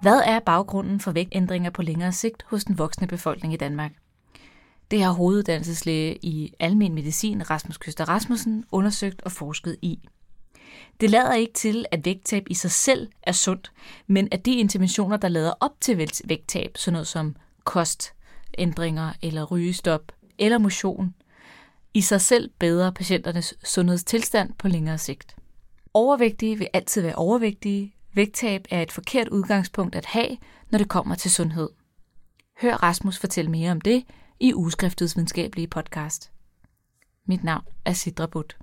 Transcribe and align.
Hvad 0.00 0.22
er 0.26 0.38
baggrunden 0.38 1.00
for 1.00 1.12
vægtændringer 1.12 1.70
på 1.70 1.82
længere 1.82 2.12
sigt 2.12 2.42
hos 2.46 2.64
den 2.64 2.78
voksne 2.78 3.06
befolkning 3.06 3.54
i 3.54 3.56
Danmark? 3.56 3.92
Det 4.90 5.02
har 5.02 5.12
hoveduddannelseslæge 5.12 6.18
i 6.22 6.54
almen 6.58 6.94
medicin 6.94 7.50
Rasmus 7.50 7.76
Køster 7.76 8.08
Rasmussen 8.08 8.64
undersøgt 8.72 9.22
og 9.22 9.32
forsket 9.32 9.76
i. 9.82 9.98
Det 11.00 11.10
lader 11.10 11.34
ikke 11.34 11.52
til, 11.52 11.86
at 11.90 12.04
vægttab 12.04 12.46
i 12.50 12.54
sig 12.54 12.70
selv 12.70 13.08
er 13.22 13.32
sundt, 13.32 13.72
men 14.06 14.28
at 14.32 14.46
de 14.46 14.54
interventioner, 14.54 15.16
der 15.16 15.28
lader 15.28 15.52
op 15.60 15.80
til 15.80 16.08
vægttab, 16.24 16.76
sådan 16.76 16.92
noget 16.92 17.06
som 17.06 17.36
kostændringer 17.64 19.12
eller 19.22 19.44
rygestop 19.44 20.12
eller 20.38 20.58
motion, 20.58 21.14
i 21.94 22.00
sig 22.00 22.20
selv 22.20 22.50
bedre 22.58 22.92
patienternes 22.92 23.54
sundhedstilstand 23.64 24.52
på 24.58 24.68
længere 24.68 24.98
sigt. 24.98 25.36
Overvægtige 25.94 26.58
vil 26.58 26.68
altid 26.72 27.02
være 27.02 27.14
overvægtige. 27.14 27.94
Vægttab 28.14 28.64
er 28.70 28.82
et 28.82 28.92
forkert 28.92 29.28
udgangspunkt 29.28 29.94
at 29.94 30.06
have, 30.06 30.36
når 30.70 30.78
det 30.78 30.88
kommer 30.88 31.14
til 31.14 31.30
sundhed. 31.30 31.68
Hør 32.62 32.74
Rasmus 32.74 33.18
fortælle 33.18 33.50
mere 33.50 33.70
om 33.70 33.80
det 33.80 34.04
i 34.40 34.54
Ugeskriftets 34.54 35.16
videnskabelige 35.16 35.66
podcast. 35.66 36.30
Mit 37.26 37.44
navn 37.44 37.64
er 37.84 37.92
Sidra 37.92 38.26
Butt. 38.26 38.56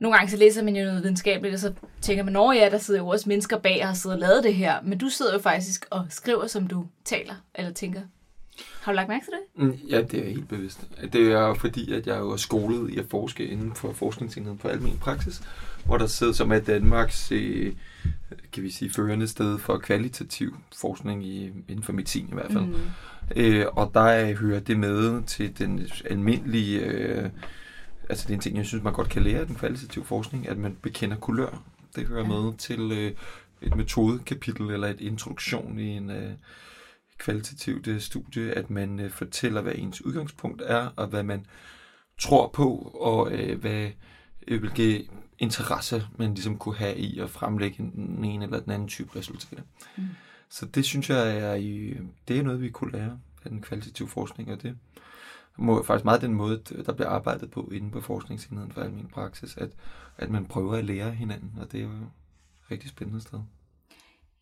Nogle 0.00 0.16
gange 0.16 0.30
så 0.30 0.36
læser 0.36 0.62
man 0.62 0.76
jo 0.76 0.84
noget 0.84 1.02
videnskabeligt, 1.02 1.54
og 1.54 1.60
så 1.60 1.72
tænker 2.00 2.24
man, 2.24 2.36
at 2.36 2.56
ja, 2.56 2.70
der 2.70 2.78
sidder 2.78 3.00
jo 3.00 3.08
også 3.08 3.28
mennesker 3.28 3.58
bag 3.58 3.78
og 3.82 3.88
har 3.88 3.94
siddet 3.94 4.14
og 4.16 4.20
lavet 4.20 4.44
det 4.44 4.54
her. 4.54 4.82
Men 4.82 4.98
du 4.98 5.08
sidder 5.08 5.32
jo 5.32 5.38
faktisk 5.38 5.86
og 5.90 6.06
skriver, 6.08 6.46
som 6.46 6.66
du 6.66 6.86
taler 7.04 7.34
eller 7.54 7.72
tænker. 7.72 8.00
Har 8.80 8.92
du 8.92 8.96
lagt 8.96 9.08
mærke 9.08 9.24
til 9.24 9.32
det? 9.32 9.64
Mm, 9.64 9.88
ja, 9.88 10.02
det 10.02 10.26
er 10.26 10.30
helt 10.30 10.48
bevidst. 10.48 10.88
Det 11.12 11.32
er 11.32 11.54
fordi, 11.54 11.92
at 11.92 12.06
jeg 12.06 12.16
er 12.16 12.36
skolet 12.36 12.90
i 12.90 12.98
at 12.98 13.06
forske 13.10 13.46
inden 13.46 13.74
for 13.74 13.92
forskningsenheden 13.92 14.58
for 14.58 14.68
almen 14.68 14.98
praksis, 14.98 15.42
hvor 15.84 15.98
der 15.98 16.06
sidder 16.06 16.32
som 16.32 16.52
er 16.52 16.58
Danmarks 16.58 17.32
øh, 17.32 17.72
kan 18.52 18.62
vi 18.62 18.70
sige, 18.70 18.90
førende 18.90 19.28
sted 19.28 19.58
for 19.58 19.78
kvalitativ 19.78 20.56
forskning 20.76 21.26
i, 21.26 21.44
inden 21.68 21.82
for 21.82 21.92
medicin 21.92 22.28
i 22.30 22.34
hvert 22.34 22.52
fald. 22.52 22.64
Mm. 22.64 22.76
Øh, 23.36 23.66
og 23.72 23.90
der 23.94 24.34
hører 24.34 24.60
det 24.60 24.78
med 24.78 25.22
til 25.22 25.58
den 25.58 25.88
almindelige... 26.10 26.80
Øh, 26.80 27.30
altså 28.08 28.24
det 28.24 28.30
er 28.30 28.34
en 28.34 28.40
ting, 28.40 28.56
jeg 28.56 28.66
synes, 28.66 28.84
man 28.84 28.92
godt 28.92 29.08
kan 29.08 29.22
lære 29.22 29.40
af 29.40 29.46
den 29.46 29.54
kvalitative 29.54 30.04
forskning, 30.04 30.48
at 30.48 30.58
man 30.58 30.76
bekender 30.82 31.16
kulør. 31.16 31.62
Det 31.96 32.06
hører 32.06 32.22
ja. 32.22 32.28
med 32.28 32.56
til 32.58 32.92
øh, 32.92 33.12
et 33.62 33.76
metodekapitel 33.76 34.70
eller 34.70 34.88
et 34.88 35.00
introduktion 35.00 35.78
i 35.78 35.88
en 35.88 36.10
øh, 36.10 36.30
kvalitativt 37.18 37.86
øh, 37.86 38.00
studie, 38.00 38.52
at 38.52 38.70
man 38.70 39.00
øh, 39.00 39.10
fortæller, 39.10 39.60
hvad 39.60 39.72
ens 39.74 40.04
udgangspunkt 40.04 40.62
er, 40.66 40.90
og 40.96 41.06
hvad 41.06 41.22
man 41.22 41.46
tror 42.18 42.48
på, 42.48 42.74
og 43.00 43.32
øh, 43.32 43.60
hvad, 43.60 43.90
øh, 44.48 44.60
hvilke 44.60 45.08
interesse 45.38 46.06
man 46.18 46.34
ligesom 46.34 46.58
kunne 46.58 46.76
have 46.76 46.96
i 46.96 47.18
at 47.18 47.30
fremlægge 47.30 47.76
den 47.94 48.24
ene 48.24 48.44
eller 48.44 48.60
den 48.60 48.72
anden 48.72 48.88
type 48.88 49.18
resultater. 49.18 49.62
Mm. 49.96 50.04
Så 50.48 50.66
det 50.66 50.84
synes 50.84 51.10
jeg 51.10 51.38
er, 51.38 51.54
i, 51.54 51.96
det 52.28 52.38
er 52.38 52.42
noget, 52.42 52.60
vi 52.60 52.70
kunne 52.70 52.92
lære 52.92 53.18
af 53.44 53.50
den 53.50 53.62
kvalitative 53.62 54.08
forskning, 54.08 54.52
og 54.52 54.62
det 54.62 54.76
må 55.56 55.82
faktisk 55.82 56.04
meget 56.04 56.22
den 56.22 56.34
måde, 56.34 56.62
der 56.86 56.92
bliver 56.92 57.08
arbejdet 57.08 57.50
på 57.50 57.70
inden 57.72 57.90
på 57.90 58.00
forskningsenheden 58.00 58.72
for 58.72 58.80
almen 58.80 59.08
praksis, 59.08 59.56
at, 59.56 59.70
at 60.16 60.30
man 60.30 60.46
prøver 60.46 60.74
at 60.76 60.84
lære 60.84 61.10
hinanden, 61.10 61.52
og 61.60 61.72
det 61.72 61.80
er 61.80 61.84
jo 61.84 61.90
et 61.90 62.08
rigtig 62.70 62.90
spændende 62.90 63.20
sted. 63.20 63.38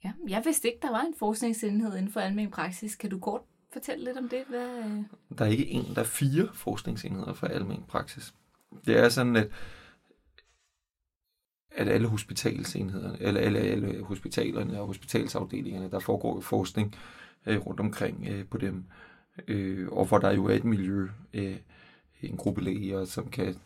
Ja, 0.04 0.12
jeg 0.28 0.42
vidste 0.44 0.68
ikke, 0.68 0.78
der 0.82 0.90
var 0.90 1.00
en 1.00 1.14
forskningsenhed 1.18 1.96
inden 1.96 2.12
for 2.12 2.20
almen 2.20 2.50
praksis. 2.50 2.96
Kan 2.96 3.10
du 3.10 3.18
kort 3.18 3.40
fortælle 3.72 4.04
lidt 4.04 4.18
om 4.18 4.28
det? 4.28 4.44
Hvad... 4.48 4.78
Øh? 4.78 5.02
Der 5.38 5.44
er 5.44 5.48
ikke 5.48 5.66
en, 5.66 5.84
der 5.94 6.00
er 6.00 6.04
fire 6.04 6.48
forskningsenheder 6.54 7.34
for 7.34 7.46
almen 7.46 7.84
praksis. 7.88 8.34
Det 8.86 8.98
er 8.98 9.08
sådan, 9.08 9.36
at 9.36 9.50
at 11.74 11.88
alle 11.88 12.08
hospitalsenhederne, 12.08 13.16
eller 13.20 13.40
alle, 13.40 13.58
alle 13.58 14.02
hospitalerne 14.02 14.80
og 14.80 14.86
hospitalsafdelingerne, 14.86 15.90
der 15.90 15.98
foregår 15.98 16.40
forskning 16.40 16.94
øh, 17.46 17.66
rundt 17.66 17.80
omkring 17.80 18.26
øh, 18.28 18.46
på 18.46 18.58
dem 18.58 18.84
øh, 19.48 19.88
og 19.88 20.06
hvor 20.06 20.18
der 20.18 20.32
jo 20.32 20.44
er 20.44 20.54
et 20.54 20.64
miljø, 20.64 21.08
øh, 21.34 21.56
en 22.22 22.36
gruppe 22.36 22.60
læger, 22.60 23.04
som 23.04 23.30
kan 23.30 23.56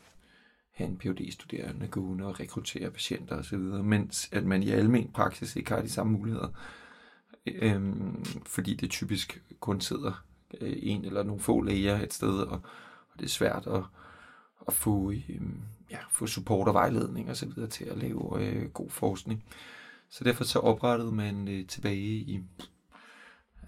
have 0.76 0.90
en 0.90 0.98
phd 0.98 1.32
studerende 1.32 1.88
gående 1.88 2.24
og 2.24 2.40
rekruttere 2.40 2.90
patienter 2.90 3.36
osv., 3.36 3.58
mens 3.58 4.28
at 4.32 4.44
man 4.44 4.62
i 4.62 4.70
almen 4.70 5.10
praksis 5.14 5.56
ikke 5.56 5.70
har 5.70 5.82
de 5.82 5.90
samme 5.90 6.12
muligheder, 6.12 6.48
øhm, 7.46 8.24
fordi 8.46 8.74
det 8.74 8.90
typisk 8.90 9.42
kun 9.60 9.80
sidder 9.80 10.24
øh, 10.60 10.76
en 10.82 11.04
eller 11.04 11.22
nogle 11.22 11.42
få 11.42 11.60
læger 11.60 12.00
et 12.00 12.14
sted, 12.14 12.38
og, 12.38 12.60
og 13.12 13.18
det 13.18 13.24
er 13.24 13.28
svært 13.28 13.66
at, 13.66 13.82
at 14.68 14.74
få, 14.74 15.10
øhm, 15.10 15.60
ja, 15.90 15.98
få 16.10 16.26
support 16.26 16.68
og 16.68 16.74
vejledning 16.74 17.30
osv. 17.30 17.50
til 17.70 17.84
at 17.84 17.98
lave 17.98 18.46
øh, 18.46 18.70
god 18.70 18.90
forskning. 18.90 19.44
Så 20.10 20.24
derfor 20.24 20.44
så 20.44 20.58
oprettede 20.58 21.12
man 21.12 21.48
øh, 21.48 21.66
tilbage 21.66 22.06
i 22.06 22.40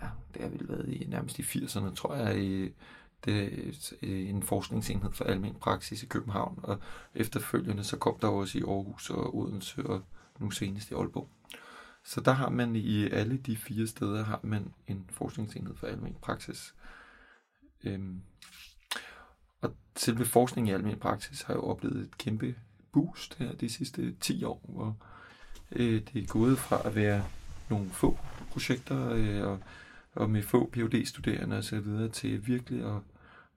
ja, 0.03 0.09
det 0.35 0.43
har 0.43 0.49
vel 0.49 0.69
været 0.69 0.89
i 0.89 1.07
nærmest 1.09 1.39
i 1.39 1.43
80'erne, 1.43 1.95
tror 1.95 2.15
jeg, 2.15 2.45
i 2.45 2.73
det, 3.25 3.43
er 3.43 3.93
øh, 4.03 4.29
en 4.29 4.43
forskningsenhed 4.43 5.13
for 5.13 5.25
almen 5.25 5.55
praksis 5.55 6.03
i 6.03 6.07
København, 6.07 6.59
og 6.63 6.79
efterfølgende 7.15 7.85
så 7.85 7.97
kom 7.97 8.19
der 8.19 8.29
også 8.29 8.59
i 8.59 8.63
Aarhus 8.63 9.11
og 9.11 9.37
Odense 9.37 9.87
og 9.87 10.03
nu 10.39 10.51
senest 10.51 10.91
i 10.91 10.95
Aalborg. 10.95 11.29
Så 12.05 12.21
der 12.21 12.33
har 12.33 12.51
man 12.51 12.77
i 12.77 13.11
alle 13.11 13.37
de 13.37 13.57
fire 13.57 13.87
steder 13.87 14.25
har 14.25 14.41
man 14.43 14.75
en 14.87 15.05
forskningsenhed 15.11 15.77
for 15.77 15.87
almen 15.87 16.17
praksis. 16.23 16.75
Øhm, 17.85 18.23
og 19.61 19.75
selve 19.97 20.25
forskning 20.25 20.69
i 20.69 20.73
almen 20.73 20.99
praksis 20.99 21.43
har 21.43 21.55
jo 21.55 21.63
oplevet 21.63 22.01
et 22.01 22.19
kæmpe 22.19 22.55
boost 22.93 23.35
her 23.35 23.53
de 23.53 23.69
sidste 23.69 24.15
10 24.21 24.45
år, 24.45 24.61
hvor 24.69 24.97
øh, 25.73 26.03
det 26.13 26.23
er 26.23 26.27
gået 26.27 26.59
fra 26.59 26.89
at 26.89 26.95
være 26.95 27.25
nogle 27.71 27.91
få 27.91 28.19
projekter 28.51 29.11
øh, 29.11 29.47
og 29.47 29.61
og 30.19 30.31
med 30.31 30.43
få 30.43 30.71
phd 30.73 31.07
studerende 31.07 31.57
og 31.57 31.65
så 31.65 31.81
videre 31.81 32.09
til 32.09 32.47
virkelig 32.47 32.85
at, 32.85 33.03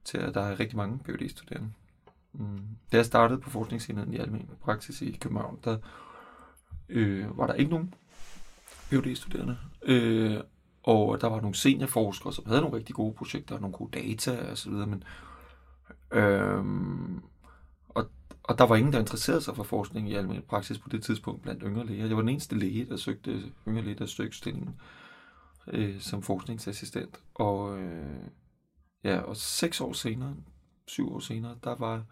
til 0.04 0.18
at 0.18 0.34
der 0.34 0.42
er 0.42 0.60
rigtig 0.60 0.78
mange 0.78 1.00
phd 1.00 1.30
studerende 1.30 1.72
mm. 2.34 2.60
Da 2.92 2.98
jeg 2.98 3.06
startede 3.06 3.40
på 3.40 3.50
forskningsenheden 3.50 4.14
i 4.14 4.18
almen 4.18 4.50
praksis 4.62 5.02
i 5.02 5.18
København, 5.22 5.60
der 5.64 5.78
øh, 6.90 7.38
var 7.38 7.48
der 7.48 7.54
ikke 7.54 7.72
nogen 7.72 7.94
phd 8.90 9.16
studerende 9.16 9.58
øh, 9.82 10.38
og 10.84 11.22
der 11.22 11.28
var 11.28 11.42
nogle 11.42 11.56
seniorforskere, 11.56 12.34
som 12.34 12.46
havde 12.46 12.62
nogle 12.62 12.78
rigtig 12.78 12.96
gode 12.96 13.14
projekter 13.14 13.56
og 13.56 13.62
nogle 13.62 13.78
gode 13.78 14.00
data 14.00 14.52
og 14.52 14.58
så 14.58 14.70
videre, 14.70 14.88
men 14.88 15.04
øh, 16.12 16.66
og, 17.90 18.10
og 18.44 18.58
der 18.58 18.64
var 18.64 18.76
ingen, 18.76 18.94
der 18.94 19.00
interesserede 19.00 19.42
sig 19.42 19.56
for 19.56 19.64
forskning 19.64 20.10
i 20.10 20.16
almen 20.16 20.42
praksis 20.48 20.80
på 20.80 20.90
det 20.90 21.04
tidspunkt 21.04 21.42
blandt 21.42 21.64
yngre 21.66 21.86
læger. 21.86 22.06
Jeg 22.06 22.16
var 22.16 22.22
den 22.22 22.30
eneste 22.30 22.60
læge, 22.60 22.86
der 22.86 22.98
søgte 22.98 23.44
yngre 23.68 23.84
læge, 23.84 23.96
der 23.96 24.06
søgte 24.06 24.38
stillingen. 24.38 24.70
øh, 24.70 25.01
Øh, 25.68 26.00
som 26.00 26.24
forskningsassistent. 26.24 27.20
Og, 27.34 27.80
øh, 27.80 28.24
ja, 29.04 29.20
og 29.20 29.38
seks 29.38 29.82
år 29.82 29.94
senere, 29.94 30.36
syv 30.88 31.14
år 31.14 31.20
senere, 31.20 31.58
der 31.64 31.76
var, 31.76 32.04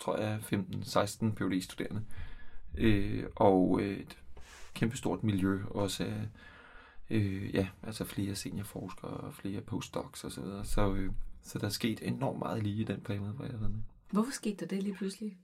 tror 0.00 0.18
jeg, 0.18 0.38
15-16 0.38 1.34
phd 1.34 1.60
studerende 1.62 2.04
Øh, 2.78 3.24
og 3.36 3.80
øh, 3.80 3.98
et 3.98 4.18
kæmpestort 4.74 5.24
miljø 5.24 5.60
også 5.70 6.04
af 6.04 6.28
øh, 7.10 7.54
ja, 7.54 7.68
altså 7.82 8.04
flere 8.04 8.34
seniorforskere 8.34 9.10
og 9.10 9.34
flere 9.34 9.60
postdocs 9.60 10.24
osv. 10.24 10.30
Så, 10.30 10.40
videre. 10.40 10.64
så, 10.64 10.94
øh, 10.94 11.12
så 11.42 11.58
der 11.58 11.66
er 11.66 11.70
sket 11.70 12.00
enormt 12.02 12.38
meget 12.38 12.62
lige 12.62 12.80
i 12.80 12.84
den 12.84 13.00
periode, 13.00 13.32
hvor 13.32 13.44
jeg 13.44 13.52
har 13.52 13.58
været 13.58 13.72
med. 13.72 13.80
Hvorfor 14.10 14.32
skete 14.32 14.56
der 14.56 14.66
det 14.66 14.82
lige 14.82 14.94
pludselig? 14.94 15.36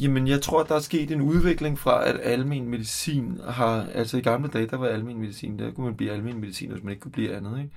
Jamen, 0.00 0.28
jeg 0.28 0.42
tror, 0.42 0.62
der 0.62 0.74
er 0.74 0.80
sket 0.80 1.10
en 1.10 1.20
udvikling 1.20 1.78
fra, 1.78 2.08
at 2.08 2.20
almen 2.22 2.68
medicin 2.68 3.40
har... 3.40 3.86
Altså, 3.86 4.16
i 4.16 4.20
gamle 4.20 4.48
dage, 4.48 4.66
der 4.66 4.76
var 4.76 4.86
almen 4.86 5.20
medicin, 5.20 5.58
der 5.58 5.72
kunne 5.72 5.86
man 5.86 5.96
blive 5.96 6.12
almen 6.12 6.40
medicin, 6.40 6.70
hvis 6.70 6.82
man 6.82 6.90
ikke 6.90 7.00
kunne 7.00 7.12
blive 7.12 7.36
andet, 7.36 7.58
ikke? 7.58 7.76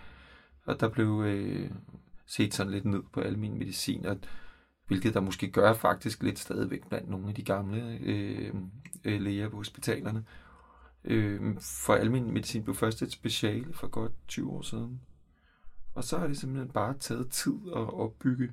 Og 0.66 0.80
der 0.80 0.90
blev 0.90 1.24
øh, 1.26 1.72
set 2.28 2.54
sådan 2.54 2.72
lidt 2.72 2.86
ned 2.86 3.04
på 3.14 3.22
almen 3.22 3.58
medicin, 3.58 4.06
og, 4.06 4.18
hvilket 4.88 5.14
der 5.14 5.20
måske 5.20 5.52
gør 5.52 5.74
faktisk 5.74 6.24
lidt 6.24 6.40
stadigvæk 6.40 6.88
blandt 6.90 7.10
nogle 7.10 7.28
af 7.28 7.36
de 7.36 7.44
gamle 7.44 8.00
øh, 8.02 8.54
øh 9.04 9.22
læger 9.22 9.50
på 9.50 9.56
hospitalerne. 9.56 10.24
Øh, 11.04 11.42
for 11.60 11.94
almen 11.94 12.34
medicin 12.34 12.64
blev 12.64 12.76
først 12.76 13.02
et 13.02 13.12
speciale 13.12 13.74
for 13.74 13.88
godt 13.88 14.12
20 14.28 14.52
år 14.52 14.62
siden. 14.62 15.02
Og 15.94 16.04
så 16.04 16.18
har 16.18 16.28
det 16.28 16.38
simpelthen 16.38 16.72
bare 16.72 16.94
taget 17.00 17.30
tid 17.30 17.56
at 17.76 17.94
opbygge 17.94 18.52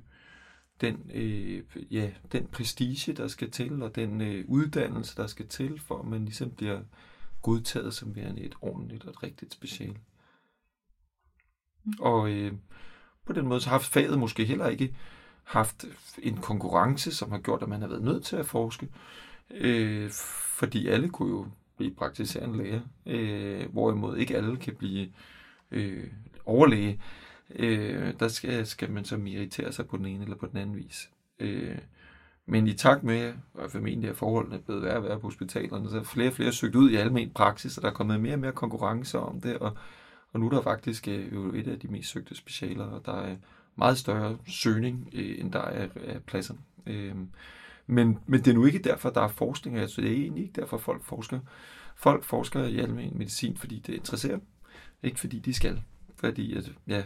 den, 0.81 1.11
øh, 1.13 1.63
ja, 1.91 2.11
den 2.31 2.47
prestige, 2.47 3.13
der 3.13 3.27
skal 3.27 3.51
til, 3.51 3.83
og 3.83 3.95
den 3.95 4.21
øh, 4.21 4.45
uddannelse, 4.47 5.15
der 5.17 5.27
skal 5.27 5.47
til, 5.47 5.79
for 5.79 5.99
at 5.99 6.05
man 6.05 6.25
ligesom 6.25 6.51
bliver 6.51 6.81
godtaget 7.41 7.93
som 7.93 8.15
værende 8.15 8.41
et 8.41 8.55
ordentligt 8.61 9.03
og 9.03 9.09
et 9.09 9.23
rigtigt 9.23 9.53
special. 9.53 9.97
Mm. 11.83 11.93
Og 11.99 12.31
øh, 12.31 12.53
på 13.25 13.33
den 13.33 13.47
måde 13.47 13.61
så 13.61 13.69
har 13.69 13.79
faget 13.79 14.19
måske 14.19 14.45
heller 14.45 14.67
ikke 14.67 14.95
haft 15.43 15.85
en 16.21 16.37
konkurrence, 16.37 17.11
som 17.11 17.31
har 17.31 17.39
gjort, 17.39 17.63
at 17.63 17.69
man 17.69 17.81
har 17.81 17.87
været 17.87 18.03
nødt 18.03 18.23
til 18.23 18.35
at 18.35 18.45
forske, 18.45 18.89
øh, 19.51 20.09
fordi 20.57 20.87
alle 20.87 21.09
kunne 21.09 21.29
jo 21.29 21.47
blive 21.77 21.95
praktiserende 21.95 22.57
læger, 22.57 22.81
øh, 23.05 23.71
hvorimod 23.71 24.17
ikke 24.17 24.37
alle 24.37 24.57
kan 24.57 24.75
blive 24.75 25.13
øh, 25.71 26.11
overlæge 26.45 26.91
øh, 26.91 26.99
Øh, 27.55 28.13
der 28.19 28.27
skal, 28.27 28.65
skal 28.65 28.91
man 28.91 29.05
så 29.05 29.15
irritere 29.15 29.71
sig 29.71 29.87
på 29.87 29.97
den 29.97 30.05
ene 30.05 30.23
eller 30.23 30.37
på 30.37 30.45
den 30.47 30.57
anden 30.57 30.75
vis. 30.75 31.09
Øh, 31.39 31.77
Men 32.45 32.67
i 32.67 32.73
takt 32.73 33.03
med, 33.03 33.33
og 33.53 33.71
formentlig 33.71 34.09
er 34.09 34.13
forholdene 34.13 34.59
blevet 34.59 34.81
værre 34.83 34.97
og 34.97 35.03
værre 35.03 35.19
på 35.19 35.27
hospitalerne, 35.27 35.89
så 35.89 35.99
er 35.99 36.03
flere 36.03 36.27
og 36.27 36.33
flere 36.33 36.51
søgt 36.51 36.75
ud 36.75 36.89
i 36.89 36.95
almen 36.95 37.29
praksis, 37.29 37.77
og 37.77 37.83
der 37.83 37.89
er 37.89 37.93
kommet 37.93 38.21
mere 38.21 38.33
og 38.33 38.39
mere 38.39 38.51
konkurrence 38.51 39.19
om 39.19 39.41
det, 39.41 39.57
og, 39.57 39.77
og 40.33 40.39
nu 40.39 40.45
er 40.45 40.49
der 40.49 40.61
faktisk 40.61 41.07
øh, 41.07 41.33
jo 41.33 41.53
et 41.53 41.67
af 41.67 41.79
de 41.79 41.87
mest 41.87 42.09
søgte 42.09 42.35
specialer, 42.35 42.85
og 42.85 43.05
der 43.05 43.21
er 43.21 43.35
meget 43.75 43.97
større 43.97 44.37
søgning, 44.47 45.09
øh, 45.13 45.39
end 45.39 45.51
der 45.51 45.61
er 45.61 45.87
af 46.05 46.23
pladser. 46.23 46.53
Øh, 46.87 47.15
men, 47.87 48.19
men 48.25 48.39
det 48.39 48.47
er 48.47 48.53
nu 48.53 48.65
ikke 48.65 48.79
derfor, 48.79 49.09
der 49.09 49.21
er 49.21 49.27
forskning, 49.27 49.77
altså 49.77 50.01
det 50.01 50.11
er 50.11 50.15
egentlig 50.15 50.43
ikke 50.43 50.61
derfor, 50.61 50.77
folk 50.77 51.03
forsker. 51.03 51.39
Folk 51.95 52.23
forsker 52.23 52.63
i 52.63 52.79
almen 52.79 53.17
medicin, 53.17 53.57
fordi 53.57 53.79
det 53.79 53.93
interesserer 53.93 54.37
dem, 54.37 54.47
ikke 55.03 55.19
fordi 55.19 55.39
de 55.39 55.53
skal. 55.53 55.81
Fordi, 56.15 56.57
at, 56.57 56.71
ja, 56.87 57.03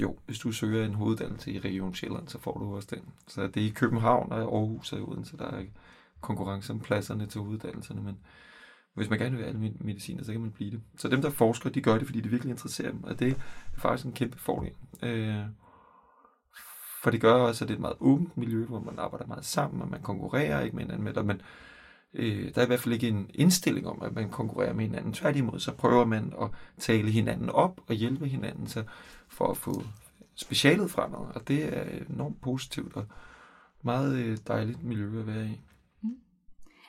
jo, 0.00 0.16
hvis 0.26 0.38
du 0.38 0.52
søger 0.52 0.84
en 0.84 0.94
hoveduddannelse 0.94 1.52
i 1.52 1.58
Region 1.58 1.94
Sjælland, 1.94 2.28
så 2.28 2.38
får 2.38 2.58
du 2.58 2.74
også 2.74 2.88
den. 2.90 3.02
Så 3.28 3.46
det 3.46 3.62
er 3.62 3.66
i 3.66 3.72
København 3.76 4.32
og 4.32 4.38
Aarhus 4.38 4.92
og 4.92 5.08
Odense, 5.08 5.36
der 5.36 5.46
er 5.46 5.64
konkurrence 6.20 6.72
om 6.72 6.80
pladserne 6.80 7.26
til 7.26 7.40
hoveduddannelserne, 7.40 8.02
men 8.02 8.18
hvis 8.94 9.10
man 9.10 9.18
gerne 9.18 9.36
vil 9.36 9.44
være 9.44 9.72
medicin, 9.80 10.24
så 10.24 10.32
kan 10.32 10.40
man 10.40 10.50
blive 10.50 10.70
det. 10.70 10.80
Så 10.96 11.08
dem, 11.08 11.22
der 11.22 11.30
forsker, 11.30 11.70
de 11.70 11.80
gør 11.80 11.98
det, 11.98 12.06
fordi 12.06 12.20
det 12.20 12.30
virkelig 12.30 12.50
interesserer 12.50 12.90
dem, 12.90 13.04
og 13.04 13.18
det 13.18 13.28
er 13.28 13.34
faktisk 13.76 14.06
en 14.06 14.12
kæmpe 14.12 14.38
fordel. 14.38 14.72
Øh, 15.02 15.44
for 17.02 17.10
det 17.10 17.20
gør 17.20 17.32
også, 17.32 17.64
at 17.64 17.68
det 17.68 17.74
er 17.74 17.76
et 17.76 17.80
meget 17.80 17.96
åbent 18.00 18.36
miljø, 18.36 18.64
hvor 18.64 18.80
man 18.80 18.98
arbejder 18.98 19.26
meget 19.26 19.44
sammen, 19.44 19.82
og 19.82 19.88
man 19.88 20.02
konkurrerer 20.02 20.60
ikke 20.60 20.76
med 20.76 20.84
hinanden, 20.84 21.26
men 21.26 21.42
øh, 22.16 22.54
der 22.54 22.60
er 22.60 22.64
i 22.64 22.66
hvert 22.66 22.80
fald 22.80 22.94
ikke 22.94 23.08
en 23.08 23.30
indstilling 23.34 23.86
om, 23.86 24.02
at 24.02 24.14
man 24.14 24.30
konkurrerer 24.30 24.72
med 24.72 24.84
hinanden. 24.84 25.12
Tværtimod, 25.12 25.60
så 25.60 25.72
prøver 25.72 26.04
man 26.04 26.32
at 26.40 26.48
tale 26.78 27.10
hinanden 27.10 27.50
op 27.50 27.80
og 27.86 27.94
hjælpe 27.94 28.28
hinanden 28.28 28.66
til, 28.66 28.84
for 29.28 29.46
at 29.46 29.56
få 29.56 29.82
specialet 30.34 30.90
fremad, 30.90 31.34
og 31.34 31.48
det 31.48 31.76
er 31.76 31.84
enormt 32.10 32.40
positivt 32.40 32.96
og 32.96 33.06
meget 33.82 34.16
øh, 34.18 34.38
dejligt 34.46 34.84
miljø 34.84 35.20
at 35.20 35.26
være 35.26 35.46
i. 35.46 35.60
Mm. 36.02 36.10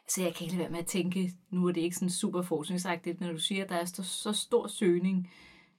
Altså 0.03 0.21
jeg 0.21 0.35
kan 0.35 0.45
ikke 0.45 0.55
lade 0.55 0.63
være 0.63 0.71
med 0.71 0.79
at 0.79 0.85
tænke, 0.85 1.33
nu 1.49 1.67
er 1.67 1.71
det 1.71 1.81
ikke 1.81 1.95
sådan 1.95 2.09
super 2.09 2.41
forskningsagtigt, 2.41 3.21
når 3.21 3.31
du 3.31 3.39
siger, 3.39 3.63
at 3.63 3.69
der 3.69 3.75
er 3.75 3.85
så 4.03 4.33
stor 4.33 4.67
søgning 4.67 5.29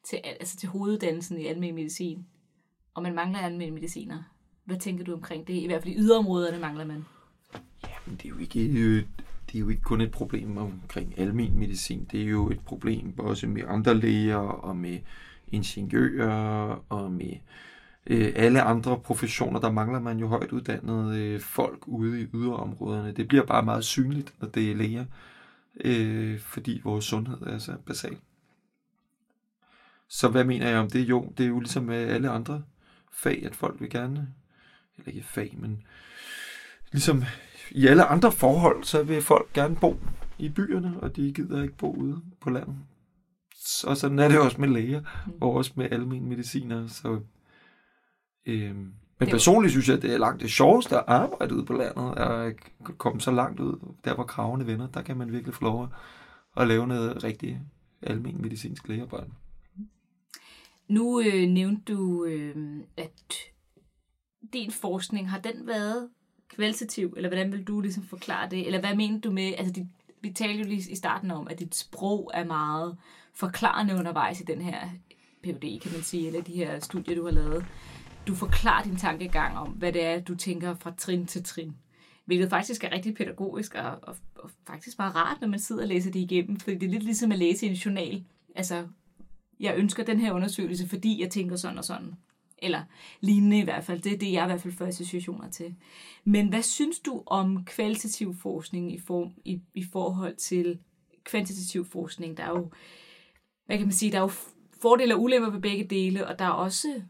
til, 0.09 0.21
altså 0.25 0.57
til 0.57 0.69
hoveduddannelsen 0.69 1.39
i 1.39 1.47
almindelig 1.47 1.75
medicin, 1.75 2.27
og 2.95 3.03
man 3.03 3.15
mangler 3.15 3.39
almindelige 3.39 3.75
mediciner. 3.75 4.23
Hvad 4.65 4.79
tænker 4.79 5.05
du 5.05 5.15
omkring 5.15 5.47
det? 5.47 5.55
I 5.55 5.67
hvert 5.67 5.83
fald 5.83 5.95
i 5.95 5.99
yderområderne 5.99 6.59
mangler 6.59 6.85
man. 6.85 7.05
Jamen, 7.85 8.19
det 8.19 8.25
er 8.25 8.29
jo 8.29 8.39
ikke, 8.39 8.61
øh, 8.67 9.05
det 9.49 9.55
er 9.55 9.61
jo 9.61 9.69
ikke 9.69 9.83
kun 9.83 10.01
et 10.01 10.11
problem 10.11 10.57
omkring 10.57 11.19
almen 11.19 11.59
medicin. 11.59 12.09
Det 12.13 12.23
er 12.23 12.27
jo 12.27 12.51
et 12.51 12.61
problem 12.61 13.19
også 13.19 13.47
med 13.47 13.63
andre 13.67 13.95
læger 13.95 14.37
og 14.37 14.77
med 14.77 14.99
ingeniører 15.49 16.85
og 16.89 17.13
med 17.13 17.33
øh, 18.07 18.33
alle 18.37 18.63
andre 18.63 19.01
professioner. 19.01 19.61
Der 19.61 19.73
mangler 19.73 20.01
man 20.01 20.19
jo 20.19 20.27
højt 20.27 20.53
uddannede 20.53 21.19
øh, 21.19 21.41
folk 21.41 21.89
ude 21.89 22.23
i 22.23 22.27
yderområderne. 22.35 23.13
Det 23.13 23.29
bliver 23.29 23.47
bare 23.47 23.63
meget 23.63 23.85
synligt, 23.85 24.35
når 24.41 24.49
det 24.49 24.71
er 24.71 24.75
læger, 24.75 25.05
øh, 25.85 26.41
fordi 26.41 26.81
vores 26.85 27.05
sundhed 27.05 27.43
er 27.43 27.59
så 27.59 27.77
basal. 27.87 28.17
Så 30.09 30.29
hvad 30.29 30.45
mener 30.45 30.69
jeg 30.69 30.79
om 30.79 30.91
det? 30.91 31.09
Jo, 31.09 31.33
det 31.39 31.45
er 31.45 31.49
jo 31.49 31.61
ligesom 31.61 31.85
med 31.85 31.97
alle 31.97 32.31
andre 32.31 32.63
fag, 33.13 33.43
at 33.47 33.55
folk 33.55 33.81
vil 33.81 33.91
gerne, 33.91 34.29
eller 34.99 35.13
ikke 35.13 35.27
fag, 35.27 35.55
men 35.59 35.83
ligesom 36.93 37.23
i 37.71 37.87
alle 37.87 38.05
andre 38.05 38.33
forhold, 38.33 38.85
så 38.85 39.03
vil 39.03 39.23
folk 39.23 39.53
gerne 39.53 39.77
bo 39.77 39.97
i 40.39 40.49
byerne, 40.49 41.01
og 41.03 41.17
de 41.17 41.33
gider 41.33 41.63
ikke 41.63 41.77
bo 41.77 41.93
ude 41.93 42.23
på 42.41 42.51
landet. 42.51 42.77
Og 43.87 43.97
sådan 43.97 44.19
er 44.19 44.29
det 44.29 44.41
også 44.41 44.61
med 44.61 44.69
læger, 44.69 45.01
mm. 45.01 45.33
og 45.41 45.55
også 45.55 45.73
med 45.77 45.93
almindelige 45.93 46.29
mediciner. 46.29 46.87
Så, 46.87 47.21
øhm, 48.47 48.93
men 49.21 49.29
personligt 49.29 49.73
synes 49.73 49.89
jeg, 49.89 49.97
at 49.97 50.03
det 50.03 50.15
er 50.15 50.19
langt 50.19 50.43
det 50.43 50.51
sjoveste 50.51 50.97
at 50.97 51.05
arbejde 51.07 51.55
ude 51.55 51.65
på 51.65 51.73
landet, 51.73 52.19
at 52.19 52.55
komme 52.99 53.21
så 53.21 53.31
langt 53.31 53.61
ud, 53.61 53.95
der 54.05 54.15
hvor 54.15 54.25
kravene 54.25 54.67
vender, 54.67 54.87
der 54.87 55.03
kan 55.03 55.17
man 55.17 55.33
virkelig 55.33 55.55
få 55.55 55.65
lov 55.65 55.89
at 56.57 56.69
lave 56.69 56.87
noget 56.87 57.25
rigtig 57.25 57.61
almindelig 58.03 58.43
medicinsk 58.43 58.89
lægearbejde. 58.89 59.31
Nu 60.89 61.21
øh, 61.21 61.49
nævnte 61.49 61.93
du, 61.93 62.25
øh, 62.25 62.57
at 62.97 63.35
din 64.53 64.71
forskning, 64.71 65.31
har 65.31 65.39
den 65.39 65.67
været 65.67 66.09
kvalitativ, 66.49 67.15
eller 67.17 67.29
hvordan 67.29 67.53
vil 67.53 67.65
du 67.65 67.81
ligesom 67.81 68.03
forklare 68.03 68.51
det? 68.51 68.67
Eller 68.67 68.81
hvad 68.81 68.95
mener 68.95 69.21
du 69.21 69.31
med, 69.31 69.55
altså 69.59 69.73
dit, 69.73 69.87
vi 70.21 70.31
talte 70.31 70.59
jo 70.59 70.69
lige 70.69 70.91
i 70.91 70.95
starten 70.95 71.31
om, 71.31 71.49
at 71.49 71.59
dit 71.59 71.75
sprog 71.75 72.31
er 72.35 72.45
meget 72.45 72.97
forklarende 73.35 73.95
undervejs 73.95 74.41
i 74.41 74.45
den 74.45 74.61
her 74.61 74.89
PhD, 75.43 75.81
kan 75.81 75.93
man 75.93 76.03
sige, 76.03 76.27
eller 76.27 76.43
de 76.43 76.53
her 76.53 76.81
studier, 76.81 77.17
du 77.17 77.25
har 77.25 77.31
lavet. 77.31 77.65
Du 78.27 78.35
forklarer 78.35 78.83
din 78.83 78.97
tankegang 78.97 79.59
om, 79.59 79.69
hvad 79.69 79.93
det 79.93 80.05
er, 80.05 80.21
du 80.21 80.35
tænker 80.35 80.75
fra 80.75 80.93
trin 80.99 81.27
til 81.27 81.45
trin. 81.45 81.77
Hvilket 82.25 82.51
faktisk 82.51 82.85
er 82.85 82.93
rigtig 82.93 83.15
pædagogisk 83.15 83.75
og, 83.75 83.99
og, 84.03 84.17
og 84.37 84.51
faktisk 84.67 84.99
meget 84.99 85.15
rart, 85.15 85.41
når 85.41 85.49
man 85.49 85.59
sidder 85.59 85.83
og 85.83 85.89
læser 85.89 86.11
det 86.11 86.21
igennem, 86.21 86.61
fordi 86.61 86.79
det 86.79 86.87
er 86.87 86.91
lidt 86.91 87.03
ligesom 87.03 87.33
at 87.33 87.39
læse 87.39 87.67
en 87.67 87.73
journal. 87.73 88.25
Altså, 88.55 88.87
jeg 89.61 89.75
ønsker 89.77 90.05
den 90.05 90.21
her 90.21 90.33
undersøgelse, 90.33 90.89
fordi 90.89 91.23
jeg 91.23 91.31
tænker 91.31 91.57
sådan 91.57 91.79
og 91.79 91.85
sådan. 91.85 92.15
Eller 92.63 92.83
lignende 93.21 93.59
i 93.59 93.65
hvert 93.65 93.85
fald. 93.85 94.01
Det 94.01 94.13
er 94.13 94.19
det, 94.19 94.33
jeg 94.33 94.45
i 94.45 94.47
hvert 94.47 94.61
fald 94.61 94.75
får 94.75 94.87
associationer 94.87 95.51
til. 95.51 95.75
Men 96.25 96.49
hvad 96.49 96.63
synes 96.63 96.99
du 96.99 97.23
om 97.27 97.65
kvalitativ 97.65 98.35
forskning 98.35 98.95
i, 98.95 98.99
form, 98.99 99.31
i, 99.45 99.61
i 99.75 99.85
forhold 99.93 100.37
til 100.37 100.79
kvantitativ 101.25 101.85
forskning? 101.85 102.37
Der 102.37 102.43
er 102.43 102.51
jo, 102.51 102.71
hvad 103.67 103.79
kan 103.79 103.87
man 103.87 103.93
sige, 103.93 104.13
der 104.13 104.19
er 104.19 104.23
jo 104.23 104.31
fordele 104.83 105.15
og 105.15 105.23
ulemper 105.23 105.51
ved 105.51 105.61
begge 105.61 105.85
dele, 105.85 106.27
og 106.27 106.39
der 106.39 106.45
er 106.45 106.51
også 106.51 107.03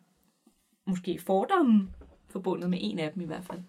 måske 0.86 1.18
fordomme 1.26 1.88
forbundet 2.30 2.70
med 2.70 2.78
en 2.82 2.98
af 2.98 3.12
dem 3.12 3.22
i 3.22 3.26
hvert 3.26 3.44
fald. 3.44 3.60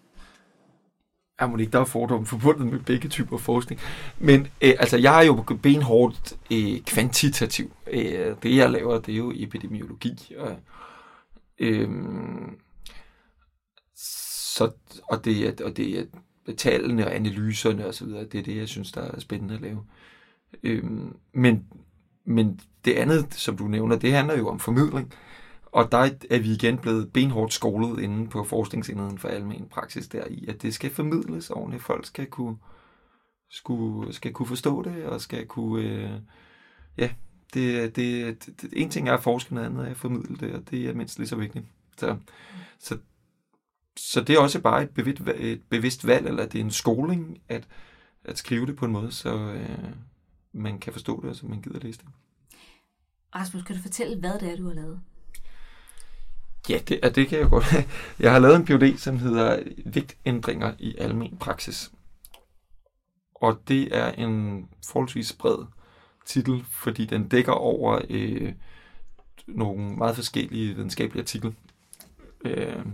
Ja, 1.40 1.46
må 1.46 1.56
ikke, 1.56 1.72
der 1.72 1.80
er 1.80 1.84
fordomme 1.84 2.26
forbundet 2.26 2.66
med 2.66 2.80
begge 2.80 3.08
typer 3.08 3.36
forskning. 3.36 3.80
Men 4.18 4.40
øh, 4.40 4.74
altså, 4.78 4.96
jeg 4.96 5.18
er 5.20 5.26
jo 5.26 5.44
benhårdt 5.62 6.38
øh, 6.52 6.80
kvantitativ. 6.80 7.72
Øh, 7.90 8.36
det, 8.42 8.56
jeg 8.56 8.70
laver, 8.70 9.00
det 9.00 9.12
er 9.12 9.18
jo 9.18 9.32
epidemiologi. 9.34 10.34
Og, 10.38 10.50
øh, 10.50 10.56
Øhm, 11.60 12.58
så, 13.94 14.72
og 15.08 15.24
det 15.24 15.48
er, 15.48 15.64
og 15.64 15.76
det 15.76 15.98
er 15.98 16.04
tallene 16.56 17.06
og 17.06 17.14
analyserne 17.14 17.86
og 17.86 17.94
så 17.94 18.04
videre, 18.04 18.24
det 18.24 18.38
er 18.38 18.42
det, 18.42 18.56
jeg 18.56 18.68
synes, 18.68 18.92
der 18.92 19.00
er 19.00 19.20
spændende 19.20 19.54
at 19.54 19.60
lave. 19.60 19.84
Øhm, 20.62 21.16
men, 21.32 21.66
men 22.24 22.60
det 22.84 22.94
andet, 22.94 23.34
som 23.34 23.56
du 23.56 23.64
nævner, 23.64 23.96
det 23.96 24.12
handler 24.12 24.38
jo 24.38 24.48
om 24.48 24.58
formidling. 24.58 25.12
Og 25.72 25.92
der 25.92 26.10
er 26.30 26.38
vi 26.38 26.52
igen 26.52 26.78
blevet 26.78 27.12
benhårdt 27.12 27.52
skolet 27.52 28.02
inde 28.02 28.28
på 28.28 28.44
forskningsenheden 28.44 29.18
for 29.18 29.28
almen 29.28 29.68
praksis 29.70 30.08
der 30.08 30.24
i, 30.26 30.46
at 30.48 30.62
det 30.62 30.74
skal 30.74 30.90
formidles 30.90 31.50
ordentligt. 31.50 31.82
Folk 31.82 32.06
skal 32.06 32.26
kunne, 32.26 32.56
skulle, 33.50 34.12
skal 34.12 34.32
kunne 34.32 34.46
forstå 34.46 34.82
det, 34.82 35.04
og 35.04 35.20
skal 35.20 35.46
kunne, 35.46 35.84
øh, 35.84 36.10
ja, 36.98 37.10
det, 37.54 37.96
det, 37.96 38.46
det, 38.46 38.68
en 38.72 38.90
ting 38.90 39.08
er 39.08 39.14
at 39.14 39.22
forske, 39.22 39.54
noget 39.54 39.66
andet 39.66 39.86
er 39.86 39.90
at 39.90 39.96
formidle 39.96 40.36
det, 40.36 40.54
og 40.54 40.70
det 40.70 40.88
er 40.88 40.94
mindst 40.94 41.18
lige 41.18 41.28
så 41.28 41.36
vigtigt. 41.36 41.64
Så, 41.98 42.16
så, 42.78 42.98
så 43.96 44.20
det 44.20 44.36
er 44.36 44.40
også 44.40 44.60
bare 44.60 44.82
et 44.82 44.90
bevidst, 44.90 45.22
et 45.36 45.62
bevidst 45.70 46.06
valg, 46.06 46.26
eller 46.26 46.46
det 46.46 46.60
er 46.60 46.64
en 46.64 46.70
skoling, 46.70 47.40
at, 47.48 47.68
at 48.24 48.38
skrive 48.38 48.66
det 48.66 48.76
på 48.76 48.84
en 48.84 48.92
måde, 48.92 49.12
så 49.12 49.36
øh, 49.36 49.88
man 50.52 50.78
kan 50.78 50.92
forstå 50.92 51.20
det, 51.22 51.30
og 51.30 51.36
så 51.36 51.46
man 51.46 51.62
gider 51.62 51.78
læse 51.78 51.98
det. 51.98 52.08
Rasmus, 53.34 53.62
kan 53.62 53.76
du 53.76 53.82
fortælle, 53.82 54.18
hvad 54.18 54.38
det 54.38 54.52
er, 54.52 54.56
du 54.56 54.66
har 54.66 54.74
lavet? 54.74 55.00
Ja, 56.68 56.78
det, 56.78 57.16
det 57.16 57.28
kan 57.28 57.38
jeg 57.38 57.50
godt. 57.50 57.64
Jeg 58.20 58.32
har 58.32 58.38
lavet 58.38 58.56
en 58.56 58.64
PhD, 58.64 58.98
som 58.98 59.18
hedder 59.18 59.62
Vægtændringer 59.86 60.74
i 60.78 60.96
almen 60.98 61.36
praksis. 61.36 61.92
Og 63.34 63.62
det 63.68 63.96
er 63.96 64.12
en 64.12 64.68
forholdsvis 64.86 65.32
bred 65.32 65.66
titel, 66.30 66.64
fordi 66.70 67.04
den 67.04 67.28
dækker 67.28 67.52
over 67.52 68.00
øh, 68.10 68.52
nogle 69.46 69.96
meget 69.96 70.16
forskellige 70.16 70.74
videnskabelige 70.74 71.22
artikler. 71.22 71.52
Øh, 72.44 72.86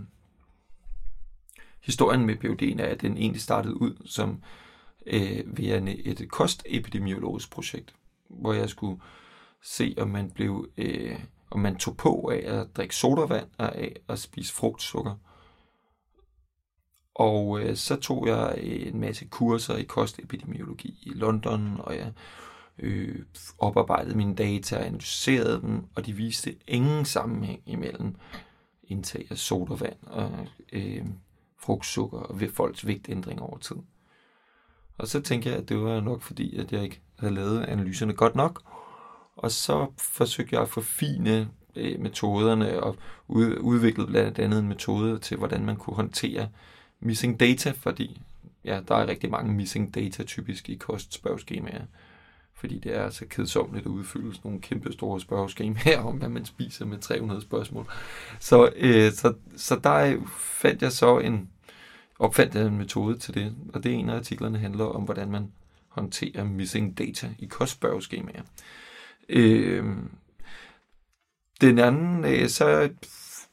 historien 1.80 2.26
med 2.26 2.36
PUD'en 2.44 2.82
er, 2.82 2.86
at 2.86 3.00
den 3.00 3.16
egentlig 3.16 3.42
startede 3.42 3.80
ud 3.80 4.02
som 4.04 4.42
øh, 5.06 5.58
via 5.58 5.82
et 5.86 6.26
kostepidemiologisk 6.30 7.50
projekt, 7.50 7.94
hvor 8.28 8.52
jeg 8.52 8.68
skulle 8.68 9.00
se, 9.62 9.94
om 9.98 10.08
man 10.08 10.30
blev 10.30 10.68
øh, 10.76 11.20
om 11.50 11.60
man 11.60 11.76
tog 11.76 11.96
på 11.96 12.30
af 12.32 12.60
at 12.60 12.76
drikke 12.76 12.96
sodavand 12.96 13.48
og 13.58 13.76
af 13.76 13.96
at 14.08 14.18
spise 14.18 14.52
frugtsukker. 14.52 15.14
Og 17.14 17.60
øh, 17.60 17.76
så 17.76 17.96
tog 17.96 18.26
jeg 18.26 18.54
øh, 18.58 18.86
en 18.86 19.00
masse 19.00 19.24
kurser 19.24 19.76
i 19.76 19.82
kostepidemiologi 19.82 20.98
i 21.02 21.10
London, 21.14 21.76
og 21.78 21.96
jeg 21.96 22.12
øh, 22.78 23.18
oparbejdede 23.58 24.16
mine 24.16 24.34
data 24.34 24.76
analyseret 24.76 25.62
dem, 25.62 25.84
og 25.94 26.06
de 26.06 26.12
viste 26.12 26.56
ingen 26.66 27.04
sammenhæng 27.04 27.62
imellem 27.66 28.16
indtag 28.84 29.26
af 29.30 29.38
sodavand 29.38 29.96
og 30.02 30.46
øh, 30.72 31.04
frugtsukker 31.58 32.18
og 32.18 32.40
folks 32.54 32.86
vægtændring 32.86 33.42
over 33.42 33.58
tid. 33.58 33.76
Og 34.98 35.08
så 35.08 35.20
tænkte 35.20 35.50
jeg, 35.50 35.58
at 35.58 35.68
det 35.68 35.80
var 35.80 36.00
nok 36.00 36.22
fordi, 36.22 36.56
at 36.56 36.72
jeg 36.72 36.82
ikke 36.82 37.00
havde 37.18 37.34
lavet 37.34 37.64
analyserne 37.64 38.12
godt 38.12 38.34
nok, 38.34 38.62
og 39.36 39.50
så 39.50 39.86
forsøgte 39.98 40.54
jeg 40.54 40.62
at 40.62 40.68
forfine 40.68 41.48
øh, 41.76 42.00
metoderne 42.00 42.82
og 42.82 42.96
ud, 43.28 43.56
udviklede 43.60 44.06
blandt 44.06 44.38
andet 44.38 44.58
en 44.58 44.68
metode 44.68 45.18
til, 45.18 45.36
hvordan 45.36 45.64
man 45.64 45.76
kunne 45.76 45.96
håndtere 45.96 46.48
missing 47.00 47.40
data, 47.40 47.70
fordi 47.70 48.22
ja, 48.64 48.80
der 48.88 48.94
er 48.94 49.06
rigtig 49.06 49.30
mange 49.30 49.52
missing 49.52 49.94
data 49.94 50.22
typisk 50.22 50.68
i 50.68 50.74
kostspørgeskemaer, 50.74 51.84
fordi 52.66 52.78
det 52.78 52.96
er 52.96 53.10
så 53.10 53.26
kedsomligt 53.30 53.86
at 53.86 53.90
udfylde 53.90 54.34
sådan 54.34 54.40
nogle 54.44 54.60
kæmpe 54.60 54.92
store 54.92 55.20
spørgeskemaer 55.20 56.00
om, 56.00 56.16
hvad 56.16 56.28
man 56.28 56.44
spiser 56.44 56.84
med 56.84 56.98
300 56.98 57.40
spørgsmål. 57.40 57.86
Så, 58.40 58.72
øh, 58.76 59.12
så, 59.12 59.34
så 59.56 59.80
der 59.84 60.16
fandt 60.38 60.82
jeg 60.82 60.92
så 60.92 61.18
en, 61.18 61.48
opfandt 62.18 62.54
jeg 62.54 62.66
en 62.66 62.78
metode 62.78 63.18
til 63.18 63.34
det, 63.34 63.54
og 63.74 63.84
det 63.84 63.92
er 63.92 63.96
en 63.96 64.08
af 64.08 64.16
artiklerne 64.16 64.58
handler 64.58 64.84
om, 64.84 65.02
hvordan 65.02 65.30
man 65.30 65.52
håndterer 65.88 66.44
missing 66.44 66.98
data 66.98 67.30
i 67.38 67.46
kostspørgeskemaer. 67.46 68.42
Øh, 69.28 69.84
den 71.60 71.78
anden, 71.78 72.24
øh, 72.24 72.48
så 72.48 72.90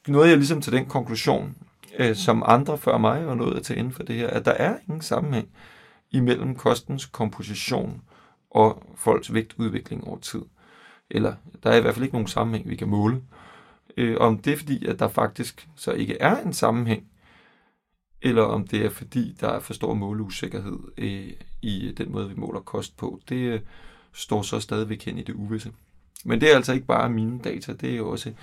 nåede 0.08 0.30
jeg 0.30 0.38
ligesom 0.38 0.62
til 0.62 0.74
den 0.74 0.86
konklusion, 0.86 1.56
øh, 2.00 2.16
som 2.16 2.44
andre 2.46 2.78
før 2.78 2.98
mig 2.98 3.28
var 3.28 3.36
nået 3.36 3.64
til 3.64 3.78
inden 3.78 3.94
for 3.94 4.04
det 4.04 4.16
her, 4.16 4.28
at 4.28 4.46
der 4.46 4.52
er 4.52 4.78
ingen 4.88 5.02
sammenhæng 5.02 5.50
imellem 6.12 6.56
kostens 6.56 7.06
komposition 7.06 8.02
og 8.54 8.84
folks 8.96 9.34
vægtudvikling 9.34 10.08
over 10.08 10.20
tid. 10.20 10.42
Eller 11.10 11.36
der 11.64 11.70
er 11.70 11.78
i 11.78 11.82
hvert 11.82 11.94
fald 11.94 12.04
ikke 12.04 12.16
nogen 12.16 12.28
sammenhæng, 12.28 12.70
vi 12.70 12.76
kan 12.76 12.88
måle. 12.88 13.22
Øh, 13.98 14.18
om 14.20 14.38
det 14.38 14.54
er 14.54 14.58
fordi, 14.58 14.86
at 14.86 15.00
der 15.00 15.08
faktisk 15.08 15.68
så 15.76 15.92
ikke 15.92 16.18
er 16.20 16.42
en 16.42 16.54
sammenhæng, 16.54 17.08
eller 18.22 18.44
om 18.44 18.68
det 18.68 18.86
er 18.86 18.90
fordi, 18.90 19.36
der 19.42 19.48
er 19.48 19.60
for 19.60 19.74
stor 19.74 19.94
måleusikkerhed 19.94 20.80
øh, 20.98 21.32
i 21.62 21.94
den 21.98 22.12
måde, 22.12 22.30
vi 22.30 22.36
måler 22.36 22.60
kost 22.60 22.98
på, 22.98 23.20
det 23.30 23.36
øh, 23.36 23.60
står 24.14 24.42
så 24.42 24.60
stadigvæk 24.60 25.06
hen 25.06 25.18
i 25.18 25.24
det 25.24 25.34
uvisse. 25.34 25.72
Men 26.26 26.42
det 26.42 26.52
er 26.52 26.56
altså 26.56 26.74
ikke 26.74 26.86
bare 26.86 27.10
mine 27.10 27.40
data, 27.40 27.74
det 27.74 27.92
er 27.92 27.98
jo 27.98 28.10
også 28.10 28.34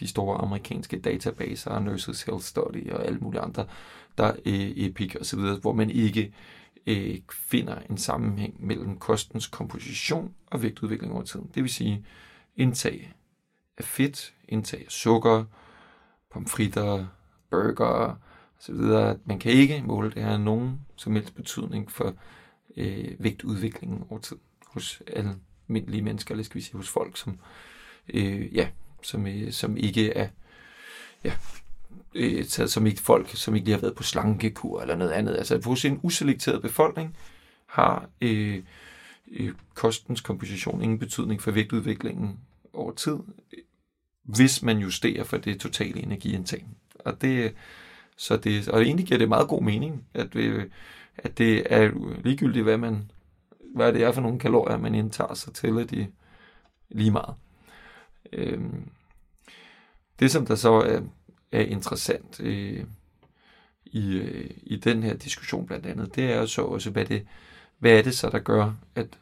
de 0.00 0.08
store 0.08 0.38
amerikanske 0.38 0.98
databaser, 0.98 1.78
Nurses 1.78 2.22
Health 2.22 2.44
Study 2.44 2.90
og 2.90 3.06
alle 3.06 3.18
mulige 3.18 3.40
andre, 3.40 3.66
der 4.18 4.32
øh, 4.46 4.54
er 4.54 4.72
Epic 4.76 5.16
og 5.20 5.26
så 5.26 5.36
videre, 5.36 5.56
hvor 5.56 5.72
man 5.72 5.90
ikke 5.90 6.22
øh, 6.22 6.32
Øh, 6.88 7.18
finder 7.32 7.78
en 7.90 7.98
sammenhæng 7.98 8.66
mellem 8.66 8.98
kostens 8.98 9.46
komposition 9.46 10.34
og 10.46 10.62
vægtudvikling 10.62 11.12
over 11.12 11.22
tiden. 11.22 11.50
Det 11.54 11.62
vil 11.62 11.70
sige 11.70 12.06
indtag 12.56 13.12
af 13.78 13.84
fedt, 13.84 14.34
indtag 14.48 14.84
af 14.84 14.90
sukker, 14.90 15.44
pomfritter, 16.30 17.06
burger 17.50 18.14
osv. 18.58 18.74
Man 19.24 19.38
kan 19.38 19.52
ikke 19.52 19.82
måle 19.86 20.10
det 20.10 20.22
her 20.22 20.38
nogen 20.38 20.80
som 20.96 21.12
helst 21.12 21.34
betydning 21.34 21.92
for 21.92 22.14
øh, 22.76 23.14
vægtudviklingen 23.18 24.04
over 24.10 24.20
tid 24.20 24.36
hos 24.66 25.02
almindelige 25.06 26.02
mennesker, 26.02 26.32
eller 26.32 26.44
skal 26.44 26.56
vi 26.56 26.60
sige 26.60 26.76
hos 26.76 26.88
folk, 26.88 27.16
som, 27.16 27.38
øh, 28.08 28.54
ja, 28.54 28.68
som, 29.02 29.26
øh, 29.26 29.52
som 29.52 29.76
ikke 29.76 30.12
er 30.12 30.28
ja, 31.24 31.32
øh, 32.14 32.44
som 32.44 32.86
ikke 32.86 33.00
folk, 33.00 33.36
som 33.36 33.54
ikke 33.54 33.64
lige 33.64 33.74
har 33.74 33.80
været 33.80 33.94
på 33.94 34.02
slankekur 34.02 34.80
eller 34.80 34.96
noget 34.96 35.10
andet. 35.10 35.36
Altså 35.36 35.60
hos 35.64 35.84
en 35.84 36.00
uselekteret 36.02 36.62
befolkning 36.62 37.16
har 37.66 38.08
øh, 38.20 38.62
øh, 39.30 39.52
kostens 39.74 40.20
komposition 40.20 40.82
ingen 40.82 40.98
betydning 40.98 41.42
for 41.42 41.50
vægtudviklingen 41.50 42.38
over 42.72 42.92
tid, 42.92 43.16
hvis 44.22 44.62
man 44.62 44.78
justerer 44.78 45.24
for 45.24 45.36
det 45.36 45.60
totale 45.60 46.02
energiindtag. 46.02 46.66
Og 46.98 47.22
det, 47.22 47.54
så 48.16 48.36
det, 48.36 48.68
og 48.68 48.82
egentlig 48.82 49.06
giver 49.06 49.18
det 49.18 49.28
meget 49.28 49.48
god 49.48 49.62
mening, 49.62 50.04
at, 50.14 50.36
vi, 50.36 50.52
at 51.18 51.38
det 51.38 51.72
er 51.72 51.90
ligegyldigt, 52.24 52.64
hvad, 52.64 52.78
man, 52.78 53.10
hvad 53.74 53.92
det 53.92 54.02
er 54.02 54.12
for 54.12 54.20
nogle 54.20 54.38
kalorier, 54.38 54.76
man 54.78 54.94
indtager, 54.94 55.34
så 55.34 55.52
tæller 55.52 55.84
de 55.84 56.06
lige 56.88 57.10
meget. 57.10 57.34
Øhm, 58.32 58.88
det, 60.20 60.30
som 60.30 60.46
der 60.46 60.54
så 60.54 60.72
er, 60.72 61.00
er 61.52 61.60
interessant 61.60 62.40
øh, 62.40 62.84
i, 63.84 64.16
øh, 64.16 64.50
i 64.62 64.76
den 64.76 65.02
her 65.02 65.14
diskussion 65.14 65.66
blandt 65.66 65.86
andet, 65.86 66.14
det 66.14 66.32
er 66.32 66.46
så 66.46 66.62
også, 66.62 66.90
hvad, 66.90 67.04
det, 67.04 67.26
hvad 67.78 67.98
er 67.98 68.02
det 68.02 68.16
så, 68.16 68.30
der 68.30 68.38
gør, 68.38 68.72
at 68.94 69.18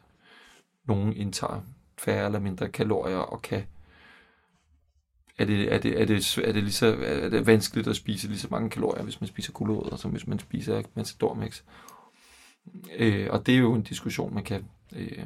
nogen 0.85 1.13
indtager 1.13 1.61
færre 1.97 2.25
eller 2.25 2.39
mindre 2.39 2.69
kalorier 2.69 3.17
og 3.17 3.41
kan 3.41 3.63
er 5.37 5.45
det, 5.45 5.73
er 5.73 5.77
det, 5.77 6.01
er 6.01 6.05
det, 6.05 6.37
er 6.37 6.51
det, 6.51 6.63
lige 6.63 6.73
så, 6.73 6.97
er 7.01 7.29
det 7.29 7.47
vanskeligt 7.47 7.87
at 7.87 7.95
spise 7.95 8.27
lige 8.27 8.39
så 8.39 8.47
mange 8.51 8.69
kalorier, 8.69 9.03
hvis 9.03 9.21
man 9.21 9.27
spiser 9.27 9.51
gulerødder, 9.51 9.95
som 9.95 10.11
hvis 10.11 10.27
man 10.27 10.39
spiser 10.39 10.81
Matador 10.95 11.33
Mix. 11.33 11.61
Øh, 12.95 13.27
og 13.29 13.45
det 13.45 13.53
er 13.53 13.59
jo 13.59 13.73
en 13.73 13.81
diskussion, 13.81 14.33
man 14.33 14.43
kan, 14.43 14.65
øh, 14.95 15.25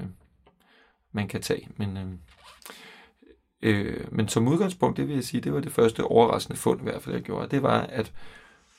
man 1.11 1.27
kan 1.27 1.41
tage. 1.41 1.67
Men, 1.77 1.97
øh, 1.97 2.05
øh, 3.61 4.07
men 4.11 4.27
som 4.27 4.47
udgangspunkt, 4.47 4.97
det 4.97 5.07
vil 5.07 5.15
jeg 5.15 5.23
sige, 5.23 5.41
det 5.41 5.53
var 5.53 5.59
det 5.59 5.71
første 5.71 6.03
overraskende 6.03 6.57
fund, 6.57 6.79
i 6.79 6.83
hvert 6.83 7.01
fald 7.01 7.15
jeg 7.15 7.23
gjorde, 7.23 7.47
det 7.47 7.63
var, 7.63 7.81
at 7.81 8.13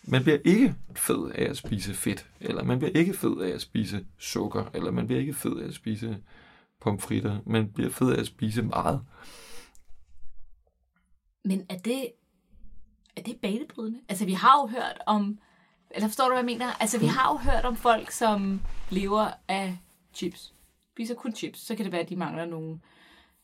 man 0.05 0.23
bliver 0.23 0.39
ikke 0.45 0.75
fed 0.97 1.31
af 1.35 1.45
at 1.51 1.57
spise 1.57 1.95
fedt, 1.95 2.27
eller 2.41 2.65
man 2.65 2.79
bliver 2.79 2.93
ikke 2.93 3.15
fed 3.15 3.41
af 3.41 3.49
at 3.49 3.61
spise 3.61 4.07
sukker, 4.19 4.65
eller 4.75 4.91
man 4.91 5.07
bliver 5.07 5.21
ikke 5.21 5.35
fed 5.35 5.57
af 5.57 5.67
at 5.67 5.75
spise 5.75 6.19
pomfritter, 6.81 7.39
man 7.47 7.69
bliver 7.69 7.91
fed 7.91 8.13
af 8.13 8.21
at 8.21 8.27
spise 8.27 8.63
meget. 8.63 9.01
Men 11.45 11.67
er 11.69 11.79
det, 11.79 12.07
er 13.17 13.23
det 13.23 13.37
banebrydende? 13.43 14.01
Altså, 14.09 14.25
vi 14.25 14.33
har 14.33 14.61
jo 14.63 14.67
hørt 14.67 14.99
om, 15.07 15.39
eller 15.91 16.09
forstår 16.09 16.25
du, 16.25 16.31
hvad 16.31 16.39
jeg 16.39 16.45
mener? 16.45 16.73
Altså, 16.81 16.99
vi 16.99 17.07
mm. 17.07 17.13
har 17.13 17.33
jo 17.33 17.51
hørt 17.51 17.65
om 17.65 17.77
folk, 17.77 18.11
som 18.11 18.61
lever 18.91 19.31
af 19.49 19.79
chips. 20.15 20.55
Spiser 20.93 21.15
kun 21.15 21.35
chips. 21.35 21.59
Så 21.59 21.77
kan 21.77 21.85
det 21.85 21.93
være, 21.93 22.03
at 22.03 22.09
de 22.09 22.17
mangler 22.17 22.45
nogle 22.45 22.73
øh, 22.73 22.79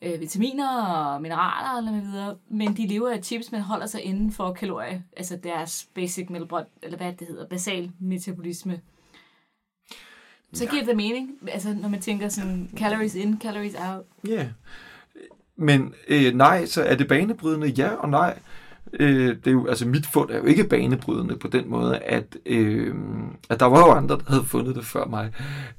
vitaminer 0.01 0.83
og 0.83 1.21
mineraler 1.21 1.77
eller 1.77 2.01
videre, 2.01 2.35
men 2.49 2.77
de 2.77 2.87
lever 2.87 3.09
af 3.09 3.23
chips, 3.23 3.51
men 3.51 3.61
holder 3.61 3.85
sig 3.85 4.01
inden 4.01 4.31
for 4.31 4.53
kalorier, 4.53 4.99
altså 5.17 5.39
deres 5.43 5.87
basic 5.95 6.29
metabolot, 6.29 6.67
eller 6.83 6.97
hvad 6.97 7.13
det 7.13 7.27
hedder, 7.27 7.47
basal 7.47 7.91
metabolisme. 7.99 8.79
Så 10.53 10.63
ja. 10.63 10.69
giver 10.69 10.85
det 10.85 10.95
mening, 10.95 11.29
altså 11.47 11.73
når 11.73 11.89
man 11.89 12.01
tænker 12.01 12.29
sådan 12.29 12.69
calories 12.77 13.15
in, 13.15 13.39
calories 13.41 13.75
out. 13.75 14.05
Ja, 14.27 14.33
yeah. 14.33 14.47
men 15.55 15.93
øh, 16.07 16.33
nej, 16.33 16.65
så 16.65 16.83
er 16.83 16.95
det 16.95 17.07
banebrydende 17.07 17.67
ja 17.67 17.89
og 17.89 18.09
nej. 18.09 18.39
Øh, 18.93 19.35
det 19.35 19.47
er 19.47 19.51
jo, 19.51 19.67
altså 19.67 19.87
mit 19.87 20.05
fund 20.05 20.29
er 20.29 20.37
jo 20.37 20.43
ikke 20.43 20.63
banebrydende 20.63 21.35
på 21.35 21.47
den 21.47 21.69
måde, 21.69 21.97
at, 21.97 22.37
øh, 22.45 22.95
at 23.49 23.59
der 23.59 23.65
var 23.65 23.79
jo 23.79 23.91
andre, 23.91 24.17
der 24.17 24.23
havde 24.27 24.45
fundet 24.45 24.75
det 24.75 24.85
før 24.85 25.05
mig. 25.05 25.31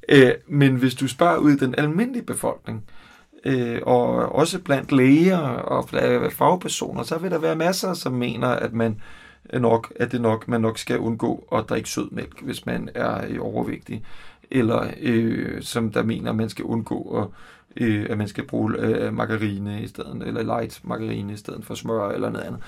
Øh, 0.09 0.33
men 0.49 0.77
hvis 0.77 0.95
du 0.95 1.09
spørger 1.09 1.37
ud 1.37 1.53
i 1.53 1.57
den 1.57 1.75
almindelige 1.79 2.25
befolkning, 2.25 2.85
øh, 2.89 3.00
øh, 3.45 3.81
og 3.83 4.07
også 4.35 4.61
blandt 4.61 4.93
læger 4.93 5.39
og 5.39 5.89
fagpersoner, 6.33 7.03
så 7.03 7.19
vil 7.19 7.31
der 7.31 7.39
være 7.39 7.57
masser, 7.57 7.95
som 7.95 8.13
mener, 8.13 8.49
at 8.49 8.73
man 8.73 9.01
nok, 9.55 9.93
at 9.97 10.13
det 10.13 10.21
nok, 10.21 10.49
man 10.49 10.61
nok 10.61 10.79
skal 10.79 10.99
undgå 10.99 11.49
at 11.53 11.65
drikke 11.69 11.89
sødmælk, 11.89 12.43
hvis 12.43 12.67
man 12.67 12.89
er 12.95 13.25
øh, 13.29 13.39
overvægtig, 13.41 14.05
eller 14.51 14.91
øh, 15.01 15.63
som 15.63 15.93
der 15.93 16.03
mener, 16.03 16.31
at 16.31 16.37
man 16.37 16.49
skal 16.49 16.65
undgå 16.65 17.23
at 17.23 17.29
øh, 17.77 18.07
at 18.11 18.19
man 18.19 18.29
skal 18.29 18.47
bruge 18.47 18.75
øh, 18.79 19.15
margarine 19.15 19.83
i 19.83 19.87
stedet, 19.87 20.23
eller 20.27 20.43
light 20.43 20.81
margarine 20.85 21.33
i 21.33 21.37
stedet 21.37 21.65
for 21.65 21.75
smør 21.75 22.09
eller 22.09 22.31
noget 22.31 22.45
andet. 22.45 22.61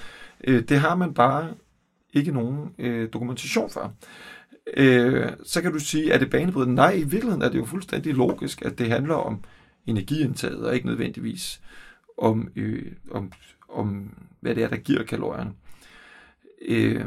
Øh, 0.45 0.62
det 0.62 0.79
har 0.79 0.95
man 0.95 1.14
bare 1.14 1.49
ikke 2.12 2.33
nogen 2.33 2.75
øh, 2.79 3.09
dokumentation 3.12 3.71
for. 3.71 3.93
Øh, 4.76 5.26
så 5.45 5.62
kan 5.62 5.73
du 5.73 5.79
sige, 5.79 6.12
at 6.12 6.21
det 6.21 6.31
banebrydende? 6.31 6.75
Nej, 6.75 6.93
i 6.93 7.02
virkeligheden 7.02 7.43
er 7.43 7.49
det 7.49 7.59
jo 7.59 7.64
fuldstændig 7.64 8.14
logisk, 8.14 8.62
at 8.62 8.79
det 8.79 8.88
handler 8.88 9.14
om 9.14 9.41
energiindtaget, 9.87 10.67
og 10.67 10.75
ikke 10.75 10.87
nødvendigvis 10.87 11.61
om, 12.19 12.53
øh, 12.57 12.93
om, 13.11 13.33
om 13.69 14.15
hvad 14.41 14.55
det 14.55 14.62
er, 14.62 14.69
der 14.69 14.77
giver 14.77 15.03
kalorierne. 15.03 15.53
Øh, 16.62 17.07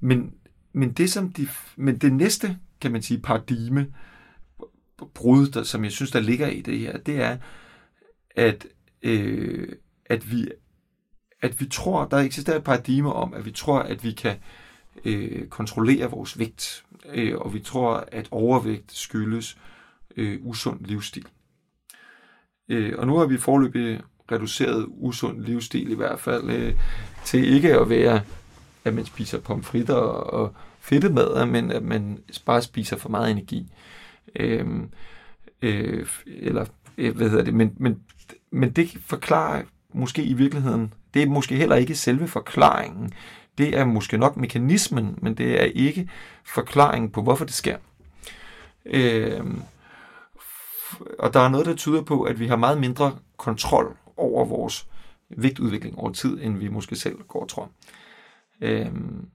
men, 0.00 0.34
men, 0.72 0.92
det, 0.92 1.10
som 1.10 1.32
de, 1.32 1.48
men 1.76 1.98
det 1.98 2.12
næste, 2.12 2.58
kan 2.80 2.92
man 2.92 3.02
sige, 3.02 3.20
paradigme, 3.20 3.94
brud, 5.14 5.48
der, 5.48 5.62
som 5.62 5.84
jeg 5.84 5.92
synes, 5.92 6.10
der 6.10 6.20
ligger 6.20 6.48
i 6.48 6.60
det 6.60 6.78
her, 6.78 6.98
det 6.98 7.20
er, 7.20 7.38
at, 8.36 8.66
øh, 9.02 9.68
at, 10.06 10.32
vi, 10.32 10.48
at 11.40 11.60
vi 11.60 11.66
tror, 11.66 12.04
der 12.04 12.16
eksisterer 12.16 12.56
et 12.56 12.64
paradigme 12.64 13.12
om, 13.12 13.34
at 13.34 13.44
vi 13.44 13.50
tror, 13.50 13.78
at 13.78 14.04
vi 14.04 14.12
kan 14.12 14.36
øh, 15.04 15.46
kontrollere 15.46 16.10
vores 16.10 16.38
vægt, 16.38 16.84
øh, 17.12 17.38
og 17.38 17.54
vi 17.54 17.60
tror, 17.60 18.08
at 18.12 18.28
overvægt 18.30 18.92
skyldes 18.92 19.58
øh, 20.16 20.38
usund 20.42 20.84
livsstil. 20.84 21.26
Øh, 22.68 22.92
og 22.98 23.06
nu 23.06 23.16
har 23.16 23.26
vi 23.26 23.36
forløbig 23.36 24.00
reduceret 24.32 24.86
usund 24.88 25.40
livsstil 25.40 25.90
i 25.90 25.94
hvert 25.94 26.20
fald 26.20 26.50
øh, 26.50 26.74
til 27.24 27.54
ikke 27.54 27.80
at 27.80 27.88
være, 27.88 28.20
at 28.84 28.94
man 28.94 29.04
spiser 29.04 29.40
pomfritter 29.40 29.94
og 29.94 30.54
fedtemad, 30.80 31.46
men 31.46 31.70
at 31.70 31.82
man 31.82 32.18
bare 32.46 32.62
spiser 32.62 32.96
for 32.96 33.08
meget 33.08 33.30
energi. 33.30 33.72
Øh, 34.36 34.66
øh, 35.62 36.06
eller 36.26 36.64
øh, 36.98 37.16
hvad 37.16 37.30
hedder 37.30 37.44
det, 37.44 37.54
men, 37.54 37.72
men, 37.76 38.00
men 38.50 38.70
det 38.70 38.88
forklarer 39.06 39.62
måske 39.94 40.24
i 40.24 40.32
virkeligheden, 40.32 40.94
det 41.14 41.22
er 41.22 41.26
måske 41.26 41.56
heller 41.56 41.76
ikke 41.76 41.94
selve 41.94 42.28
forklaringen. 42.28 43.12
Det 43.58 43.78
er 43.78 43.84
måske 43.84 44.18
nok 44.18 44.36
mekanismen, 44.36 45.18
men 45.22 45.34
det 45.34 45.60
er 45.60 45.64
ikke 45.64 46.08
forklaringen 46.44 47.10
på, 47.10 47.22
hvorfor 47.22 47.44
det 47.44 47.54
sker. 47.54 47.76
Øh, 48.84 49.40
og 51.18 51.34
der 51.34 51.40
er 51.40 51.48
noget, 51.48 51.66
der 51.66 51.74
tyder 51.74 52.02
på, 52.02 52.22
at 52.22 52.40
vi 52.40 52.46
har 52.46 52.56
meget 52.56 52.80
mindre 52.80 53.18
kontrol 53.36 53.96
over 54.16 54.44
vores 54.44 54.88
vægtudvikling 55.36 55.98
over 55.98 56.12
tid, 56.12 56.42
end 56.42 56.58
vi 56.58 56.68
måske 56.68 56.96
selv 56.96 57.22
går 57.22 57.40
og 57.40 57.48
tror. 57.48 57.70
Øhm, 58.60 59.28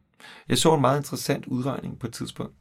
Jeg 0.49 0.57
så 0.57 0.75
en 0.75 0.81
meget 0.81 0.99
interessant 0.99 1.45
udregning 1.45 1.99
på 1.99 2.07
et 2.07 2.13
tidspunkt, 2.13 2.55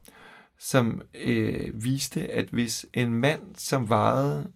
som 0.59 1.01
øh, 1.15 1.83
viste, 1.83 2.31
at 2.31 2.49
hvis 2.49 2.85
en 2.93 3.13
mand, 3.13 3.41
som 3.55 3.89
vejede 3.89 4.51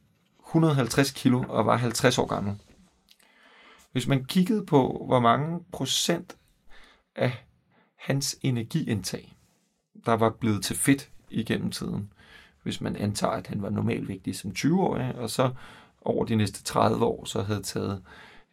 150 0.47 1.11
kilo 1.11 1.43
og 1.49 1.65
var 1.65 1.77
50 1.77 2.17
år 2.17 2.25
gammel, 2.25 2.55
hvis 3.91 4.07
man 4.07 4.25
kiggede 4.25 4.65
på, 4.65 5.03
hvor 5.07 5.19
mange 5.19 5.59
procent 5.71 6.37
af 7.15 7.45
hans 7.95 8.37
energiindtag, 8.41 9.37
der 10.05 10.13
var 10.13 10.29
blevet 10.29 10.63
til 10.63 10.75
fedt 10.75 11.09
igennem 11.29 11.71
tiden, 11.71 12.13
hvis 12.63 12.81
man 12.81 12.95
antager, 12.95 13.33
at 13.33 13.47
han 13.47 13.61
var 13.61 13.69
normalvægtig 13.69 14.35
som 14.35 14.51
20-årig, 14.57 15.15
og 15.15 15.29
så 15.29 15.49
over 16.01 16.25
de 16.25 16.35
næste 16.35 16.63
30 16.63 17.05
år, 17.05 17.25
så 17.25 17.41
havde 17.41 17.61
taget 17.61 18.01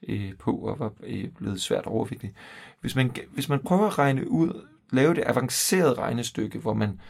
øh, 0.08 0.34
på 0.38 0.52
og 0.52 0.78
var 0.78 0.92
øh, 1.02 1.28
blevet 1.28 1.60
svært 1.60 1.86
overvægtig. 1.86 2.32
Hvis 2.80 2.96
man, 2.96 3.12
hvis 3.30 3.48
man 3.48 3.60
prøver 3.60 3.86
at 3.86 3.98
regne 3.98 4.30
ud, 4.30 4.64
lave 4.92 5.14
det 5.14 5.24
avancerede 5.26 5.94
regnestykke, 5.94 6.58
hvor 6.58 6.74
man 6.74 7.00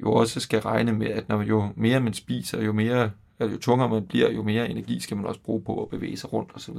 jo 0.00 0.12
også 0.12 0.40
skal 0.40 0.60
regne 0.60 0.92
med, 0.92 1.06
at 1.06 1.28
når 1.28 1.42
jo 1.42 1.68
mere 1.76 2.00
man 2.00 2.14
spiser, 2.14 2.62
jo 2.62 2.72
mere 2.72 3.10
eller 3.38 3.52
jo 3.52 3.58
tungere 3.58 3.88
man 3.88 4.06
bliver, 4.06 4.30
jo 4.30 4.42
mere 4.42 4.70
energi 4.70 5.00
skal 5.00 5.16
man 5.16 5.26
også 5.26 5.40
bruge 5.40 5.62
på 5.62 5.82
at 5.82 5.88
bevæge 5.88 6.16
sig 6.16 6.32
rundt 6.32 6.50
osv. 6.54 6.76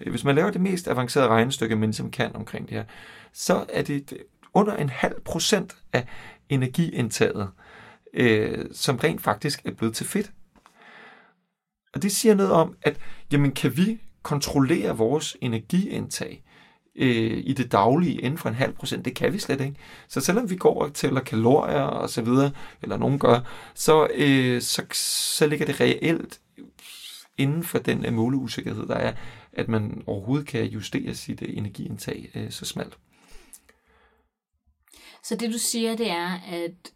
Øh, 0.00 0.10
hvis 0.10 0.24
man 0.24 0.34
laver 0.34 0.50
det 0.50 0.60
mest 0.60 0.88
avancerede 0.88 1.28
regnestykke, 1.28 1.76
man 1.76 1.92
som 1.92 2.10
kan 2.10 2.36
omkring 2.36 2.68
det 2.68 2.76
her, 2.76 2.84
så 3.32 3.64
er 3.68 3.82
det 3.82 4.12
under 4.54 4.76
en 4.76 4.88
halv 4.88 5.20
procent 5.20 5.76
af 5.92 6.06
energiindtaget, 6.48 7.48
øh, 8.14 8.64
som 8.72 8.96
rent 8.96 9.22
faktisk 9.22 9.66
er 9.66 9.70
blevet 9.70 9.94
til 9.94 10.06
fedt. 10.06 10.32
Og 11.94 12.02
det 12.02 12.12
siger 12.12 12.34
noget 12.34 12.52
om, 12.52 12.76
at 12.82 12.98
jamen, 13.32 13.52
kan 13.52 13.76
vi 13.76 14.00
kontrollere 14.22 14.96
vores 14.96 15.36
energiindtag 15.40 16.42
øh, 16.96 17.42
i 17.44 17.52
det 17.52 17.72
daglige 17.72 18.20
inden 18.20 18.38
for 18.38 18.48
en 18.48 18.54
halv 18.54 18.72
procent? 18.72 19.04
Det 19.04 19.14
kan 19.14 19.32
vi 19.32 19.38
slet 19.38 19.60
ikke. 19.60 19.76
Så 20.08 20.20
selvom 20.20 20.50
vi 20.50 20.56
går 20.56 20.82
og 20.82 20.94
tæller 20.94 21.20
kalorier 21.20 21.82
og 21.82 22.10
så 22.10 22.22
videre, 22.22 22.50
eller 22.82 22.96
nogen 22.96 23.18
gør, 23.18 23.40
så, 23.74 24.08
øh, 24.14 24.62
så, 24.62 24.82
så 24.92 25.46
ligger 25.46 25.66
det 25.66 25.80
reelt 25.80 26.40
inden 27.38 27.64
for 27.64 27.78
den 27.78 28.04
øh, 28.04 28.12
måleusikkerhed, 28.12 28.86
der 28.86 28.94
er, 28.94 29.14
at 29.52 29.68
man 29.68 30.02
overhovedet 30.06 30.46
kan 30.46 30.64
justere 30.64 31.14
sit 31.14 31.42
øh, 31.42 31.48
energiindtag 31.56 32.30
øh, 32.34 32.50
så 32.50 32.64
smalt. 32.64 32.98
Så 35.22 35.36
det 35.36 35.52
du 35.52 35.58
siger, 35.58 35.96
det 35.96 36.10
er, 36.10 36.40
at, 36.52 36.92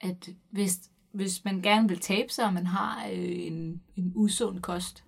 at 0.00 0.28
hvis, 0.50 0.78
hvis 1.12 1.44
man 1.44 1.62
gerne 1.62 1.88
vil 1.88 2.00
tabe 2.00 2.32
sig, 2.32 2.44
og 2.44 2.54
man 2.54 2.66
har 2.66 3.06
øh, 3.12 3.46
en, 3.46 3.80
en 3.96 4.12
usund 4.14 4.60
kost, 4.60 5.04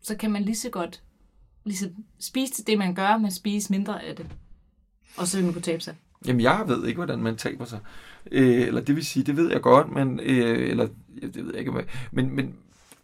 så 0.00 0.16
kan 0.16 0.32
man 0.32 0.42
lige 0.42 0.56
så 0.56 0.70
godt 0.70 1.02
ligesom 1.64 1.90
spise 2.20 2.52
til 2.52 2.66
det, 2.66 2.78
man 2.78 2.94
gør, 2.94 3.16
men 3.16 3.30
spise 3.30 3.72
mindre 3.72 4.02
af 4.02 4.16
det. 4.16 4.26
Og 5.16 5.26
så 5.26 5.36
vil 5.36 5.44
man 5.44 5.52
kunne 5.52 5.62
tabe 5.62 5.82
sig. 5.82 5.96
Jamen, 6.26 6.40
jeg 6.40 6.64
ved 6.66 6.86
ikke, 6.86 6.96
hvordan 6.96 7.18
man 7.18 7.36
taber 7.36 7.64
sig. 7.64 7.80
Øh, 8.32 8.60
eller 8.60 8.80
det 8.80 8.96
vil 8.96 9.06
sige, 9.06 9.24
det 9.24 9.36
ved 9.36 9.50
jeg 9.50 9.60
godt, 9.60 9.92
men, 9.92 10.20
øh, 10.20 10.70
eller 10.70 10.88
det 11.22 11.36
ved 11.36 11.50
jeg 11.50 11.58
ikke, 11.58 11.86
men, 12.12 12.36
men 12.36 12.54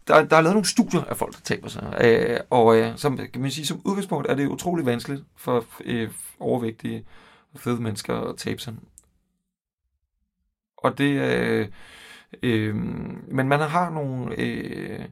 der, 0.07 0.25
der 0.25 0.35
er 0.35 0.41
lavet 0.41 0.55
nogle 0.55 0.67
studier 0.67 1.03
af 1.03 1.17
folk, 1.17 1.33
der 1.35 1.41
taber 1.43 1.67
sig. 1.67 1.97
Øh, 2.03 2.39
og 2.49 2.77
øh, 2.77 2.97
som, 2.97 3.17
kan 3.17 3.41
man 3.41 3.51
sige, 3.51 3.65
som 3.65 3.81
udgangspunkt 3.85 4.27
er 4.29 4.35
det 4.35 4.47
utrolig 4.47 4.85
vanskeligt 4.85 5.23
for 5.35 5.65
øh, 5.85 6.09
overvægtige 6.39 7.05
fede 7.55 7.81
mennesker 7.81 8.15
at 8.15 8.37
tabe 8.37 8.61
sig. 8.61 8.73
Og 10.81 10.97
det 10.97 11.21
øh, 11.21 11.67
øh, 12.43 12.75
men 13.27 13.47
man 13.47 13.59
har 13.59 13.89
nogle 13.89 14.39
øh, 14.39 15.05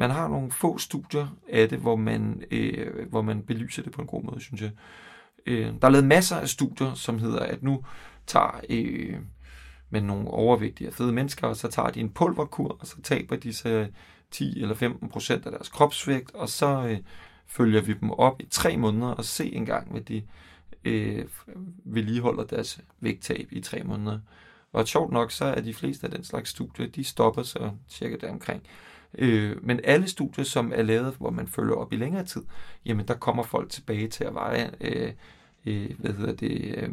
man 0.00 0.10
har 0.10 0.28
nogle 0.28 0.50
få 0.50 0.78
studier 0.78 1.36
af 1.48 1.68
det, 1.68 1.78
hvor 1.78 1.96
man, 1.96 2.42
øh, 2.50 3.08
hvor 3.08 3.22
man 3.22 3.42
belyser 3.42 3.82
det 3.82 3.92
på 3.92 4.00
en 4.00 4.06
god 4.06 4.22
måde, 4.22 4.40
synes 4.40 4.62
jeg. 4.62 4.70
Øh, 5.46 5.66
der 5.80 5.86
er 5.86 5.90
lavet 5.90 6.06
masser 6.06 6.36
af 6.36 6.48
studier, 6.48 6.94
som 6.94 7.18
hedder, 7.18 7.40
at 7.40 7.62
nu 7.62 7.84
tager 8.26 8.60
øh, 8.70 9.16
med 9.90 10.00
nogle 10.00 10.28
overvægtige 10.28 10.88
og 10.88 10.94
fede 10.94 11.12
mennesker, 11.12 11.46
og 11.46 11.56
så 11.56 11.68
tager 11.68 11.90
de 11.90 12.00
en 12.00 12.10
pulverkur, 12.10 12.76
og 12.80 12.86
så 12.86 13.02
taber 13.02 13.36
de 13.36 13.52
sig 13.52 13.88
10 14.30 14.62
eller 14.62 14.74
15 14.74 15.08
procent 15.08 15.46
af 15.46 15.52
deres 15.52 15.68
kropsvægt, 15.68 16.34
og 16.34 16.48
så 16.48 16.86
øh, 16.88 16.98
følger 17.46 17.80
vi 17.80 17.92
dem 17.92 18.10
op 18.10 18.40
i 18.40 18.46
tre 18.50 18.76
måneder 18.76 19.12
og 19.12 19.24
se 19.24 19.54
engang, 19.54 19.90
hvad 19.90 20.00
de 20.00 20.22
øh, 20.84 21.24
vedligeholder 21.84 22.44
deres 22.44 22.80
vægttab 23.00 23.48
i 23.50 23.60
tre 23.60 23.82
måneder. 23.84 24.18
Og 24.72 24.88
sjovt 24.88 25.12
nok, 25.12 25.32
så 25.32 25.44
er 25.44 25.60
de 25.60 25.74
fleste 25.74 26.06
af 26.06 26.10
den 26.10 26.24
slags 26.24 26.50
studier, 26.50 26.86
de 26.86 27.04
stopper 27.04 27.42
så 27.42 27.70
cirka 27.88 28.16
deromkring. 28.16 28.62
Øh, 29.18 29.64
men 29.64 29.80
alle 29.84 30.08
studier, 30.08 30.44
som 30.44 30.72
er 30.74 30.82
lavet, 30.82 31.14
hvor 31.18 31.30
man 31.30 31.48
følger 31.48 31.74
op 31.74 31.92
i 31.92 31.96
længere 31.96 32.24
tid, 32.24 32.42
jamen 32.84 33.08
der 33.08 33.14
kommer 33.14 33.42
folk 33.42 33.70
tilbage 33.70 34.08
til 34.08 34.24
at 34.24 34.34
veje, 34.34 34.70
øh, 34.80 35.12
øh, 35.66 35.90
hvad 35.98 36.12
hedder 36.12 36.32
det, 36.32 36.74
øh, 36.76 36.90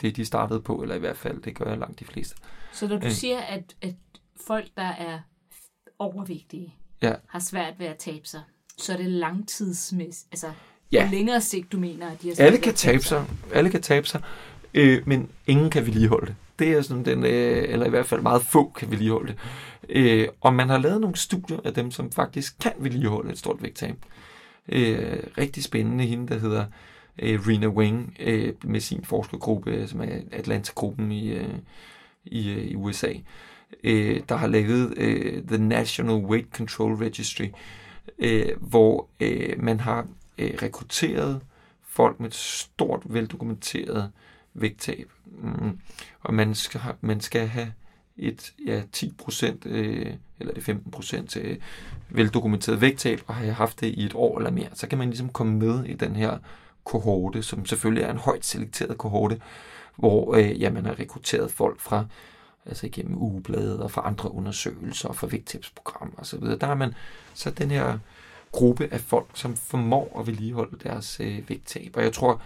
det 0.00 0.16
de 0.16 0.24
startede 0.24 0.60
på, 0.60 0.82
eller 0.82 0.94
i 0.94 0.98
hvert 0.98 1.16
fald, 1.16 1.42
det 1.42 1.56
gør 1.56 1.74
langt 1.74 2.00
de 2.00 2.04
fleste. 2.04 2.36
Så 2.72 2.88
når 2.88 2.98
du 2.98 3.06
øh, 3.06 3.12
siger, 3.12 3.40
at, 3.40 3.76
at 3.82 3.94
folk, 4.46 4.66
der 4.76 4.82
er 4.82 5.18
overvægtige, 5.98 6.74
ja. 7.02 7.14
har 7.26 7.38
svært 7.38 7.74
ved 7.78 7.86
at 7.86 7.96
tabe 7.96 8.26
sig, 8.28 8.42
så 8.78 8.92
er 8.92 8.96
det 8.96 9.06
langtidsmæssigt, 9.06 10.28
altså 10.32 10.52
ja. 10.92 11.06
på 11.06 11.14
længere 11.14 11.40
sigt, 11.40 11.72
du 11.72 11.78
mener, 11.78 12.10
at 12.10 12.22
de 12.22 12.28
har 12.28 12.44
Alle 12.44 12.58
kan 12.58 12.74
tabe 12.74 13.02
sig, 13.02 13.26
alle 13.52 13.70
kan 13.70 13.82
tabe 13.82 14.06
sig, 14.06 14.22
øh, 14.74 15.08
men 15.08 15.30
ingen 15.46 15.70
kan 15.70 15.86
vedligeholde 15.86 16.26
det. 16.26 16.36
Det 16.60 16.68
er 16.72 16.82
sådan 16.82 17.04
den, 17.04 17.24
øh, 17.24 17.64
eller 17.68 17.86
i 17.86 17.90
hvert 17.90 18.06
fald 18.06 18.20
meget 18.20 18.42
få 18.42 18.72
kan 18.76 18.90
vedligeholde 18.90 19.32
det. 19.32 19.38
Øh, 19.88 20.28
og 20.40 20.54
man 20.54 20.68
har 20.68 20.78
lavet 20.78 21.00
nogle 21.00 21.16
studier 21.16 21.58
af 21.64 21.74
dem, 21.74 21.90
som 21.90 22.12
faktisk 22.12 22.58
kan 22.58 22.72
vedligeholde 22.78 23.30
et 23.30 23.38
stort 23.38 23.62
vægttab. 23.62 23.96
Øh, 24.68 25.18
rigtig 25.38 25.64
spændende 25.64 26.04
hende, 26.04 26.28
der 26.28 26.38
hedder 26.38 26.64
øh, 27.18 27.40
Rena 27.48 27.66
Wing, 27.66 28.16
øh, 28.20 28.52
med 28.64 28.80
sin 28.80 29.04
forskergruppe, 29.04 29.70
øh, 29.70 29.88
som 29.88 30.00
er 30.00 30.20
Atlanta-gruppen 30.32 31.12
i, 31.12 31.28
øh, 31.32 31.54
i, 32.24 32.50
øh, 32.50 32.64
i 32.64 32.76
USA, 32.76 33.12
øh, 33.84 34.20
der 34.28 34.36
har 34.36 34.46
lavet 34.46 34.94
øh, 34.96 35.42
The 35.42 35.58
National 35.58 36.16
Weight 36.16 36.56
Control 36.56 36.94
Registry, 36.94 37.48
øh, 38.18 38.48
hvor 38.60 39.08
øh, 39.20 39.62
man 39.62 39.80
har 39.80 40.06
øh, 40.38 40.50
rekrutteret 40.62 41.40
folk 41.82 42.20
med 42.20 42.30
stort, 42.30 43.02
veldokumenteret 43.04 44.10
vægttab. 44.54 45.10
Mm. 45.26 45.78
Og 46.20 46.34
man 46.34 46.54
skal, 46.54 46.80
man 47.00 47.20
skal 47.20 47.46
have 47.46 47.72
et 48.16 48.52
ja, 48.66 48.82
10 48.92 49.14
procent, 49.18 49.66
øh, 49.66 50.14
eller 50.40 50.54
det 50.54 50.64
15 50.64 50.90
procent 50.90 51.36
øh, 51.36 51.56
veldokumenteret 52.08 52.80
vægttab, 52.80 53.22
og 53.26 53.34
har 53.34 53.44
jeg 53.44 53.56
haft 53.56 53.80
det 53.80 53.86
i 53.86 54.04
et 54.04 54.14
år 54.14 54.38
eller 54.38 54.50
mere, 54.50 54.68
så 54.74 54.86
kan 54.86 54.98
man 54.98 55.08
ligesom 55.08 55.28
komme 55.28 55.58
med 55.58 55.84
i 55.84 55.94
den 55.94 56.16
her 56.16 56.38
kohorte, 56.84 57.42
som 57.42 57.66
selvfølgelig 57.66 58.04
er 58.04 58.10
en 58.10 58.18
højt 58.18 58.44
selekteret 58.44 58.98
kohorte, 58.98 59.40
hvor 59.96 60.34
øh, 60.34 60.60
ja, 60.60 60.70
man 60.70 60.86
har 60.86 61.00
rekrutteret 61.00 61.50
folk 61.50 61.80
fra 61.80 62.04
altså 62.66 62.86
igennem 62.86 63.18
ugebladet 63.18 63.80
og 63.80 63.90
fra 63.90 64.02
andre 64.06 64.32
undersøgelser 64.32 65.08
og 65.08 65.16
fra 65.16 65.26
vægttabsprogrammer 65.26 66.14
osv. 66.18 66.40
Der 66.40 66.66
er 66.66 66.74
man 66.74 66.94
så 67.34 67.50
den 67.50 67.70
her 67.70 67.98
gruppe 68.52 68.88
af 68.92 69.00
folk, 69.00 69.26
som 69.34 69.56
formår 69.56 70.20
at 70.20 70.26
vedligeholde 70.26 70.76
deres 70.82 71.20
øh, 71.20 71.48
vægttab. 71.48 71.92
Og 71.96 72.02
jeg 72.02 72.12
tror, 72.12 72.42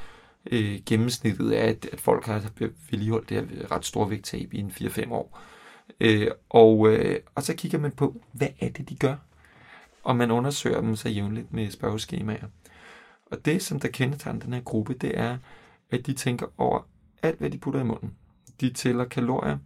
øh, 0.51 0.81
gennemsnittet 0.87 1.61
er, 1.61 1.65
at, 1.65 1.89
at 1.93 2.01
folk 2.01 2.27
har 2.27 2.51
vedligeholdt 2.91 3.29
det 3.29 3.37
her 3.37 3.73
ret 3.73 3.85
store 3.85 4.11
vægttab 4.11 4.55
i 4.55 4.59
en 4.59 4.71
4-5 4.71 5.13
år. 5.13 5.41
Øh, 6.01 6.31
og, 6.49 6.93
øh, 6.93 7.21
og 7.35 7.43
så 7.43 7.55
kigger 7.55 7.79
man 7.79 7.93
på, 7.93 8.21
hvad 8.33 8.49
er 8.61 8.69
det, 8.69 8.89
de 8.89 8.97
gør? 8.97 9.17
Og 10.03 10.17
man 10.17 10.31
undersøger 10.31 10.81
dem 10.81 10.97
så 10.97 11.09
jævnligt 11.09 11.53
med 11.53 11.71
spørgeskemaer. 11.71 12.47
Og 13.27 13.45
det, 13.45 13.63
som 13.63 13.81
der 13.81 13.89
kendetegner 13.89 14.41
den 14.41 14.53
her 14.53 14.61
gruppe, 14.61 14.95
det 14.95 15.19
er, 15.19 15.39
at 15.91 16.07
de 16.07 16.13
tænker 16.13 16.47
over 16.59 16.89
alt, 17.23 17.39
hvad 17.39 17.51
de 17.51 17.59
putter 17.59 17.81
i 17.81 17.85
munden. 17.85 18.15
De 18.61 18.73
tæller 18.73 19.05
kalorier, 19.05 19.59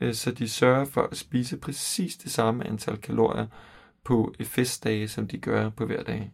øh, 0.00 0.14
så 0.14 0.30
de 0.30 0.48
sørger 0.48 0.84
for 0.84 1.02
at 1.02 1.16
spise 1.16 1.56
præcis 1.56 2.16
det 2.16 2.32
samme 2.32 2.66
antal 2.66 2.96
kalorier 2.96 3.46
på 4.04 4.34
festdage, 4.44 5.08
som 5.08 5.28
de 5.28 5.38
gør 5.38 5.70
på 5.70 5.86
hver 5.86 6.02
dag. 6.02 6.30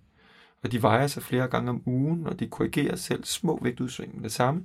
Og 0.62 0.72
de 0.72 0.82
vejer 0.82 1.06
sig 1.06 1.22
flere 1.22 1.48
gange 1.48 1.70
om 1.70 1.82
ugen, 1.86 2.26
og 2.26 2.40
de 2.40 2.48
korrigerer 2.48 2.96
selv 2.96 3.24
små 3.24 3.58
vægtudsving 3.62 4.14
med 4.14 4.22
det 4.22 4.32
samme. 4.32 4.64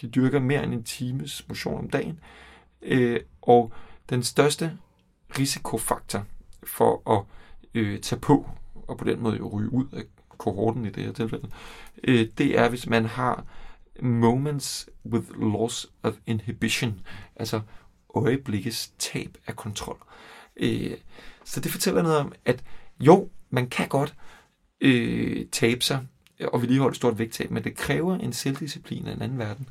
De 0.00 0.08
dyrker 0.08 0.40
mere 0.40 0.64
end 0.64 0.74
en 0.74 0.84
times 0.84 1.48
motion 1.48 1.78
om 1.78 1.90
dagen, 1.90 2.20
Øh, 2.82 3.20
og 3.42 3.72
den 4.10 4.22
største 4.22 4.78
risikofaktor 5.38 6.24
for 6.62 7.10
at 7.18 7.24
øh, 7.74 8.00
tage 8.00 8.20
på, 8.20 8.50
og 8.88 8.98
på 8.98 9.04
den 9.04 9.20
måde 9.20 9.36
jo 9.36 9.48
ryge 9.48 9.72
ud 9.72 9.86
af 9.92 10.02
kohorten 10.38 10.84
i 10.84 10.90
det 10.90 11.04
her 11.04 11.12
tilfælde, 11.12 11.50
øh, 12.04 12.28
det 12.38 12.58
er, 12.58 12.68
hvis 12.68 12.86
man 12.86 13.04
har 13.04 13.44
moments 14.02 14.88
with 15.04 15.26
loss 15.38 15.86
of 16.02 16.14
inhibition, 16.26 17.00
altså 17.36 17.60
øjeblikkets 18.14 18.92
tab 18.98 19.36
af 19.46 19.56
kontrol. 19.56 19.98
Øh, 20.56 20.96
så 21.44 21.60
det 21.60 21.72
fortæller 21.72 22.02
noget 22.02 22.18
om, 22.18 22.32
at 22.44 22.64
jo, 23.00 23.28
man 23.50 23.68
kan 23.68 23.88
godt 23.88 24.14
øh, 24.80 25.46
tabe 25.52 25.80
sig 25.80 26.06
og 26.44 26.62
vedligeholde 26.62 26.92
et 26.92 26.96
stort 26.96 27.18
vægttab, 27.18 27.50
men 27.50 27.64
det 27.64 27.76
kræver 27.76 28.14
en 28.14 28.32
selvdisciplin 28.32 29.06
af 29.06 29.12
en 29.12 29.22
anden 29.22 29.38
verden. 29.38 29.68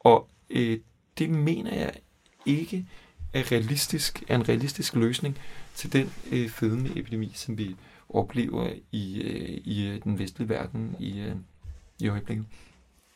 Og 0.00 0.28
øh, 0.50 0.80
det 1.18 1.30
mener 1.30 1.74
jeg 1.74 1.92
ikke 2.46 2.86
er 3.34 3.52
realistisk, 3.52 4.24
er 4.28 4.34
en 4.34 4.48
realistisk 4.48 4.94
løsning 4.94 5.38
til 5.74 5.92
den 5.92 6.12
øh, 6.30 6.48
fedmeepidemi, 6.48 7.32
som 7.34 7.58
vi 7.58 7.76
oplever 8.08 8.72
i, 8.92 9.22
øh, 9.22 9.60
i 9.64 9.86
øh, 9.86 10.02
den 10.02 10.18
vestlige 10.18 10.48
verden 10.48 10.96
i, 10.98 11.20
øh, 11.20 11.36
i 12.00 12.08
øjeblikket. 12.08 12.46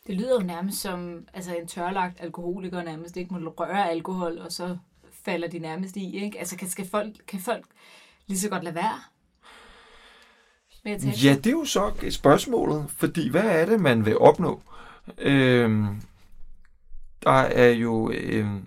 Det 0.07 0.15
lyder 0.15 0.41
jo 0.41 0.45
nærmest 0.45 0.81
som 0.81 1.27
altså 1.33 1.55
en 1.55 1.67
tørlagt 1.67 2.21
alkoholiker 2.21 2.83
nærmest 2.83 3.17
ikke 3.17 3.33
må 3.33 3.49
røre 3.49 3.89
alkohol, 3.89 4.37
og 4.37 4.51
så 4.51 4.77
falder 5.11 5.47
de 5.47 5.59
nærmest 5.59 5.97
i. 5.97 6.23
Ikke? 6.23 6.39
Altså 6.39 6.57
kan, 6.57 6.69
skal 6.69 6.87
folk, 6.87 7.15
kan 7.27 7.39
folk 7.39 7.65
lige 8.27 8.39
så 8.39 8.49
godt 8.49 8.63
lade 8.63 8.75
være? 8.75 8.99
Med 10.85 10.91
at 10.91 11.01
tabe 11.01 11.15
Ja, 11.23 11.35
det 11.35 11.47
er 11.47 11.51
jo 11.51 11.65
så 11.65 11.91
spørgsmålet, 12.09 12.85
fordi 12.97 13.29
hvad 13.29 13.43
er 13.43 13.65
det, 13.65 13.79
man 13.79 14.05
vil 14.05 14.17
opnå? 14.17 14.61
Øhm, 15.17 16.01
der 17.23 17.31
er 17.31 17.69
jo, 17.69 18.11
øhm, 18.11 18.61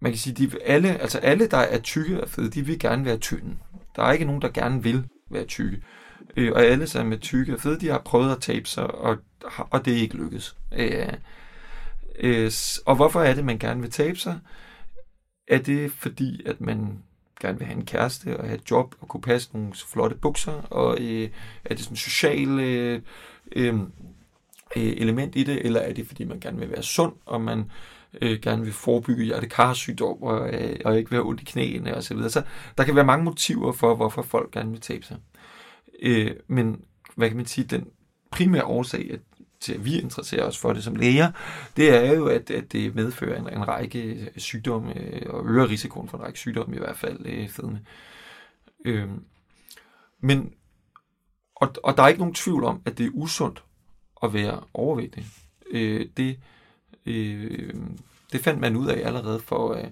man 0.00 0.12
kan 0.12 0.18
sige, 0.18 0.34
de, 0.34 0.62
alle, 0.62 0.98
altså 0.98 1.18
alle, 1.18 1.46
der 1.46 1.58
er 1.58 1.78
tykke 1.78 2.20
og 2.20 2.28
fede, 2.28 2.50
de 2.50 2.66
vil 2.66 2.78
gerne 2.78 3.04
være 3.04 3.16
tynde. 3.16 3.56
Der 3.96 4.02
er 4.02 4.12
ikke 4.12 4.24
nogen, 4.24 4.42
der 4.42 4.48
gerne 4.48 4.82
vil 4.82 5.08
være 5.30 5.44
tykke. 5.44 5.82
Øh, 6.36 6.52
og 6.52 6.62
alle, 6.62 6.86
som 6.86 7.12
er 7.12 7.16
tykke 7.16 7.54
og 7.54 7.60
fede, 7.60 7.80
de 7.80 7.88
har 7.88 7.98
prøvet 7.98 8.32
at 8.32 8.40
tabe 8.40 8.68
sig, 8.68 8.86
og, 8.94 9.18
og 9.70 9.84
det 9.84 9.92
er 9.92 9.98
ikke 9.98 10.16
lykkedes. 10.16 10.56
Øh, 10.72 11.12
øh, 12.20 12.50
og 12.86 12.96
hvorfor 12.96 13.22
er 13.22 13.34
det, 13.34 13.44
man 13.44 13.58
gerne 13.58 13.80
vil 13.80 13.90
tabe 13.90 14.18
sig? 14.18 14.38
Er 15.48 15.58
det 15.58 15.92
fordi, 15.92 16.42
at 16.46 16.60
man 16.60 17.02
gerne 17.40 17.58
vil 17.58 17.66
have 17.66 17.76
en 17.76 17.84
kæreste 17.84 18.36
og 18.36 18.44
have 18.44 18.58
et 18.58 18.70
job 18.70 18.94
og 19.00 19.08
kunne 19.08 19.20
passe 19.20 19.50
nogle 19.52 19.72
flotte 19.86 20.16
bukser? 20.16 20.52
Og 20.52 20.98
øh, 21.00 21.28
er 21.64 21.74
det 21.74 21.80
sådan 21.80 21.92
en 21.92 21.96
social 21.96 22.60
øh, 22.60 23.02
øhm, 23.56 23.92
øh, 24.76 24.82
element 24.82 25.36
i 25.36 25.42
det? 25.42 25.66
Eller 25.66 25.80
er 25.80 25.92
det 25.92 26.06
fordi, 26.06 26.24
man 26.24 26.40
gerne 26.40 26.58
vil 26.58 26.70
være 26.70 26.82
sund, 26.82 27.12
og 27.26 27.40
man 27.40 27.70
øh, 28.20 28.40
gerne 28.40 28.62
vil 28.62 28.72
forebygge 28.72 29.24
hjertekarsygdom 29.24 30.22
og, 30.22 30.50
øh, 30.54 30.76
og 30.84 30.98
ikke 30.98 31.10
være 31.10 31.22
ondt 31.22 31.40
i 31.40 31.44
knæene 31.44 31.96
osv.? 31.96 32.02
Så, 32.02 32.14
videre. 32.14 32.30
så 32.30 32.42
der 32.78 32.84
kan 32.84 32.96
være 32.96 33.04
mange 33.04 33.24
motiver 33.24 33.72
for, 33.72 33.94
hvorfor 33.94 34.22
folk 34.22 34.50
gerne 34.50 34.70
vil 34.70 34.80
tabe 34.80 35.04
sig. 35.04 35.16
Øh, 36.02 36.30
men 36.48 36.80
hvad 37.16 37.28
kan 37.28 37.36
man 37.36 37.46
sige, 37.46 37.64
den 37.64 37.86
primære 38.30 38.64
årsag 38.64 39.10
at, 39.12 39.20
til, 39.60 39.72
at 39.72 39.84
vi 39.84 40.00
interesserer 40.00 40.44
os 40.44 40.58
for 40.58 40.72
det 40.72 40.84
som 40.84 40.96
læger, 40.96 41.30
det 41.76 41.94
er 41.94 42.12
jo, 42.12 42.26
at, 42.26 42.50
at 42.50 42.72
det 42.72 42.94
medfører 42.94 43.38
en, 43.38 43.52
en 43.52 43.68
række 43.68 44.30
sygdomme, 44.36 44.98
øh, 44.98 45.22
og 45.26 45.46
øger 45.46 45.68
risikoen 45.68 46.08
for 46.08 46.18
en 46.18 46.24
række 46.24 46.38
sygdomme 46.38 46.76
i 46.76 46.78
hvert 46.78 46.96
fald, 46.96 47.26
øh, 47.26 47.48
fedme. 47.48 47.80
Øhm, 48.84 49.24
men, 50.20 50.52
og, 51.54 51.74
og 51.84 51.96
der 51.96 52.02
er 52.02 52.08
ikke 52.08 52.20
nogen 52.20 52.34
tvivl 52.34 52.64
om, 52.64 52.82
at 52.84 52.98
det 52.98 53.06
er 53.06 53.10
usundt 53.12 53.64
at 54.22 54.34
være 54.34 54.60
overvægtig. 54.74 55.26
Øh, 55.70 56.06
det, 56.16 56.38
øh, 57.06 57.74
det 58.32 58.40
fandt 58.40 58.60
man 58.60 58.76
ud 58.76 58.86
af 58.86 59.06
allerede 59.06 59.40
for, 59.40 59.74
øh, 59.74 59.84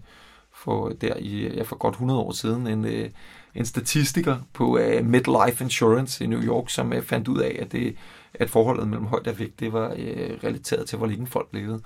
for, 0.53 0.89
der 0.89 1.17
i, 1.17 1.55
ja, 1.55 1.63
for 1.63 1.77
godt 1.77 1.93
100 1.93 2.21
år 2.21 2.33
siden. 2.33 2.67
En, 2.67 2.85
øh, 2.85 3.11
en 3.55 3.67
statistiker 3.67 4.37
på 4.53 4.79
øh, 4.79 5.01
uh, 5.01 5.07
Midlife 5.07 5.65
Insurance 5.65 6.25
i 6.25 6.27
New 6.27 6.43
York, 6.43 6.71
som 6.71 6.93
uh, 6.93 7.03
fandt 7.03 7.29
ud 7.29 7.39
af, 7.39 7.57
at, 7.61 7.73
det, 7.73 7.97
at 8.39 8.51
forholdet 8.51 8.89
mellem 8.89 9.07
højde 9.07 9.31
og 9.31 9.39
vægt, 9.39 9.61
det 9.61 9.73
var 9.73 9.95
øh, 9.99 10.39
relateret 10.45 10.89
til, 10.89 10.99
hvor 10.99 11.07
længe 11.07 11.27
folk 11.27 11.49
levede. 11.53 11.83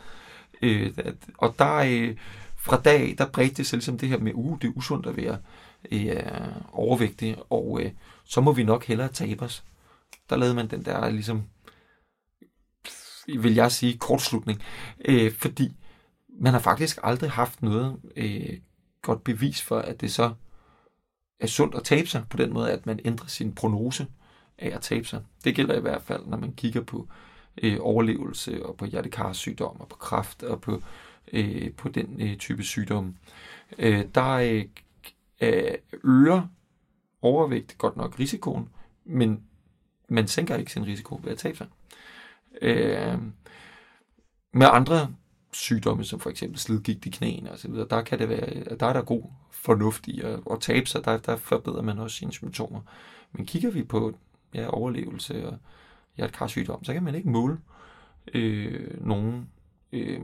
Øh, 0.63 0.93
at, 0.97 1.15
og 1.39 1.55
der, 1.59 1.75
øh, 1.75 2.17
fra 2.57 2.81
dag 2.81 3.01
af, 3.01 3.15
der 3.19 3.27
bredte 3.27 3.55
det 3.55 3.67
sig 3.67 3.77
ligesom 3.77 3.99
det 3.99 4.09
her 4.09 4.19
med, 4.19 4.33
uh, 4.35 4.59
det 4.61 4.69
er 4.69 4.73
usundt 4.77 5.07
at 5.07 5.17
være 5.17 5.39
øh, 5.93 6.23
overvægtig, 6.73 7.37
og 7.51 7.81
øh, 7.83 7.93
så 8.25 8.41
må 8.41 8.53
vi 8.53 8.65
nok 8.65 8.85
hellere 8.85 9.09
tabe 9.09 9.45
os. 9.45 9.65
Der 10.31 10.37
lavede 10.37 10.55
man 10.55 10.71
den 10.71 10.85
der, 10.85 11.11
ligesom, 11.11 11.43
vil 13.27 13.55
jeg 13.55 13.73
sige, 13.73 13.99
kortslutning. 13.99 14.63
Øh, 15.05 15.33
fordi 15.33 15.77
man 16.41 16.53
har 16.53 16.61
faktisk 16.61 16.99
aldrig 17.03 17.31
haft 17.31 17.63
noget 17.63 17.97
øh, 18.17 18.59
godt 19.03 19.25
bevis 19.25 19.63
for, 19.63 19.79
at 19.79 20.01
det 20.01 20.13
så 20.13 20.35
er 21.41 21.47
sundt 21.47 21.75
at 21.75 21.85
tabe 21.85 22.09
sig 22.09 22.25
på 22.31 22.37
den 22.37 22.53
måde, 22.53 22.73
at 22.73 22.87
man 22.87 23.01
ændrer 23.05 23.27
sin 23.27 23.55
prognose 23.55 24.07
af 24.63 24.77
at 24.77 24.81
tabe 24.81 25.05
sig. 25.05 25.23
Det 25.45 25.55
gælder 25.55 25.79
i 25.79 25.81
hvert 25.81 26.03
fald, 26.03 26.27
når 26.27 26.37
man 26.37 26.53
kigger 26.53 26.81
på 26.81 27.09
øh, 27.63 27.77
overlevelse 27.81 28.67
og 28.67 28.77
på 28.77 28.85
hjertekarsygdom 28.85 29.81
og 29.81 29.89
på 29.89 29.97
kræft 29.97 30.43
og 30.43 30.61
på, 30.61 30.83
øh, 31.33 31.73
på 31.73 31.89
den 31.89 32.21
øh, 32.21 32.37
type 32.37 32.63
sygdomme. 32.63 33.15
Øh, 33.79 34.05
der 34.15 34.31
øh, 34.31 34.65
øh, 35.41 35.75
øger 36.05 36.43
overvægt 37.23 37.79
godt 37.79 37.97
nok 37.97 38.19
risikoen, 38.19 38.69
men 39.05 39.43
man 40.09 40.29
sænker 40.29 40.57
ikke 40.57 40.73
sin 40.73 40.87
risiko 40.87 41.21
ved 41.23 41.33
at 41.33 41.39
tabe 41.39 41.57
sig. 41.57 41.67
Øh, 42.63 43.19
med 44.53 44.67
andre 44.71 45.15
sygdomme, 45.53 46.05
som 46.05 46.21
for 46.21 46.31
eksempel 46.31 46.59
slidgigt 46.59 47.07
i 47.07 47.11
knæene 47.11 47.53
og 47.53 47.59
så 47.59 47.69
videre, 47.69 47.87
der 47.91 48.03
kan 48.03 48.19
det 48.19 48.29
være, 48.29 48.77
der 48.81 48.87
er 48.87 48.93
der 48.93 49.03
god 49.03 49.23
fornuft 49.51 50.07
i 50.07 50.21
at, 50.21 50.41
at 50.51 50.61
tabe 50.61 50.87
sig, 50.87 51.05
der, 51.05 51.19
der 51.19 51.37
forbedrer 51.37 51.83
man 51.83 51.99
også 51.99 52.17
sine 52.17 52.33
symptomer. 52.33 52.81
Men 53.33 53.47
kigger 53.47 53.71
vi 53.71 53.83
på 53.83 54.15
ja, 54.55 54.67
overlevelse 54.67 55.49
og 55.49 55.59
hjertekarsygdom, 56.17 56.85
så 56.85 56.93
kan 56.93 57.03
man 57.03 57.15
ikke 57.15 57.29
måle 57.31 57.59
øh, 58.35 59.07
nogen 59.07 59.49
øh, 59.93 60.21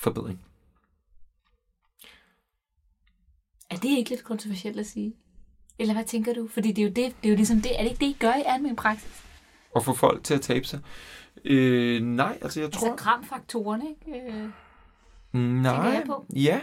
forbedring. 0.00 0.40
Er 3.70 3.76
det 3.76 3.88
ikke 3.88 4.10
lidt 4.10 4.24
kontroversielt 4.24 4.78
at 4.80 4.86
sige? 4.86 5.14
Eller 5.78 5.94
hvad 5.94 6.04
tænker 6.04 6.34
du? 6.34 6.48
Fordi 6.48 6.72
det 6.72 6.82
er 6.82 6.86
jo, 6.86 6.88
det, 6.88 6.96
det 6.96 7.24
er 7.24 7.28
jo 7.30 7.36
ligesom 7.36 7.60
det. 7.60 7.78
Er 7.78 7.82
det 7.82 7.90
ikke 7.90 8.00
det, 8.00 8.10
I 8.10 8.16
gør 8.20 8.32
i 8.34 8.42
almen 8.46 8.76
praksis? 8.76 9.24
Og 9.74 9.84
få 9.84 9.94
folk 9.94 10.24
til 10.24 10.34
at 10.34 10.40
tabe 10.40 10.64
sig? 10.64 10.80
Øh, 11.44 12.02
nej, 12.02 12.38
altså 12.42 12.60
jeg 12.60 12.72
tror... 12.72 12.90
Altså 12.90 13.04
kramfaktoren, 13.04 13.82
ikke? 13.88 14.20
Øh, 14.20 14.48
Nej, 15.32 15.72
jeg 15.72 16.02
på. 16.06 16.26
ja, 16.36 16.60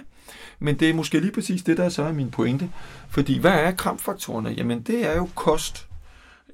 men 0.59 0.79
det 0.79 0.89
er 0.89 0.93
måske 0.93 1.19
lige 1.19 1.31
præcis 1.31 1.63
det, 1.63 1.77
der 1.77 1.89
så 1.89 2.03
er 2.03 2.11
min 2.11 2.31
pointe. 2.31 2.71
Fordi 3.09 3.39
hvad 3.39 3.51
er 3.51 3.71
krampfaktorerne? 3.71 4.49
Jamen 4.49 4.81
det 4.81 5.05
er 5.05 5.15
jo 5.15 5.29
kost 5.35 5.86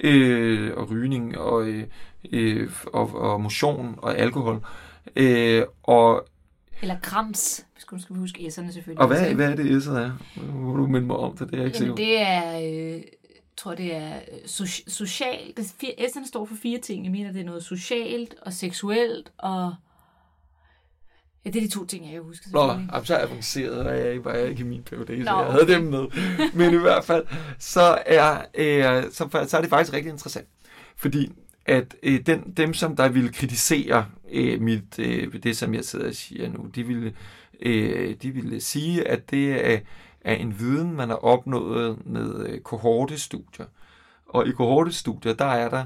øh, 0.04 0.72
og 0.78 0.92
rygning 0.92 1.38
og, 1.38 1.68
øh, 1.68 1.84
øh, 2.32 2.70
og, 2.94 3.16
og 3.16 3.42
motion 3.42 3.96
og 3.98 4.18
alkohol. 4.18 4.66
Øh, 5.16 5.63
og, 5.84 6.28
eller 6.82 6.96
krams, 7.04 7.66
hvis 7.74 7.84
du 7.84 8.02
skal 8.02 8.16
huske 8.16 8.39
S'erne 8.46 8.72
selvfølgelig. 8.72 9.00
og 9.02 9.08
hvad, 9.08 9.34
hvad 9.34 9.52
er 9.52 9.56
det, 9.56 9.82
S'et 9.82 9.92
er? 9.92 10.12
Må 10.54 10.78
du 10.78 10.88
minde 10.88 11.08
mig 11.08 11.16
om 11.16 11.38
det, 11.38 11.48
det 11.52 11.54
er 11.54 11.58
jeg 11.58 11.66
ikke 11.66 11.80
Jamen, 11.80 11.98
det 11.98 12.22
er, 12.22 12.96
øh, 12.96 13.02
tror 13.58 13.76
det 13.76 13.96
er 13.96 14.16
øh, 14.16 14.38
so- 14.46 14.84
social, 14.88 15.54
det, 15.58 15.74
fire- 15.82 15.94
S'erne 16.08 16.28
står 16.28 16.46
for 16.46 16.56
fire 16.56 16.80
ting. 16.80 17.04
Jeg 17.04 17.12
mener, 17.12 17.32
det 17.32 17.42
er 17.42 17.46
noget 17.46 17.63
socialt 17.63 18.36
og 18.42 18.54
seksuelt 18.54 19.32
og... 19.38 19.76
Ja, 21.46 21.50
det 21.50 21.64
er 21.64 21.68
de 21.68 21.72
to 21.74 21.86
ting, 21.86 22.06
jeg 22.06 22.14
kan 22.14 22.22
huske 22.24 22.52
Nå, 22.52 22.68
jamen, 22.68 23.06
så 23.06 23.18
avanceret 23.18 23.88
er 23.88 23.94
jeg 23.94 24.12
ikke, 24.12 24.26
var 24.26 24.34
jeg 24.34 24.50
ikke 24.50 24.62
i 24.62 24.68
min 24.68 24.84
PhD, 24.84 25.08
så 25.08 25.32
Nå, 25.32 25.40
jeg 25.40 25.52
havde 25.52 25.64
okay. 25.64 25.74
dem 25.74 25.84
med. 25.84 26.06
Men 26.54 26.74
i 26.74 26.78
hvert 26.78 27.04
fald, 27.04 27.26
så 27.60 27.98
er, 28.06 28.42
øh, 28.56 29.04
så, 29.12 29.46
så 29.48 29.58
er 29.58 29.62
det 29.62 29.70
faktisk 29.70 29.94
rigtig 29.94 30.12
interessant. 30.12 30.48
Fordi 30.96 31.32
at 31.66 31.96
øh, 32.04 32.20
den, 32.26 32.54
dem, 32.58 32.74
som 32.74 32.96
der 32.96 33.10
ville 33.10 33.30
kritisere 33.30 34.06
øh, 34.32 34.62
mit, 34.62 35.00
øh, 35.00 35.44
det, 35.44 35.58
som 35.58 35.74
jeg 35.74 35.86
sidder 35.86 36.08
og 36.08 36.16
siger 36.16 36.50
nu, 36.50 36.66
de 36.76 36.84
ville, 36.84 37.14
øh, 37.62 38.16
de 38.22 38.32
ville 38.32 38.62
sige, 38.62 39.08
at 39.08 39.32
det 39.32 39.72
er, 39.74 39.80
er 40.22 40.36
en 40.36 40.60
viden, 40.60 40.96
man 40.96 41.10
har 41.10 41.16
opnået 41.16 42.06
med 42.06 42.46
øh, 42.46 42.60
kohortestudier. 42.60 43.66
Og 44.26 44.48
i 44.48 44.52
kohortestudier, 44.52 45.34
der 45.34 45.46
er 45.46 45.70
der 45.70 45.84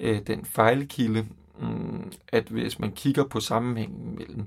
øh, 0.00 0.20
den 0.26 0.44
fejlkilde, 0.44 1.26
mm, 1.60 2.12
at 2.28 2.44
hvis 2.44 2.78
man 2.78 2.92
kigger 2.92 3.24
på 3.24 3.40
sammenhængen 3.40 4.16
mellem 4.16 4.40
øh, 4.40 4.46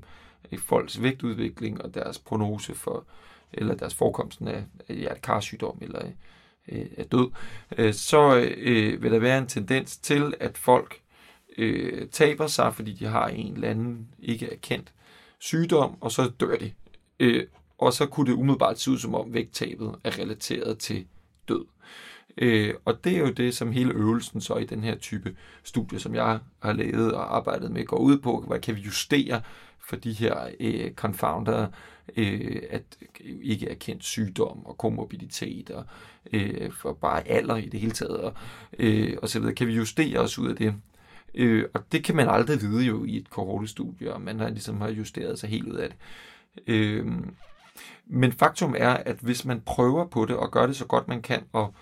i 0.51 0.57
folks 0.57 1.01
vægtudvikling 1.01 1.81
og 1.81 1.93
deres 1.93 2.19
prognose 2.19 2.75
for, 2.75 3.05
eller 3.53 3.75
deres 3.75 3.95
forekomsten 3.95 4.47
af, 4.47 4.63
af 4.89 4.95
hjertekarsygdom 4.95 5.77
eller 5.81 6.01
øh, 6.67 6.85
af 6.97 7.05
død, 7.05 7.31
øh, 7.77 7.93
så 7.93 8.35
øh, 8.57 9.03
vil 9.03 9.12
der 9.12 9.19
være 9.19 9.38
en 9.38 9.47
tendens 9.47 9.97
til, 9.97 10.33
at 10.39 10.57
folk 10.57 11.01
øh, 11.57 12.07
taber 12.07 12.47
sig, 12.47 12.75
fordi 12.75 12.93
de 12.93 13.05
har 13.05 13.27
en 13.27 13.53
eller 13.53 13.69
anden 13.69 14.07
ikke 14.19 14.51
erkendt 14.51 14.93
sygdom, 15.39 15.97
og 16.01 16.12
så 16.12 16.31
dør 16.39 16.57
de. 16.57 16.71
Øh, 17.19 17.47
og 17.77 17.93
så 17.93 18.05
kunne 18.05 18.31
det 18.31 18.38
umiddelbart 18.38 18.79
se 18.79 18.91
ud 18.91 18.97
som 18.97 19.15
om 19.15 19.33
vægttabet 19.33 19.95
er 20.03 20.19
relateret 20.19 20.77
til 20.77 21.05
død. 21.47 21.65
Øh, 22.38 22.73
og 22.85 23.03
det 23.03 23.15
er 23.15 23.19
jo 23.19 23.31
det, 23.31 23.55
som 23.55 23.71
hele 23.71 23.93
øvelsen 23.93 24.41
så 24.41 24.55
i 24.55 24.65
den 24.65 24.83
her 24.83 24.95
type 24.95 25.35
studie, 25.63 25.99
som 25.99 26.15
jeg 26.15 26.39
har 26.59 26.73
lavet 26.73 27.13
og 27.13 27.35
arbejdet 27.35 27.71
med, 27.71 27.85
går 27.85 27.97
ud 27.97 28.17
på. 28.17 28.43
Hvad 28.47 28.59
kan 28.59 28.75
vi 28.75 28.81
justere 28.81 29.41
for 29.89 29.95
de 29.95 30.13
her 30.13 30.49
øh, 30.60 30.91
confounder, 30.91 31.67
øh, 32.17 32.62
at 32.69 32.84
ikke 33.41 33.69
er 33.69 33.75
kendt 33.75 34.04
sygdom 34.04 34.65
og 34.65 34.78
komorbiditet 34.78 35.69
og 35.69 35.86
øh, 36.34 36.71
for 36.71 36.93
bare 36.93 37.28
alder 37.28 37.56
i 37.56 37.65
det 37.65 37.80
hele 37.80 37.91
taget 37.91 38.17
og, 38.17 38.34
øh, 38.80 39.17
og 39.21 39.30
så 39.30 39.39
videre. 39.39 39.56
Kan 39.56 39.67
vi 39.67 39.73
justere 39.73 40.19
os 40.19 40.39
ud 40.39 40.49
af 40.49 40.56
det? 40.56 40.73
Øh, 41.36 41.65
og 41.73 41.91
det 41.91 42.04
kan 42.04 42.15
man 42.15 42.30
aldrig 42.30 42.62
vide 42.62 42.86
jo 42.86 43.06
i 43.06 43.17
et 43.17 43.30
kohortestudie, 43.30 44.13
og 44.13 44.21
man 44.21 44.39
har 44.39 44.49
ligesom 44.49 44.82
har 44.82 44.89
justeret 44.89 45.39
sig 45.39 45.49
helt 45.49 45.67
ud 45.67 45.75
af 45.75 45.89
det. 45.89 45.97
Øh, 46.67 47.06
men 48.06 48.32
faktum 48.32 48.75
er, 48.78 48.93
at 48.93 49.15
hvis 49.21 49.45
man 49.45 49.62
prøver 49.62 50.06
på 50.06 50.25
det 50.25 50.36
og 50.36 50.52
gør 50.52 50.65
det 50.67 50.75
så 50.75 50.86
godt 50.86 51.08
man 51.08 51.21
kan, 51.21 51.43
og 51.54 51.73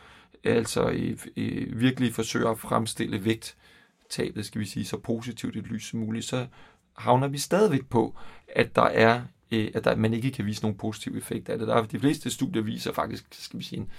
altså 0.43 0.89
øh, 0.89 1.17
øh, 1.37 1.79
virkelig 1.79 2.13
forsøger 2.13 2.49
at 2.49 2.59
fremstille 2.59 3.25
vægttabet, 3.25 4.45
skal 4.45 4.61
vi 4.61 4.65
sige, 4.65 4.85
så 4.85 4.97
positivt 4.97 5.55
et 5.55 5.67
lys 5.67 5.83
som 5.83 5.99
muligt, 5.99 6.25
så 6.25 6.47
havner 6.97 7.27
vi 7.27 7.37
stadigvæk 7.37 7.85
på, 7.85 8.15
at 8.55 8.75
der 8.75 8.85
er 8.85 9.21
øh, 9.51 9.71
at 9.73 9.83
der, 9.83 9.95
man 9.95 10.13
ikke 10.13 10.31
kan 10.31 10.45
vise 10.45 10.61
nogen 10.61 10.77
positiv 10.77 11.17
effekt 11.17 11.49
af 11.49 11.57
det. 11.57 11.67
Der 11.67 11.75
er, 11.75 11.83
de 11.83 11.99
fleste 11.99 12.29
studier 12.29 12.61
viser 12.61 12.93
faktisk, 12.93 13.25
skal 13.31 13.59
vi 13.59 13.63
sige, 13.63 13.79
en, 13.79 13.89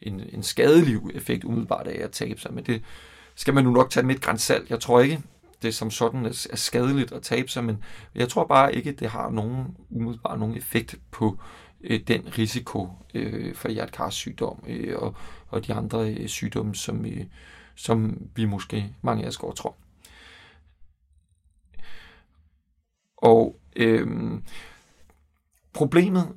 en, 0.00 0.22
en 0.32 0.42
skadelig 0.42 1.00
effekt 1.14 1.44
umiddelbart 1.44 1.86
af 1.86 2.04
at 2.04 2.10
tabe 2.10 2.40
sig, 2.40 2.54
men 2.54 2.64
det 2.64 2.82
skal 3.34 3.54
man 3.54 3.64
nu 3.64 3.70
nok 3.70 3.90
tage 3.90 4.06
med 4.06 4.14
et 4.14 4.22
grænsalt. 4.22 4.70
Jeg 4.70 4.80
tror 4.80 5.00
ikke, 5.00 5.20
det 5.62 5.74
som 5.74 5.90
sådan 5.90 6.26
er, 6.26 6.46
er 6.50 6.56
skadeligt 6.56 7.12
at 7.12 7.22
tabe 7.22 7.48
sig, 7.48 7.64
men 7.64 7.84
jeg 8.14 8.28
tror 8.28 8.46
bare 8.46 8.74
ikke, 8.74 8.92
det 8.92 9.08
har 9.08 9.30
nogen, 9.30 9.76
umiddelbart 9.90 10.38
nogen 10.38 10.56
effekt 10.56 10.94
på 11.10 11.38
øh, 11.84 12.00
den 12.00 12.38
risiko 12.38 12.88
øh, 13.14 13.54
for 13.54 13.68
hjertekarsygdom 13.68 14.64
øh, 14.68 14.98
og, 14.98 15.14
og 15.48 15.66
de 15.66 15.74
andre 15.74 16.10
øh, 16.14 16.28
sygdomme, 16.28 16.74
som, 16.74 17.06
øh, 17.06 17.24
som 17.74 18.18
vi 18.34 18.44
måske 18.44 18.92
mange 19.02 19.24
af 19.24 19.28
os 19.28 19.36
går 19.36 19.48
og 19.48 19.56
tror. 19.56 19.74
Og 23.16 23.58
øhm, 23.76 24.42
problemet 25.72 26.28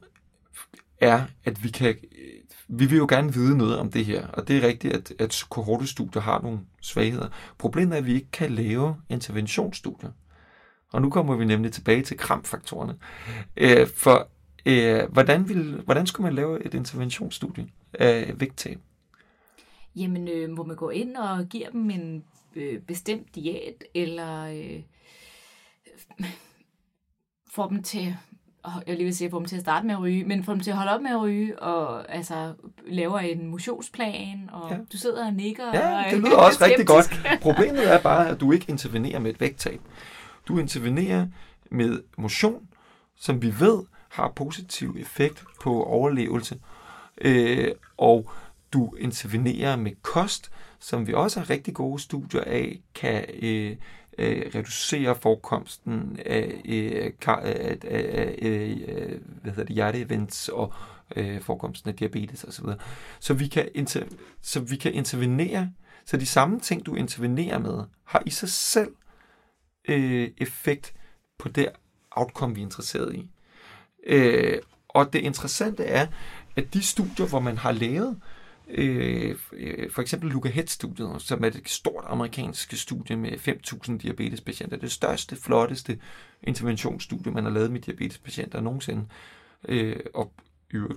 er, 1.01 1.25
at 1.43 1.63
vi 1.63 1.69
kan 1.69 1.95
vi 2.71 2.85
vil 2.85 2.97
jo 2.97 3.05
gerne 3.09 3.33
vide 3.33 3.57
noget 3.57 3.77
om 3.77 3.91
det 3.91 4.05
her, 4.05 4.27
og 4.27 4.47
det 4.47 4.57
er 4.57 4.67
rigtigt, 4.67 4.93
at, 4.93 5.13
at 5.19 5.43
kohortestudier 5.49 6.21
har 6.21 6.41
nogle 6.41 6.59
svagheder. 6.81 7.29
Problemet 7.57 7.93
er, 7.93 7.97
at 7.97 8.05
vi 8.05 8.13
ikke 8.13 8.31
kan 8.31 8.51
lave 8.51 8.95
interventionsstudier. 9.09 10.09
Og 10.91 11.01
nu 11.01 11.09
kommer 11.09 11.35
vi 11.35 11.45
nemlig 11.45 11.71
tilbage 11.71 12.03
til 12.03 12.17
kramfaktorerne. 12.17 12.95
Øh, 13.57 13.87
for 13.87 14.27
øh, 14.65 15.11
hvordan, 15.11 15.49
vil, 15.49 15.81
hvordan 15.85 16.07
skulle 16.07 16.25
man 16.25 16.33
lave 16.33 16.65
et 16.65 16.73
interventionsstudie 16.73 17.67
af 17.93 18.33
vægttab? 18.37 18.79
Jamen, 19.95 20.27
øh, 20.27 20.49
må 20.49 20.63
man 20.63 20.75
gå 20.75 20.89
ind 20.89 21.15
og 21.15 21.45
give 21.45 21.67
dem 21.71 21.89
en 21.89 22.23
øh, 22.55 22.81
bestemt 22.81 23.35
diæt, 23.35 23.83
eller 23.93 24.45
øh, 24.45 24.81
få 27.59 27.69
dem 27.69 27.83
til 27.83 28.15
jeg 28.87 28.95
lige 28.95 29.05
vil 29.05 29.15
sige, 29.15 29.29
få 29.29 29.39
dem 29.39 29.45
til 29.45 29.55
at 29.55 29.61
starte 29.61 29.87
med 29.87 29.95
at 29.95 30.01
ryge, 30.01 30.23
men 30.23 30.43
få 30.43 30.51
dem 30.51 30.59
til 30.59 30.71
at 30.71 30.77
holde 30.77 30.91
op 30.91 31.01
med 31.01 31.11
at 31.11 31.21
ryge, 31.21 31.59
og 31.59 32.11
altså 32.15 32.53
laver 32.87 33.19
en 33.19 33.47
motionsplan, 33.47 34.49
og 34.51 34.71
ja. 34.71 34.77
du 34.91 34.97
sidder 34.97 35.25
og 35.25 35.33
nikker. 35.33 35.65
Ja, 35.73 36.03
det 36.11 36.17
lyder 36.17 36.37
også 36.37 36.65
rigtig 36.65 36.87
godt. 36.87 37.21
Problemet 37.41 37.93
er 37.93 38.01
bare, 38.01 38.29
at 38.29 38.39
du 38.39 38.51
ikke 38.51 38.65
intervenerer 38.69 39.19
med 39.19 39.31
et 39.31 39.41
vægttab. 39.41 39.81
Du 40.47 40.59
intervenerer 40.59 41.27
med 41.71 42.01
motion, 42.17 42.67
som 43.19 43.41
vi 43.41 43.59
ved 43.59 43.83
har 44.09 44.33
positiv 44.35 44.95
effekt 44.99 45.43
på 45.61 45.83
overlevelse, 45.83 46.59
øh, 47.21 47.71
og 47.97 48.31
du 48.73 48.93
intervenerer 48.99 49.75
med 49.75 49.91
kost, 50.01 50.51
som 50.79 51.07
vi 51.07 51.13
også 51.13 51.39
har 51.39 51.49
rigtig 51.49 51.73
gode 51.73 52.01
studier 52.01 52.41
af, 52.41 52.79
kan 52.95 53.25
øh, 53.41 53.75
øh, 54.17 54.51
reducere 54.55 55.15
forekomsten 55.15 56.19
af, 56.25 56.61
øh, 56.65 57.11
af, 57.27 57.77
af, 57.83 58.37
af 58.37 58.37
øh, 58.41 59.21
hvad 59.41 59.51
hedder 59.51 59.63
det, 59.63 59.75
hjerteevents 59.75 60.49
og 60.49 60.73
øh, 61.15 61.41
forekomsten 61.41 61.89
af 61.89 61.95
diabetes 61.95 62.43
osv. 62.43 62.65
Så, 62.65 62.75
så, 63.19 63.33
vi 63.33 63.47
kan 63.47 63.69
inter, 63.75 64.03
så 64.41 64.59
vi 64.59 64.75
kan 64.75 64.93
intervenere, 64.93 65.71
så 66.05 66.17
de 66.17 66.25
samme 66.25 66.59
ting, 66.59 66.85
du 66.85 66.95
intervenerer 66.95 67.59
med, 67.59 67.83
har 68.03 68.23
i 68.25 68.29
sig 68.29 68.49
selv 68.49 68.91
øh, 69.87 70.29
effekt 70.37 70.93
på 71.37 71.49
det 71.49 71.69
outcome, 72.11 72.55
vi 72.55 72.61
er 72.61 72.65
interesseret 72.65 73.15
i. 73.15 73.29
Øh, 74.07 74.57
og 74.87 75.13
det 75.13 75.19
interessante 75.19 75.83
er, 75.83 76.07
at 76.55 76.73
de 76.73 76.83
studier, 76.83 77.27
hvor 77.27 77.39
man 77.39 77.57
har 77.57 77.71
lavet 77.71 78.09
øh, 78.09 78.38
Øh, 78.69 79.35
øh, 79.53 79.91
for 79.91 80.01
eksempel 80.01 80.29
Luca 80.29 80.49
Head-studiet, 80.49 81.21
som 81.21 81.43
er 81.43 81.47
et 81.47 81.61
stort 81.65 82.03
amerikansk 82.07 82.77
studie 82.77 83.15
med 83.15 83.31
5.000 83.31 83.97
diabetespatienter. 83.97 84.77
Det 84.77 84.91
største, 84.91 85.35
flotteste 85.35 85.99
interventionsstudie, 86.43 87.31
man 87.31 87.43
har 87.43 87.51
lavet 87.51 87.71
med 87.71 87.79
diabetespatienter 87.79 88.61
nogensinde. 88.61 89.05
Øh, 89.67 89.95
og 90.13 90.33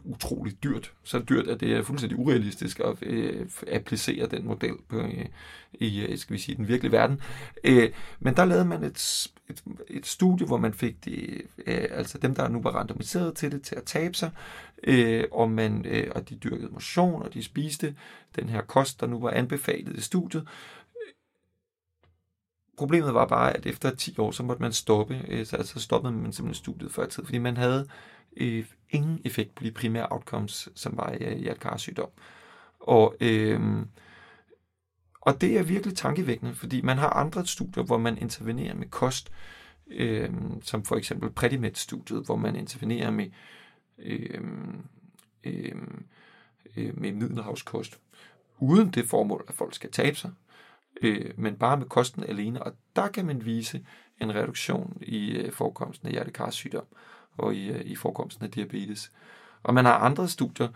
utroligt 0.04 0.64
dyrt. 0.64 0.92
Så 1.02 1.18
dyrt, 1.18 1.48
at 1.48 1.60
det 1.60 1.72
er 1.72 1.82
fuldstændig 1.82 2.18
urealistisk 2.18 2.80
at 2.80 3.02
øh, 3.02 3.46
applicere 3.72 4.26
den 4.26 4.46
model 4.46 4.74
på, 4.88 4.98
øh, 4.98 5.26
i 5.72 6.00
øh, 6.00 6.18
skal 6.18 6.34
vi 6.34 6.40
sige, 6.40 6.56
den 6.56 6.68
virkelige 6.68 6.92
verden. 6.92 7.20
Øh, 7.64 7.90
men 8.20 8.36
der 8.36 8.44
lavede 8.44 8.64
man 8.64 8.84
et, 8.84 9.28
et, 9.52 9.62
et 9.88 10.06
studie, 10.06 10.46
hvor 10.46 10.56
man 10.56 10.74
fik 10.74 11.04
de, 11.04 11.42
øh, 11.66 11.88
altså 11.90 12.18
dem, 12.18 12.34
der 12.34 12.48
nu 12.48 12.60
var 12.60 12.70
randomiseret 12.70 13.36
til 13.36 13.52
det, 13.52 13.62
til 13.62 13.74
at 13.74 13.84
tabe 13.84 14.14
sig, 14.14 14.30
øh, 14.84 15.24
og, 15.32 15.50
man, 15.50 15.86
øh, 15.86 16.10
og 16.14 16.28
de 16.28 16.36
dyrkede 16.36 16.72
motion, 16.72 17.22
og 17.22 17.34
de 17.34 17.42
spiste 17.42 17.96
den 18.36 18.48
her 18.48 18.62
kost, 18.62 19.00
der 19.00 19.06
nu 19.06 19.20
var 19.20 19.30
anbefalet 19.30 19.96
i 19.96 20.00
studiet. 20.00 20.48
Problemet 22.78 23.14
var 23.14 23.26
bare, 23.26 23.56
at 23.56 23.66
efter 23.66 23.94
10 23.94 24.14
år, 24.18 24.30
så 24.30 24.42
måtte 24.42 24.62
man 24.62 24.72
stoppe, 24.72 25.24
øh, 25.28 25.46
så 25.46 25.56
altså 25.56 25.80
stoppede 25.80 26.12
man 26.12 26.32
simpelthen 26.32 26.62
studiet 26.62 26.92
før 26.92 27.06
tid, 27.06 27.24
fordi 27.24 27.38
man 27.38 27.56
havde 27.56 27.88
øh, 28.36 28.64
ingen 28.90 29.20
effekt 29.24 29.54
på 29.54 29.64
de 29.64 29.70
primære 29.70 30.06
outcomes, 30.10 30.68
som 30.74 30.96
var 30.96 31.12
i 31.12 31.38
hjertekarsygdom. 31.38 32.08
Og, 32.80 33.16
øh, 33.20 33.60
og 35.24 35.40
det 35.40 35.58
er 35.58 35.62
virkelig 35.62 35.96
tankevækkende, 35.96 36.54
fordi 36.54 36.80
man 36.80 36.98
har 36.98 37.10
andre 37.10 37.46
studier, 37.46 37.84
hvor 37.84 37.98
man 37.98 38.18
intervenerer 38.18 38.74
med 38.74 38.86
kost, 38.86 39.32
øh, 39.86 40.30
som 40.62 40.84
for 40.84 40.96
eksempel 40.96 41.30
Predimed-studiet, 41.30 42.24
hvor 42.24 42.36
man 42.36 42.56
intervenerer 42.56 43.10
med, 43.10 43.26
øh, 43.98 44.40
øh, 45.44 45.72
øh, 46.76 47.00
med 47.00 47.12
middelhavskost, 47.12 47.98
uden 48.58 48.90
det 48.90 49.08
formål, 49.08 49.44
at 49.48 49.54
folk 49.54 49.74
skal 49.74 49.90
tabe 49.90 50.16
sig, 50.16 50.30
øh, 51.02 51.30
men 51.36 51.56
bare 51.56 51.76
med 51.76 51.86
kosten 51.86 52.24
alene. 52.24 52.62
Og 52.62 52.72
der 52.96 53.08
kan 53.08 53.26
man 53.26 53.44
vise 53.44 53.86
en 54.20 54.34
reduktion 54.34 54.98
i 55.02 55.30
øh, 55.30 55.52
forekomsten 55.52 56.08
af 56.08 56.12
hjertekarsygdom 56.12 56.86
og 57.36 57.54
i, 57.54 57.70
øh, 57.70 57.80
i 57.80 57.96
forekomsten 57.96 58.44
af 58.44 58.50
diabetes. 58.50 59.12
Og 59.62 59.74
man 59.74 59.84
har 59.84 59.94
andre 59.94 60.28
studier, 60.28 60.68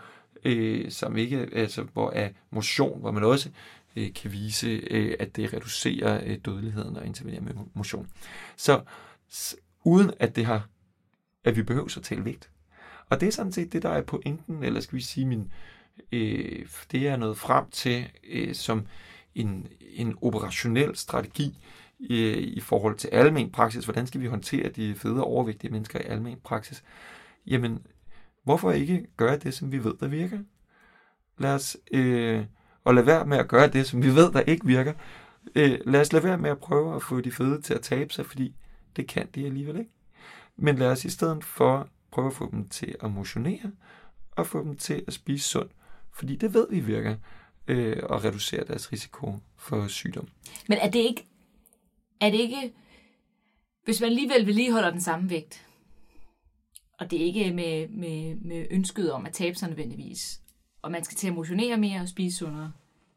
øh, 0.43 0.91
som 0.91 1.17
ikke, 1.17 1.49
altså, 1.53 1.83
hvor 1.83 2.11
er 2.11 2.29
motion, 2.51 2.99
hvor 2.99 3.11
man 3.11 3.23
også 3.23 3.49
øh, 3.97 4.13
kan 4.13 4.31
vise, 4.31 4.67
øh, 4.67 5.15
at 5.19 5.35
det 5.35 5.53
reducerer 5.53 6.21
øh, 6.25 6.37
dødeligheden 6.45 6.97
og 6.97 7.05
intervenerer 7.05 7.41
med 7.41 7.53
motion. 7.73 8.09
Så 8.57 8.81
uden 9.83 10.11
at 10.19 10.35
det 10.35 10.45
har, 10.45 10.67
at 11.43 11.55
vi 11.55 11.63
behøver 11.63 11.97
at 11.97 12.03
tale 12.03 12.25
vægt. 12.25 12.49
Og 13.09 13.21
det 13.21 13.27
er 13.27 13.31
sådan 13.31 13.51
set 13.51 13.73
det, 13.73 13.83
der 13.83 13.89
er 13.89 14.01
pointen, 14.01 14.63
eller 14.63 14.79
skal 14.79 14.95
vi 14.95 15.01
sige, 15.01 15.25
min, 15.25 15.51
øh, 16.11 16.65
det 16.91 17.07
er 17.07 17.17
noget 17.17 17.37
frem 17.37 17.69
til 17.69 18.09
øh, 18.29 18.53
som 18.55 18.87
en, 19.35 19.67
en 19.81 20.17
operationel 20.21 20.95
strategi, 20.95 21.57
i, 21.99 22.31
i 22.37 22.59
forhold 22.59 22.97
til 22.97 23.07
almen 23.07 23.51
praksis. 23.51 23.83
Hvordan 23.83 24.07
skal 24.07 24.21
vi 24.21 24.27
håndtere 24.27 24.69
de 24.69 24.95
fede 24.95 25.23
overvægtige 25.23 25.71
mennesker 25.71 25.99
i 25.99 26.03
almen 26.03 26.37
praksis? 26.43 26.83
Jamen, 27.47 27.87
hvorfor 28.43 28.71
ikke 28.71 29.07
gøre 29.17 29.37
det, 29.37 29.53
som 29.53 29.71
vi 29.71 29.83
ved, 29.83 29.93
der 29.99 30.07
virker? 30.07 30.39
Lad 31.37 31.53
os, 31.53 31.77
øh, 31.91 32.45
og 32.87 32.93
lade 32.93 33.05
være 33.05 33.25
med 33.25 33.37
at 33.37 33.47
gøre 33.47 33.67
det, 33.67 33.87
som 33.87 34.03
vi 34.03 34.15
ved, 34.15 34.31
der 34.31 34.41
ikke 34.41 34.65
virker. 34.65 34.93
Øh, 35.55 35.79
lad 35.85 36.01
os 36.01 36.13
lade 36.13 36.23
være 36.23 36.37
med 36.37 36.49
at 36.49 36.59
prøve 36.59 36.95
at 36.95 37.03
få 37.03 37.21
de 37.21 37.31
fede 37.31 37.61
til 37.61 37.73
at 37.73 37.81
tabe 37.81 38.13
sig, 38.13 38.25
fordi 38.25 38.55
det 38.95 39.07
kan 39.07 39.27
de 39.35 39.45
alligevel 39.45 39.79
ikke. 39.79 39.91
Men 40.55 40.75
lad 40.75 40.87
os 40.87 41.05
i 41.05 41.09
stedet 41.09 41.43
for 41.43 41.89
prøve 42.11 42.27
at 42.27 42.33
få 42.33 42.51
dem 42.51 42.69
til 42.69 42.95
at 43.03 43.11
motionere, 43.11 43.71
og 44.31 44.47
få 44.47 44.63
dem 44.63 44.77
til 44.77 45.03
at 45.07 45.13
spise 45.13 45.49
sundt, 45.49 45.71
fordi 46.13 46.35
det 46.35 46.53
ved 46.53 46.67
vi 46.69 46.79
virker, 46.79 47.15
øh, 47.67 47.97
og 48.03 48.23
reducere 48.23 48.63
deres 48.63 48.91
risiko 48.91 49.35
for 49.57 49.87
sygdom. 49.87 50.27
Men 50.67 50.77
er 50.77 50.89
det 50.89 50.99
ikke 50.99 51.25
er 52.21 52.29
det 52.29 52.39
ikke, 52.39 52.73
hvis 53.83 54.01
man 54.01 54.09
alligevel 54.09 54.45
vedligeholder 54.45 54.91
den 54.91 55.01
samme 55.01 55.29
vægt, 55.29 55.67
og 56.99 57.11
det 57.11 57.21
er 57.21 57.25
ikke 57.25 57.53
med, 57.53 57.87
med, 57.87 58.35
med 58.35 58.67
ønsket 58.71 59.11
om 59.11 59.25
at 59.25 59.33
tabe 59.33 59.55
sig 59.55 59.67
nødvendigvis, 59.69 60.41
og 60.87 60.91
man 60.91 61.03
skal 61.03 61.17
til 61.17 61.27
at 61.27 61.33
motionere 61.33 61.77
mere 61.77 62.01
og 62.01 62.07
spise 62.07 62.37
sundere, 62.37 62.71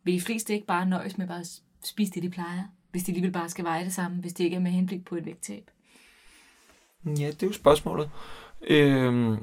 vil 0.05 0.15
de 0.15 0.21
fleste 0.21 0.55
ikke 0.55 0.67
bare 0.67 0.87
nøjes 0.87 1.19
med 1.19 1.27
bare 1.27 1.41
at 1.41 1.61
spise 1.85 2.13
det, 2.13 2.23
de 2.23 2.31
plejer, 2.31 2.63
hvis 2.91 3.03
de 3.03 3.11
alligevel 3.11 3.33
bare 3.33 3.49
skal 3.49 3.65
veje 3.65 3.85
det 3.85 3.93
samme, 3.93 4.17
hvis 4.17 4.33
det 4.33 4.45
ikke 4.45 4.57
er 4.57 4.61
med 4.61 4.71
henblik 4.71 5.05
på 5.05 5.17
et 5.17 5.27
vægttab? 5.27 5.71
Ja, 7.05 7.11
det 7.11 7.43
er 7.43 7.47
jo 7.47 7.53
spørgsmålet. 7.53 8.11
Øhm, 8.63 9.37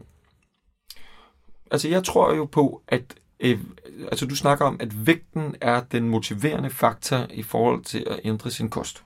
altså, 1.71 1.89
jeg 1.89 2.03
tror 2.03 2.35
jo 2.35 2.45
på, 2.45 2.81
at 2.87 3.15
øh, 3.39 3.59
altså, 4.01 4.25
du 4.25 4.35
snakker 4.35 4.65
om, 4.65 4.77
at 4.79 5.07
vægten 5.07 5.55
er 5.61 5.83
den 5.83 6.09
motiverende 6.09 6.69
faktor 6.69 7.27
i 7.33 7.43
forhold 7.43 7.83
til 7.83 8.07
at 8.09 8.19
ændre 8.23 8.51
sin 8.51 8.69
kost. 8.69 9.03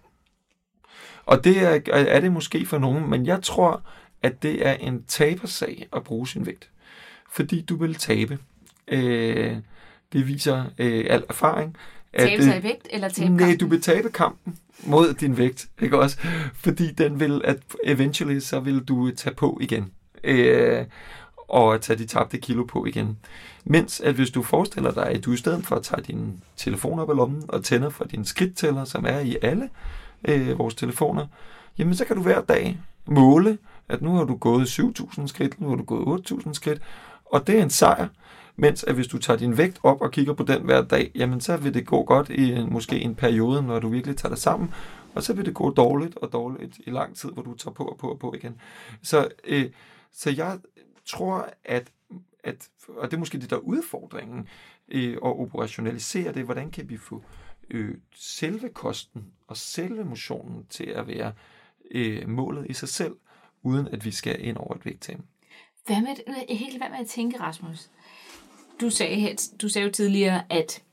Og 1.26 1.44
det 1.44 1.58
er, 1.58 1.80
er 1.94 2.20
det 2.20 2.32
måske 2.32 2.66
for 2.66 2.78
nogen, 2.78 3.10
men 3.10 3.26
jeg 3.26 3.44
tror, 3.44 3.84
at 4.22 4.44
det 4.44 4.68
er 4.68 4.74
en 4.74 5.04
tabersag 5.04 5.88
at 5.94 6.04
bruge 6.04 6.28
sin 6.28 6.46
vægt. 6.46 6.70
Fordi 7.32 7.62
du 7.62 7.76
vil 7.76 7.96
tabe. 7.96 8.40
Øh, 8.88 9.56
det 10.14 10.28
viser 10.28 10.66
øh, 10.78 11.06
al 11.10 11.24
erfaring. 11.30 11.78
At, 12.14 12.28
tabe 12.28 12.44
sig 12.44 12.60
i 12.60 12.64
vægt 12.64 12.88
eller 12.90 13.10
tabe 13.10 13.28
kampen? 13.28 13.48
Nej, 13.48 13.58
du 13.60 13.68
vil 13.68 13.82
tabe 13.82 14.10
kampen 14.10 14.58
mod 14.84 15.14
din 15.14 15.38
vægt, 15.38 15.68
ikke 15.82 16.00
også? 16.00 16.18
Fordi 16.54 16.92
den 16.92 17.20
vil, 17.20 17.42
at 17.44 17.58
eventually, 17.84 18.40
så 18.40 18.60
vil 18.60 18.80
du 18.80 19.12
tage 19.12 19.36
på 19.36 19.58
igen. 19.62 19.92
Øh, 20.24 20.86
og 21.52 21.82
tage 21.82 22.00
de 22.00 22.06
tabte 22.06 22.38
kilo 22.38 22.64
på 22.64 22.86
igen. 22.86 23.18
Mens 23.66 24.00
at 24.00 24.16
hvis 24.16 24.30
du 24.30 24.44
forestiller 24.44 24.92
dig, 24.92 25.06
at 25.08 25.26
du 25.26 25.34
i 25.34 25.38
stedet 25.38 25.66
for 25.66 25.76
at 25.76 25.84
tage 25.84 26.02
din 26.02 26.44
telefon 26.58 27.00
op 27.00 27.10
af 27.10 27.16
lommen 27.16 27.44
og 27.48 27.64
tænder 27.64 27.90
for 27.90 28.04
din 28.04 28.26
skridttæller, 28.26 28.86
som 28.86 29.06
er 29.06 29.20
i 29.20 29.38
alle 29.42 29.70
øh, 30.28 30.60
vores 30.60 30.76
telefoner, 30.76 31.28
jamen 31.78 31.96
så 31.96 32.06
kan 32.06 32.16
du 32.16 32.22
hver 32.22 32.42
dag 32.42 32.80
måle, 33.06 33.58
at 33.90 34.02
nu 34.02 34.16
har 34.16 34.24
du 34.24 34.36
gået 34.36 34.66
7.000 34.66 35.28
skridt, 35.28 35.62
nu 35.62 35.70
har 35.70 35.76
du 35.76 35.84
gået 35.84 36.32
8.000 36.32 36.54
skridt, 36.54 36.82
og 37.26 37.48
det 37.48 37.60
er 37.60 37.64
en 37.64 37.70
sejr. 37.70 38.08
Mens 38.56 38.84
at 38.84 38.96
hvis 38.96 39.08
du 39.08 39.18
tager 39.18 39.38
din 39.38 39.58
vægt 39.58 39.80
op 39.84 40.02
og 40.02 40.12
kigger 40.12 40.34
på 40.34 40.44
den 40.44 40.62
hver 40.62 40.82
dag, 40.82 41.12
jamen 41.16 41.42
så 41.42 41.58
vil 41.58 41.74
det 41.74 41.86
gå 41.86 42.04
godt 42.04 42.30
i 42.30 42.52
en, 42.52 42.74
måske 42.74 43.00
en 43.00 43.16
periode, 43.16 43.64
når 43.64 43.80
du 43.80 43.90
virkelig 43.90 44.18
tager 44.18 44.34
det 44.34 44.42
sammen, 44.42 44.74
og 45.16 45.24
så 45.24 45.34
vil 45.34 45.46
det 45.46 45.54
gå 45.54 45.70
dårligt 45.70 46.18
og 46.18 46.34
dårligt 46.34 46.80
i 46.86 46.90
lang 46.90 47.16
tid, 47.16 47.32
hvor 47.32 47.42
du 47.42 47.54
tager 47.54 47.74
på 47.74 47.86
og 47.86 47.98
på 47.98 48.10
og 48.10 48.20
på 48.20 48.34
igen. 48.34 48.62
Så, 49.02 49.28
øh, 49.44 49.72
så 50.12 50.30
jeg 50.30 50.60
tror, 51.06 51.50
at, 51.66 51.92
at, 52.44 52.70
og 52.88 53.12
det 53.12 53.14
er 53.14 53.20
måske 53.20 53.40
det, 53.40 53.50
der 53.50 53.58
udfordringen, 53.58 54.48
øh, 54.90 55.14
at 55.14 55.20
operationalisere 55.22 56.34
det, 56.34 56.44
hvordan 56.46 56.72
kan 56.72 56.90
vi 56.90 56.98
få 56.98 57.24
øh, 57.70 57.96
selve 58.16 58.70
kosten 58.70 59.26
og 59.48 59.58
selve 59.58 60.06
motionen 60.06 60.66
til 60.70 60.86
at 60.86 61.08
være 61.08 61.34
øh, 61.92 62.30
målet 62.30 62.66
i 62.70 62.74
sig 62.74 62.90
selv, 62.90 63.16
uden 63.64 63.88
at 63.88 64.06
vi 64.06 64.12
skal 64.12 64.46
ind 64.46 64.58
over 64.58 64.76
et 64.76 64.86
vægttab. 64.86 65.20
Hvad 65.86 66.02
med, 66.02 66.56
helt 66.56 66.78
hvad 66.78 66.90
med 66.90 67.00
at 67.00 67.08
tænke, 67.08 67.40
Rasmus? 67.40 67.90
Du 68.80 68.90
sagde, 68.90 69.38
du 69.62 69.70
sagde 69.70 69.88
jo 69.88 69.94
tidligere, 69.94 70.44
at 70.50 70.84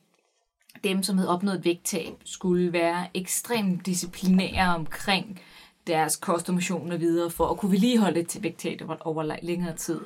dem, 0.84 1.02
som 1.02 1.18
havde 1.18 1.30
opnået 1.30 1.64
vægttab, 1.64 2.14
skulle 2.24 2.72
være 2.72 3.06
ekstremt 3.14 3.86
disciplinære 3.86 4.74
omkring 4.74 5.40
deres 5.86 6.16
kost 6.16 6.48
og 6.48 6.54
motion 6.54 6.92
og 6.92 7.00
videre, 7.00 7.30
for 7.30 7.46
at 7.46 7.56
kunne 7.58 7.72
vedligeholde 7.72 8.20
et 8.20 8.38
vægttab 8.42 8.82
over 9.00 9.36
længere 9.42 9.76
tid. 9.76 10.00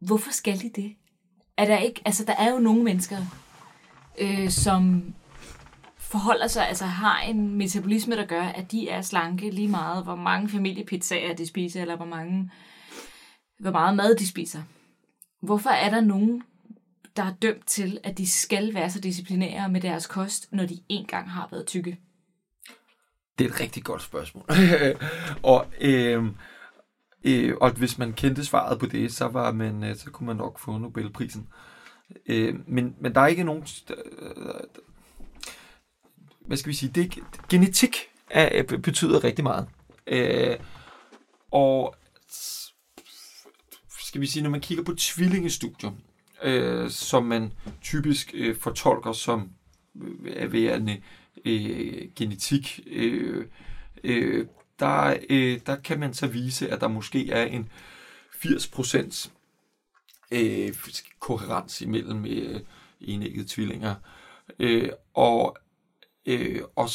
Hvorfor 0.00 0.30
skal 0.30 0.60
de 0.60 0.70
det? 0.76 0.94
Er 1.56 1.64
der 1.64 1.78
ikke, 1.78 2.02
altså 2.04 2.24
der 2.24 2.34
er 2.38 2.50
jo 2.50 2.58
nogle 2.58 2.82
mennesker, 2.82 3.18
øh, 4.18 4.50
som 4.50 5.14
forholder 5.96 6.46
sig, 6.46 6.68
altså 6.68 6.84
har 6.84 7.20
en 7.20 7.54
metabolisme, 7.54 8.16
der 8.16 8.26
gør, 8.26 8.42
at 8.42 8.72
de 8.72 8.88
er 8.88 9.02
slanke 9.02 9.50
lige 9.50 9.68
meget, 9.68 10.04
hvor 10.04 10.16
mange 10.16 10.48
familiepizzaer 10.48 11.34
de 11.34 11.46
spiser, 11.46 11.80
eller 11.80 11.96
hvor 11.96 12.04
mange, 12.04 12.50
hvor 13.58 13.70
meget 13.70 13.96
mad 13.96 14.14
de 14.14 14.28
spiser. 14.28 14.62
Hvorfor 15.40 15.70
er 15.70 15.90
der 15.90 16.00
nogen, 16.00 16.42
der 17.16 17.22
er 17.22 17.34
dømt 17.42 17.66
til, 17.66 18.00
at 18.04 18.18
de 18.18 18.28
skal 18.28 18.74
være 18.74 18.90
så 18.90 19.00
disciplinære 19.00 19.68
med 19.68 19.80
deres 19.80 20.06
kost, 20.06 20.52
når 20.52 20.66
de 20.66 20.80
engang 20.88 21.30
har 21.30 21.48
været 21.50 21.66
tykke? 21.66 21.98
Det 23.38 23.44
er 23.44 23.48
et 23.48 23.60
rigtig 23.60 23.84
godt 23.84 24.02
spørgsmål. 24.02 24.44
og, 25.52 25.66
øh, 25.80 26.24
øh, 27.24 27.54
og 27.60 27.70
hvis 27.70 27.98
man 27.98 28.12
kendte 28.12 28.44
svaret 28.44 28.78
på 28.78 28.86
det, 28.86 29.12
så, 29.12 29.28
var 29.28 29.52
man, 29.52 29.84
øh, 29.84 29.96
så 29.96 30.10
kunne 30.10 30.26
man 30.26 30.36
nok 30.36 30.58
få 30.58 30.78
Nobelprisen. 30.78 31.48
Øh, 32.26 32.54
men, 32.66 32.96
men 33.00 33.14
der 33.14 33.20
er 33.20 33.26
ikke 33.26 33.44
nogen... 33.44 33.66
Øh, 33.90 33.96
hvad 36.46 36.56
skal 36.56 36.70
vi 36.70 36.76
sige? 36.76 36.92
Det, 36.94 37.18
genetik 37.48 37.96
er, 38.30 38.62
øh, 38.72 38.78
betyder 38.78 39.24
rigtig 39.24 39.44
meget. 39.44 39.68
Øh, 40.06 40.56
og 41.50 41.94
skal 44.18 44.22
vi 44.22 44.26
sige, 44.26 44.42
når 44.42 44.50
man 44.50 44.60
kigger 44.60 44.84
på 44.84 44.94
tvillingestudier, 44.94 45.90
øh, 46.42 46.90
som 46.90 47.24
man 47.24 47.52
typisk 47.82 48.30
øh, 48.34 48.56
fortolker 48.56 49.12
som 49.12 49.50
øh, 50.24 50.52
værende 50.52 51.00
øh, 51.44 52.08
genetik, 52.16 52.80
øh, 52.86 53.46
øh, 54.04 54.46
der, 54.78 55.16
øh, 55.30 55.60
der 55.66 55.76
kan 55.76 56.00
man 56.00 56.14
så 56.14 56.26
vise, 56.26 56.68
at 56.68 56.80
der 56.80 56.88
måske 56.88 57.30
er 57.30 57.44
en 57.44 57.68
80% 58.34 59.30
øh, 60.30 60.74
koherens 61.20 61.80
imellem 61.80 62.26
øh, 62.26 62.60
enæggede 63.00 63.48
tvillinger. 63.48 63.94
Øh, 64.58 64.88
og, 65.14 65.56
øh, 66.28 66.62
og, 66.76 66.88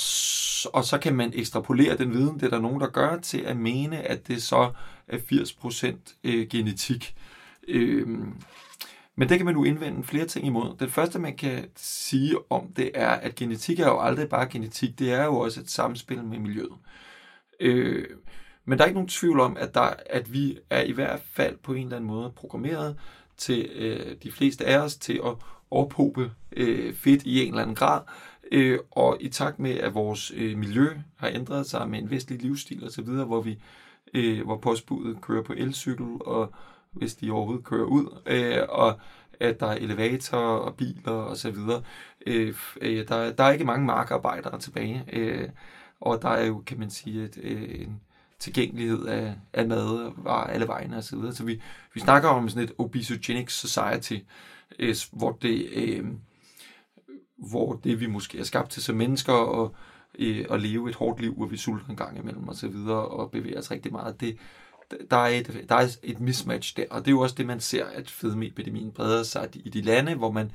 og 0.74 0.84
så 0.84 1.00
kan 1.02 1.15
man 1.15 1.32
ekstrapolere 1.36 1.98
den 1.98 2.13
viden, 2.13 2.36
det 2.36 2.43
er 2.43 2.50
der 2.50 2.60
nogen, 2.60 2.82
der 2.82 2.88
gør, 2.88 3.17
til 3.17 3.38
at 3.38 3.58
mene, 3.58 3.98
at 4.02 4.28
det 4.28 4.43
så 4.43 4.72
er 5.08 5.17
80% 5.17 6.19
øh, 6.24 6.48
genetik. 6.48 7.15
Øh, 7.67 8.08
men 9.15 9.30
det 9.30 9.38
kan 9.38 9.46
man 9.46 9.56
nu 9.56 9.63
indvende 9.63 10.04
flere 10.04 10.26
ting 10.26 10.46
imod. 10.46 10.78
Det 10.80 10.91
første, 10.91 11.19
man 11.19 11.38
kan 11.38 11.65
sige 11.76 12.36
om 12.50 12.67
det, 12.76 12.91
er, 12.93 13.10
at 13.10 13.36
genetik 13.36 13.80
er 13.80 13.88
jo 13.88 14.00
aldrig 14.00 14.30
bare 14.30 14.50
genetik. 14.50 15.00
Det 15.00 15.12
er 15.12 15.26
jo 15.26 15.36
også 15.38 15.62
et 15.62 15.69
samspil 15.69 16.24
med 16.24 16.39
miljøet. 16.39 16.78
Øh, 17.60 18.06
men 18.65 18.78
der 18.78 18.84
er 18.84 18.88
ikke 18.88 18.98
nogen 18.98 19.10
tvivl 19.10 19.39
om, 19.39 19.58
at, 19.60 19.74
der, 19.74 19.93
at 20.06 20.34
vi 20.34 20.60
er 20.69 20.82
i 20.82 20.91
hvert 20.91 21.22
fald 21.34 21.58
på 21.58 21.74
en 21.74 21.84
eller 21.84 21.96
anden 21.96 22.08
måde 22.08 22.32
programmeret 22.36 23.00
til 23.38 23.69
øh, 23.76 24.15
de 24.24 24.32
fleste 24.32 24.65
af 24.65 24.78
os 24.78 24.96
til 24.96 25.22
at 25.26 25.34
overpope 25.72 26.32
øh, 26.52 26.93
fedt 26.93 27.24
i 27.24 27.41
en 27.41 27.48
eller 27.48 27.62
anden 27.62 27.76
grad. 27.76 28.02
Øh, 28.52 28.80
og 28.92 29.18
i 29.20 29.30
takt 29.30 29.60
med, 29.60 29.72
at 29.72 29.94
vores 29.94 30.32
øh, 30.36 30.58
miljø 30.58 30.88
har 31.16 31.28
ændret 31.28 31.66
sig 31.66 31.90
med 31.90 32.00
en 32.00 32.12
vestlig 32.12 32.42
livsstil 32.42 32.86
osv., 32.86 33.06
hvor 33.06 33.42
vi 33.42 33.60
øh, 34.14 34.46
hvor 34.46 34.58
postbuddet 34.58 35.22
kører 35.22 35.44
på 35.44 35.54
elcykel, 35.58 36.08
og 36.20 36.54
hvis 36.92 37.16
de 37.16 37.32
overhovedet 37.32 37.66
kører 37.66 37.86
ud, 37.86 38.22
øh, 38.26 38.62
og 38.70 39.00
at 39.40 39.60
der 39.60 39.68
er 39.68 39.76
elevatorer 39.76 40.58
og 40.58 40.76
biler 40.76 41.12
og 41.12 41.38
så 41.38 41.52
videre. 41.52 41.84
Øh, 42.28 42.56
øh, 42.82 43.08
der, 43.08 43.32
der 43.32 43.44
er 43.44 43.52
ikke 43.52 43.66
mange 43.66 43.86
markarbejdere 43.86 44.60
tilbage, 44.60 45.04
øh, 45.14 45.50
og 46.02 46.22
der 46.22 46.30
er 46.30 46.46
jo, 46.46 46.64
kan 46.66 46.80
man 46.80 46.90
sige, 46.90 47.24
et, 47.24 47.38
øh, 47.44 47.82
en 47.82 48.02
tilgængelighed 48.40 49.06
af, 49.06 49.36
af 49.54 49.68
mad 49.68 50.12
var 50.18 50.44
alle 50.44 50.68
vegne 50.68 50.98
og 50.98 51.04
så 51.04 51.16
videre. 51.16 51.34
Så 51.34 51.44
vi, 51.44 51.62
vi 51.94 52.00
snakker 52.00 52.30
om 52.30 52.50
sådan 52.50 52.64
et 52.64 52.74
obesogenic 52.78 53.52
society, 53.52 54.18
øh, 54.80 54.96
hvor 55.12 55.32
det... 55.42 55.70
Øh, 55.74 56.06
hvor 57.38 57.74
det 57.74 58.00
vi 58.00 58.08
måske 58.08 58.39
er 58.39 58.43
skabt 58.43 58.72
til 58.72 58.84
som 58.84 58.96
mennesker, 58.96 59.34
og 59.34 59.76
øh, 60.19 60.46
at 60.50 60.62
leve 60.62 60.89
et 60.89 60.96
hårdt 60.96 61.22
liv, 61.22 61.34
hvor 61.34 61.46
vi 61.46 61.58
sulter 61.58 61.88
en 61.88 61.96
gang 61.96 62.17
imellem 62.17 62.48
og 62.48 62.56
så 62.56 62.67
videre, 62.67 63.08
og 63.08 63.32
bevæger 63.32 63.60
os 63.60 63.72
rigtig 63.72 63.91
meget, 63.91 64.22
det, 64.22 64.38
der 65.12 65.17
er, 65.17 65.28
et, 65.28 65.65
der 65.69 65.76
er 65.76 65.96
et 66.04 66.19
mismatch 66.19 66.78
der, 66.78 66.86
og 66.89 67.02
det 67.02 67.08
er 67.08 67.12
jo 67.12 67.19
også 67.19 67.36
det, 67.36 67.46
man 67.46 67.60
ser, 67.60 67.86
at 67.86 68.10
fedmeepidemien 68.10 68.91
breder 68.91 69.24
sig 69.24 69.50
i 69.54 69.69
de 69.69 69.82
lande, 69.82 70.15
hvor 70.15 70.32
man, 70.32 70.52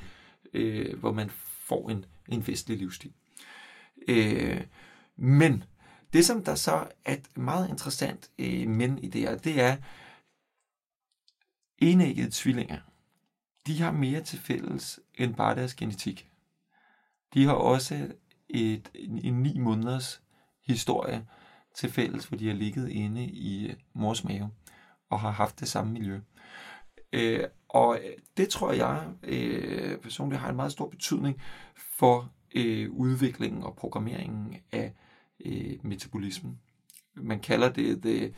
øh, 0.54 0.98
hvor 0.98 1.12
man 1.12 1.30
får 1.60 1.90
en, 1.90 2.04
en 2.28 2.42
festlig 2.42 2.78
livsstil. 2.78 3.12
Øh, 4.08 4.60
men 5.16 5.64
det, 6.12 6.26
som 6.26 6.44
der 6.44 6.54
så 6.54 6.86
er 7.04 7.16
meget 7.36 7.68
interessant 7.68 8.30
øh, 8.38 8.68
men 8.68 8.98
i 8.98 9.08
det 9.08 9.20
her, 9.20 9.38
det 9.38 9.60
er, 9.60 9.76
enæggede 11.78 12.30
tvillinger, 12.32 12.78
de 13.66 13.80
har 13.80 13.92
mere 13.92 14.20
til 14.20 14.38
fælles 14.38 15.00
end 15.14 15.34
bare 15.34 15.54
deres 15.54 15.74
genetik. 15.74 16.27
De 17.34 17.44
har 17.44 17.52
også 17.52 18.08
et, 18.48 18.90
en, 18.94 19.18
en 19.24 19.42
ni 19.42 19.58
måneders 19.58 20.22
historie 20.66 21.26
til 21.74 21.90
fælles, 21.90 22.26
hvor 22.26 22.38
de 22.38 22.46
har 22.46 22.54
ligget 22.54 22.88
inde 22.88 23.24
i 23.24 23.66
øh, 23.66 23.74
mors 23.92 24.24
mave 24.24 24.50
og 25.10 25.20
har 25.20 25.30
haft 25.30 25.60
det 25.60 25.68
samme 25.68 25.92
miljø. 25.92 26.20
Øh, 27.12 27.44
og 27.68 27.98
øh, 28.04 28.12
det 28.36 28.48
tror 28.48 28.72
jeg 28.72 29.08
øh, 29.22 29.98
personligt 29.98 30.40
har 30.40 30.50
en 30.50 30.56
meget 30.56 30.72
stor 30.72 30.88
betydning 30.88 31.42
for 31.76 32.32
øh, 32.54 32.90
udviklingen 32.90 33.62
og 33.62 33.76
programmeringen 33.76 34.56
af 34.72 34.94
øh, 35.44 35.76
metabolismen. 35.82 36.58
Man 37.14 37.40
kalder 37.40 37.68
det 37.68 38.02
det 38.02 38.34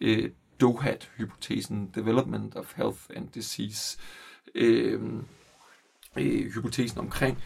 øh, 0.00 0.30
DOHAT-hypotesen, 0.60 1.90
Development 1.94 2.56
of 2.56 2.76
Health 2.76 3.00
and 3.16 3.28
Disease, 3.28 3.98
øh, 4.54 5.02
øh, 6.16 6.52
hypotesen 6.54 6.98
omkring, 6.98 7.38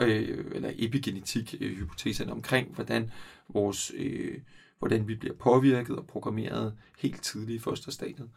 øh, 0.00 0.44
eller 0.52 0.70
epigenetik-hypotesen 0.74 2.28
øh, 2.28 2.32
omkring, 2.32 2.74
hvordan 2.74 3.10
vores 3.48 3.92
øh, 3.96 4.38
hvordan 4.78 5.08
vi 5.08 5.14
bliver 5.14 5.34
påvirket 5.34 5.96
og 5.96 6.06
programmeret 6.06 6.74
helt 6.98 7.22
tidligt 7.22 7.56
i 7.56 7.62
fosterstadiet. 7.62 8.30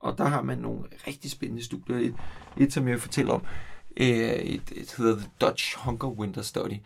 Og 0.00 0.18
der 0.18 0.24
har 0.24 0.42
man 0.42 0.58
nogle 0.58 0.84
rigtig 1.06 1.30
spændende 1.30 1.64
studier. 1.64 1.96
Et, 1.96 2.14
et 2.56 2.72
som 2.72 2.88
jeg 2.88 3.00
fortæller 3.00 3.32
om, 3.32 3.42
øh, 3.96 4.06
et, 4.06 4.72
et 4.76 4.94
hedder 4.98 5.16
The 5.16 5.28
Dutch 5.40 5.78
Hunger 5.78 6.08
Winter 6.08 6.42
Study, 6.42 6.76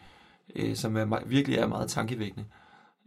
øh, 0.57 0.77
som 0.77 0.97
er, 0.97 1.25
virkelig 1.27 1.59
er 1.59 1.67
meget 1.67 1.91
tankevækkende, 1.91 2.47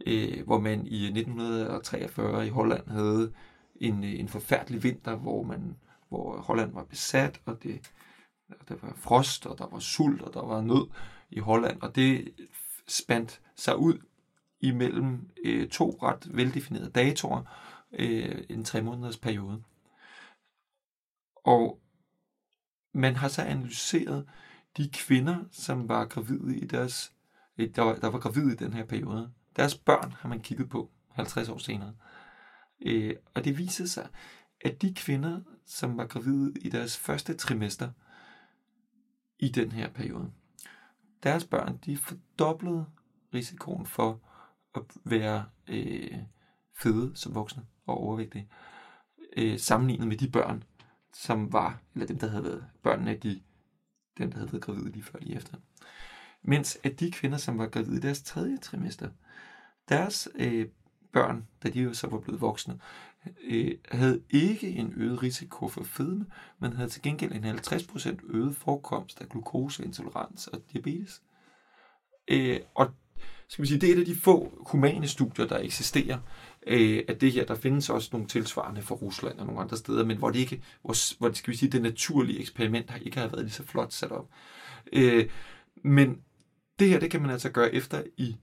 øh, 0.06 0.44
hvor 0.44 0.60
man 0.60 0.86
i 0.86 1.04
1943 1.04 2.46
i 2.46 2.50
Holland 2.50 2.88
havde 2.88 3.32
en, 3.76 4.04
øh, 4.04 4.20
en 4.20 4.28
forfærdelig 4.28 4.82
vinter, 4.82 5.16
hvor 5.16 5.42
man 5.42 5.76
hvor 6.08 6.36
Holland 6.36 6.72
var 6.72 6.84
besat, 6.84 7.40
og 7.44 7.62
det, 7.62 7.80
der 8.68 8.74
var 8.82 8.92
frost, 8.96 9.46
og 9.46 9.58
der 9.58 9.66
var 9.66 9.78
sult, 9.78 10.22
og 10.22 10.34
der 10.34 10.42
var 10.42 10.60
nød 10.60 10.86
i 11.30 11.38
Holland, 11.38 11.80
og 11.82 11.94
det 11.96 12.34
spandt 12.88 13.40
sig 13.56 13.76
ud 13.76 13.98
imellem 14.60 15.30
øh, 15.44 15.68
to 15.68 15.98
ret 16.02 16.36
veldefinerede 16.36 16.90
datoer, 16.90 17.42
øh, 17.92 18.44
en 18.48 18.64
tre 18.64 18.82
måneders 18.82 19.18
periode. 19.18 19.62
Og 21.44 21.80
man 22.94 23.16
har 23.16 23.28
så 23.28 23.42
analyseret 23.42 24.28
de 24.76 24.90
kvinder, 24.92 25.36
som 25.50 25.88
var 25.88 26.04
gravide 26.04 26.56
i 26.56 26.66
deres, 26.66 27.12
øh, 27.58 27.74
der 27.74 27.82
var, 27.82 27.94
der 27.94 28.08
var 28.08 28.18
gravide 28.18 28.52
i 28.52 28.56
den 28.56 28.72
her 28.72 28.84
periode. 28.84 29.32
Deres 29.56 29.74
børn 29.74 30.14
har 30.18 30.28
man 30.28 30.40
kigget 30.40 30.68
på 30.68 30.90
50 31.08 31.48
år 31.48 31.58
senere. 31.58 31.94
Øh, 32.86 33.14
og 33.34 33.44
det 33.44 33.58
viser 33.58 33.86
sig, 33.86 34.08
at 34.60 34.82
de 34.82 34.94
kvinder, 34.94 35.40
som 35.66 35.96
var 35.96 36.06
gravide 36.06 36.52
i 36.60 36.68
deres 36.68 36.96
første 36.96 37.34
trimester 37.34 37.90
i 39.42 39.48
den 39.48 39.72
her 39.72 39.88
periode, 39.88 40.30
deres 41.22 41.44
børn, 41.44 41.78
de 41.86 41.96
fordoblede 41.96 42.86
risikoen 43.34 43.86
for 43.86 44.20
at 44.74 44.82
være 45.04 45.44
øh, 45.68 46.18
fede 46.74 47.12
som 47.14 47.34
voksne 47.34 47.66
og 47.86 47.98
overvægtige, 47.98 48.48
øh, 49.36 49.58
sammenlignet 49.58 50.08
med 50.08 50.16
de 50.16 50.30
børn, 50.30 50.64
som 51.14 51.52
var, 51.52 51.80
eller 51.94 52.06
dem, 52.06 52.18
der 52.18 52.28
havde 52.28 52.44
været 52.44 52.64
børnene, 52.82 53.16
de, 53.16 53.42
dem, 54.18 54.30
der 54.30 54.38
havde 54.38 54.52
været 54.52 54.64
gravide 54.64 54.90
lige 54.90 55.02
før 55.02 55.18
lige 55.18 55.36
efter. 55.36 55.56
Mens 56.42 56.78
at 56.82 57.00
de 57.00 57.12
kvinder, 57.12 57.38
som 57.38 57.58
var 57.58 57.66
gravide 57.66 57.96
i 57.96 58.00
deres 58.00 58.22
tredje 58.22 58.58
trimester, 58.58 59.10
deres 59.88 60.28
øh, 60.34 60.68
børn, 61.12 61.46
da 61.62 61.70
de 61.70 61.80
jo 61.80 61.94
så 61.94 62.06
var 62.06 62.18
blevet 62.20 62.40
voksne, 62.40 62.80
øh, 63.44 63.74
havde 63.90 64.22
ikke 64.30 64.68
en 64.68 64.94
øget 64.96 65.22
risiko 65.22 65.68
for 65.68 65.84
fedme, 65.84 66.26
men 66.58 66.72
havde 66.72 66.88
til 66.88 67.02
gengæld 67.02 67.32
en 67.32 67.44
50% 67.44 68.16
øget 68.34 68.56
forekomst 68.56 69.20
af 69.20 69.28
glukoseintolerans 69.28 70.46
og 70.46 70.62
diabetes. 70.72 71.22
Øh, 72.28 72.60
og 72.74 72.90
skal 73.48 73.62
vi 73.62 73.68
sige, 73.68 73.80
det 73.80 73.88
er 73.88 73.94
et 73.94 74.00
af 74.00 74.06
de 74.06 74.16
få 74.16 74.64
humane 74.66 75.08
studier, 75.08 75.46
der 75.46 75.58
eksisterer, 75.58 76.18
øh, 76.66 77.04
at 77.08 77.20
det 77.20 77.32
her, 77.32 77.44
der 77.44 77.54
findes 77.54 77.90
også 77.90 78.08
nogle 78.12 78.28
tilsvarende 78.28 78.82
for 78.82 78.94
Rusland 78.94 79.38
og 79.38 79.46
nogle 79.46 79.60
andre 79.60 79.76
steder, 79.76 80.04
men 80.04 80.16
hvor 80.16 80.30
det 80.30 80.38
ikke, 80.38 80.62
hvor, 80.82 81.18
hvor 81.18 81.32
skal 81.32 81.50
vi 81.52 81.56
sige, 81.56 81.72
det 81.72 81.82
naturlige 81.82 82.40
eksperiment 82.40 82.90
har 82.90 82.98
ikke 82.98 83.20
har 83.20 83.26
været 83.26 83.44
lige 83.44 83.52
så 83.52 83.64
flot 83.64 83.92
sat 83.92 84.12
op. 84.12 84.28
Øh, 84.92 85.28
men 85.84 86.20
det 86.78 86.88
her, 86.88 87.00
det 87.00 87.10
kan 87.10 87.22
man 87.22 87.30
altså 87.30 87.50
gøre 87.50 87.74
efter 87.74 88.02
i 88.16 88.36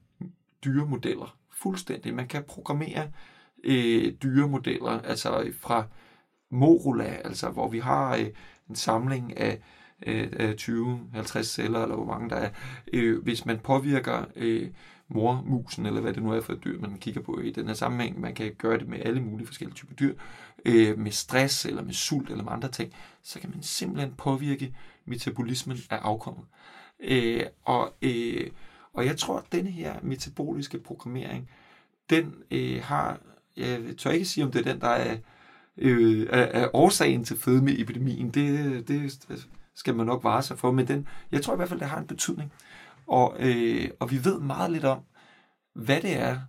dyremodeller. 0.64 1.36
Fuldstændig. 1.52 2.14
Man 2.14 2.28
kan 2.28 2.44
programmere 2.44 3.10
øh, 3.64 4.12
dyremodeller, 4.22 5.00
altså 5.00 5.52
fra 5.60 5.84
Morula, 6.50 7.04
altså 7.24 7.48
hvor 7.48 7.68
vi 7.68 7.78
har 7.78 8.16
øh, 8.16 8.26
en 8.68 8.74
samling 8.74 9.36
af 9.36 9.60
øh, 10.06 10.54
20-50 10.60 11.42
celler, 11.42 11.82
eller 11.82 11.96
hvor 11.96 12.04
mange 12.04 12.30
der 12.30 12.36
er. 12.36 12.50
Øh, 12.92 13.22
hvis 13.22 13.46
man 13.46 13.58
påvirker 13.58 14.24
øh, 14.36 14.68
mormusen, 15.08 15.86
eller 15.86 16.00
hvad 16.00 16.12
det 16.12 16.22
nu 16.22 16.32
er 16.32 16.40
for 16.40 16.52
et 16.52 16.64
dyr, 16.64 16.80
man 16.80 16.98
kigger 16.98 17.20
på 17.20 17.40
i 17.40 17.50
den 17.50 17.66
her 17.66 17.74
sammenhæng, 17.74 18.20
man 18.20 18.34
kan 18.34 18.54
gøre 18.58 18.78
det 18.78 18.88
med 18.88 18.98
alle 19.00 19.20
mulige 19.20 19.46
forskellige 19.46 19.76
typer 19.76 19.94
dyr, 19.94 20.14
øh, 20.64 20.98
med 20.98 21.10
stress, 21.10 21.64
eller 21.66 21.82
med 21.82 21.92
sult, 21.92 22.30
eller 22.30 22.44
med 22.44 22.52
andre 22.52 22.68
ting, 22.68 22.92
så 23.22 23.40
kan 23.40 23.50
man 23.50 23.62
simpelthen 23.62 24.14
påvirke 24.18 24.74
metabolismen 25.04 25.78
af 25.90 25.96
afkommet. 25.96 26.44
Øh, 27.00 27.42
og, 27.64 27.94
øh, 28.02 28.50
og 28.92 29.06
jeg 29.06 29.16
tror, 29.18 29.38
at 29.38 29.52
denne 29.52 29.70
her 29.70 29.94
metaboliske 30.02 30.78
programmering, 30.78 31.50
den 32.10 32.34
øh, 32.50 32.82
har, 32.82 33.20
jeg 33.60 33.96
tør 33.98 34.10
ikke 34.10 34.24
sige, 34.24 34.44
om 34.44 34.52
det 34.52 34.66
er 34.66 34.72
den, 34.72 34.80
der 34.80 34.88
er, 34.88 35.18
øh, 35.76 36.26
er, 36.30 36.42
er 36.42 36.76
årsagen 36.76 37.24
til 37.24 37.36
fedmeepidemien. 37.36 38.30
Det, 38.30 38.88
det 38.88 39.48
skal 39.74 39.94
man 39.94 40.06
nok 40.06 40.24
vare 40.24 40.42
sig 40.42 40.58
for, 40.58 40.70
men 40.70 40.88
den, 40.88 41.08
jeg 41.32 41.42
tror 41.42 41.52
i 41.52 41.56
hvert 41.56 41.68
fald, 41.68 41.80
det 41.80 41.88
har 41.88 41.98
en 41.98 42.06
betydning. 42.06 42.52
Og, 43.06 43.36
øh, 43.38 43.90
og 44.00 44.10
vi 44.10 44.24
ved 44.24 44.40
meget 44.40 44.72
lidt 44.72 44.84
om, 44.84 45.00
hvad 45.74 46.00
det 46.00 46.18
er, 46.18 46.40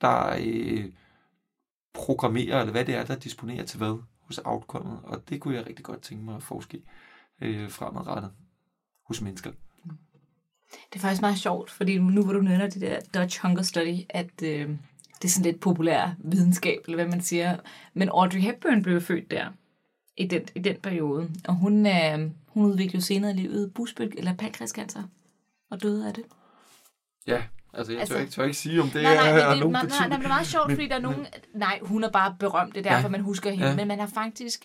der 0.00 0.36
øh, 0.40 0.84
programmerer, 1.94 2.60
eller 2.60 2.72
hvad 2.72 2.84
det 2.84 2.94
er, 2.94 3.04
der 3.04 3.16
disponerer 3.16 3.64
til 3.64 3.78
hvad 3.78 4.02
hos 4.20 4.38
outcome'et. 4.38 5.06
Og 5.06 5.28
det 5.28 5.40
kunne 5.40 5.54
jeg 5.54 5.66
rigtig 5.66 5.84
godt 5.84 6.02
tænke 6.02 6.24
mig 6.24 6.36
at 6.36 6.42
forske 6.42 6.82
øh, 7.42 7.70
fremadrettet 7.70 8.32
hos 9.06 9.20
mennesker. 9.20 9.50
Det 10.72 10.96
er 10.96 10.98
faktisk 10.98 11.20
meget 11.20 11.38
sjovt, 11.38 11.70
fordi 11.70 11.98
nu 11.98 12.24
hvor 12.24 12.32
du 12.32 12.40
nævner 12.40 12.70
det 12.70 12.80
der 12.80 13.00
Dutch 13.14 13.42
Hunger 13.42 13.62
Study, 13.62 13.98
at 14.08 14.42
øh, 14.42 14.70
det 15.22 15.28
er 15.28 15.32
sådan 15.32 15.52
lidt 15.52 15.60
populær 15.60 16.14
videnskab, 16.18 16.78
eller 16.84 16.96
hvad 16.96 17.10
man 17.10 17.20
siger. 17.20 17.56
Men 17.94 18.08
Audrey 18.08 18.40
Hepburn 18.40 18.82
blev 18.82 19.00
født 19.00 19.30
der, 19.30 19.46
i 20.16 20.26
den, 20.26 20.42
i 20.54 20.58
den 20.58 20.76
periode. 20.82 21.30
Og 21.48 21.54
hun, 21.54 21.86
øh, 21.86 22.30
hun 22.46 22.64
udviklede 22.64 23.04
senere 23.04 23.30
i 23.30 23.34
livet 23.34 23.74
busbøg 23.74 24.14
eller 24.18 24.34
pankreascancer, 24.34 25.02
og 25.70 25.82
døde 25.82 26.08
af 26.08 26.14
det. 26.14 26.24
Ja, 27.26 27.42
altså 27.72 27.92
jeg 27.92 28.00
altså, 28.00 28.14
tør, 28.14 28.20
ikke, 28.20 28.32
tør 28.32 28.44
ikke 28.44 28.56
sige, 28.56 28.82
om 28.82 28.90
det 28.90 29.02
nej, 29.02 29.14
nej, 29.14 29.28
er, 29.28 29.50
det, 29.50 29.58
nogen 29.58 29.72
nej, 29.72 29.82
nej, 29.82 30.08
nej, 30.08 30.16
det 30.16 30.24
er 30.24 30.28
meget 30.28 30.46
sjovt, 30.46 30.68
men, 30.68 30.76
fordi 30.76 30.88
der 30.88 30.94
er 30.94 31.00
nogen... 31.00 31.26
Nej, 31.54 31.78
hun 31.82 32.04
er 32.04 32.10
bare 32.10 32.36
berømt, 32.40 32.74
det 32.74 32.86
er 32.86 32.90
derfor, 32.90 33.08
ja, 33.08 33.12
man 33.12 33.20
husker 33.20 33.50
hende. 33.50 33.66
Ja. 33.66 33.76
Men 33.76 33.88
man 33.88 33.98
har 33.98 34.06
faktisk 34.06 34.64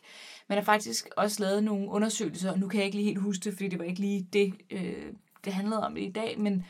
man 0.50 0.58
har 0.58 0.64
faktisk 0.64 1.10
også 1.18 1.44
lavet 1.44 1.64
nogle 1.64 1.90
undersøgelser, 1.90 2.52
og 2.52 2.60
nu 2.60 2.68
kan 2.68 2.78
jeg 2.78 2.86
ikke 2.86 2.98
lige 2.98 3.08
helt 3.08 3.22
huske 3.22 3.44
det, 3.44 3.54
fordi 3.54 3.68
det 3.68 3.80
var 3.80 3.86
ikke 3.86 4.02
lige 4.02 4.28
det, 4.34 4.54
øh, 4.72 5.14
det 5.46 5.54
handlede 5.54 5.86
om 5.86 5.98
i 5.98 6.12
dag, 6.12 6.40
men, 6.40 6.66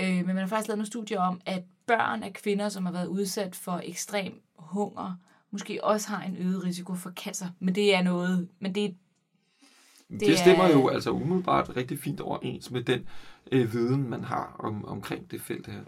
øh, 0.00 0.16
men 0.16 0.26
man 0.26 0.36
har 0.36 0.46
faktisk 0.46 0.68
lavet 0.68 0.78
nogle 0.78 0.86
studier 0.86 1.20
om, 1.20 1.40
at 1.46 1.62
børn 1.86 2.22
af 2.22 2.32
kvinder, 2.32 2.68
som 2.68 2.86
har 2.86 2.92
været 2.92 3.06
udsat 3.06 3.56
for 3.56 3.80
ekstrem 3.84 4.42
hunger, 4.56 5.14
måske 5.50 5.84
også 5.84 6.08
har 6.08 6.22
en 6.22 6.36
øget 6.36 6.64
risiko 6.64 6.94
for 6.94 7.10
cancer. 7.10 7.46
Men 7.58 7.74
det 7.74 7.94
er 7.94 8.02
noget, 8.02 8.48
men 8.60 8.74
det, 8.74 8.96
det, 10.10 10.20
det 10.20 10.38
stemmer 10.38 10.64
er, 10.64 10.72
jo 10.72 10.88
altså 10.88 11.10
umiddelbart 11.10 11.76
rigtig 11.76 11.98
fint 11.98 12.20
overens 12.20 12.70
med 12.70 12.82
den 12.82 13.08
øh, 13.52 13.72
viden, 13.72 14.10
man 14.10 14.24
har 14.24 14.56
om, 14.58 14.84
omkring 14.84 15.30
det 15.30 15.40
felt 15.40 15.66
her. 15.66 15.80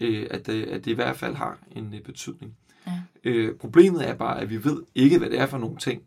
Øh, 0.00 0.26
at, 0.30 0.46
det, 0.46 0.64
at 0.64 0.84
det 0.84 0.90
i 0.90 0.94
hvert 0.94 1.16
fald 1.16 1.34
har 1.34 1.58
en 1.70 1.94
øh, 1.94 2.02
betydning. 2.02 2.56
Ja. 2.86 3.02
Øh, 3.24 3.56
problemet 3.56 4.08
er 4.08 4.14
bare, 4.14 4.40
at 4.40 4.50
vi 4.50 4.64
ved 4.64 4.82
ikke, 4.94 5.18
hvad 5.18 5.30
det 5.30 5.40
er 5.40 5.46
for 5.46 5.58
nogle 5.58 5.76
ting, 5.76 6.02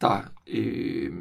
der, 0.00 0.22
øh, 0.46 1.12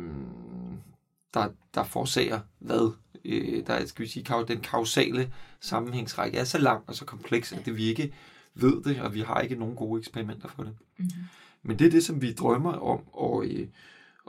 der, 1.33 1.49
der 1.73 1.83
forsager 1.83 2.39
hvad. 2.59 2.93
Øh, 3.25 3.67
der 3.67 3.85
skal 3.85 4.03
vi 4.03 4.09
sige, 4.09 4.25
den 4.47 4.59
kausale 4.59 5.33
sammenhængsrække 5.65 6.37
er 6.37 6.43
så 6.43 6.57
lang 6.57 6.83
og 6.87 6.95
så 6.95 7.05
kompleks, 7.05 7.53
at 7.53 7.65
det 7.65 7.77
vi 7.77 7.83
ikke 7.83 8.13
ved 8.53 8.83
det, 8.83 9.01
og 9.01 9.13
vi 9.13 9.21
har 9.21 9.41
ikke 9.41 9.55
nogen 9.55 9.75
gode 9.75 9.99
eksperimenter 9.99 10.47
for 10.47 10.63
det. 10.63 10.75
Mm-hmm. 10.97 11.23
Men 11.63 11.79
det 11.79 11.87
er 11.87 11.91
det, 11.91 12.03
som 12.03 12.21
vi 12.21 12.33
drømmer 12.33 12.73
om 12.73 13.01
at, 13.41 13.49
øh, 13.49 13.67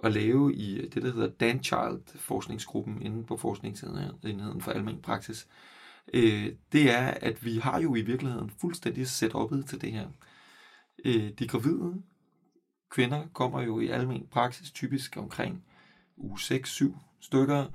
at 0.04 0.12
lave 0.12 0.54
i 0.54 0.88
det, 0.88 1.02
der 1.02 1.12
hedder 1.12 1.28
Dan-Child-forskningsgruppen 1.28 3.02
inden 3.02 3.24
på 3.24 3.36
Forskningsenheden 3.36 4.60
for 4.60 4.70
Almen 4.70 5.02
Praksis. 5.02 5.46
Øh, 6.14 6.52
det 6.72 6.90
er, 6.90 7.06
at 7.06 7.44
vi 7.44 7.58
har 7.58 7.80
jo 7.80 7.94
i 7.94 8.02
virkeligheden 8.02 8.50
fuldstændig 8.60 9.04
setup'et 9.04 9.66
til 9.66 9.80
det 9.80 9.92
her. 9.92 10.08
Øh, 11.04 11.30
de 11.38 11.48
gravide 11.48 12.02
kvinder 12.90 13.26
kommer 13.32 13.62
jo 13.62 13.80
i 13.80 13.88
almen 13.88 14.26
praksis 14.30 14.70
typisk 14.70 15.16
omkring 15.16 15.64
uge 16.16 16.38
6-7 16.38 16.94
stykker 17.20 17.66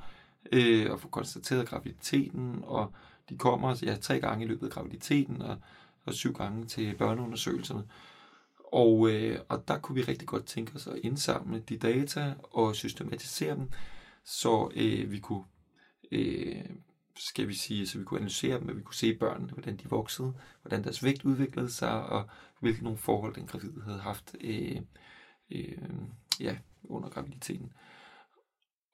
øh, 0.52 0.92
og 0.92 1.00
får 1.00 1.10
konstateret 1.10 1.68
graviditeten, 1.68 2.60
og 2.64 2.94
de 3.32 3.38
kommer 3.38 3.76
ja, 3.84 3.96
tre 3.96 4.20
gange 4.20 4.46
i 4.46 4.48
løbet 4.48 4.68
af 4.68 4.72
graviditeten, 4.72 5.42
og 5.42 5.58
og 6.06 6.14
syv 6.14 6.34
gange 6.34 6.66
til 6.66 6.96
børneundersøgelserne. 6.98 7.84
Og, 8.74 9.10
øh, 9.10 9.40
og 9.50 9.68
der 9.68 9.80
kunne 9.80 9.96
vi 9.96 10.02
rigtig 10.02 10.28
godt 10.28 10.46
tænke 10.46 10.76
os 10.76 10.88
at 10.88 11.00
indsamle 11.04 11.60
de 11.60 11.78
data 11.78 12.34
og 12.42 12.76
systematisere 12.76 13.56
dem, 13.56 13.70
så 14.24 14.72
øh, 14.76 15.12
vi 15.12 15.20
kunne, 15.20 15.44
øh, 16.12 16.66
skal 17.16 17.48
vi 17.48 17.54
sige, 17.54 17.88
så 17.88 17.98
vi 17.98 18.04
kunne 18.04 18.20
analysere 18.20 18.60
dem, 18.60 18.70
at 18.70 18.78
vi 18.78 18.82
kunne 18.82 18.96
se 18.96 19.16
børnene, 19.16 19.52
hvordan 19.52 19.78
de 19.78 19.90
voksede, 19.90 20.34
hvordan 20.62 20.84
deres 20.84 21.04
vægt 21.04 21.26
udviklede 21.26 21.70
sig, 21.70 22.04
og 22.06 22.30
hvilke 22.60 22.84
nogle 22.84 22.98
forhold 22.98 23.36
den 23.36 23.48
gravide 23.48 23.82
havde 23.86 24.00
haft 24.00 24.36
øh, 24.42 24.82
øh, 25.52 25.78
ja, 26.40 26.58
under 26.84 27.10
graviditeten. 27.10 27.74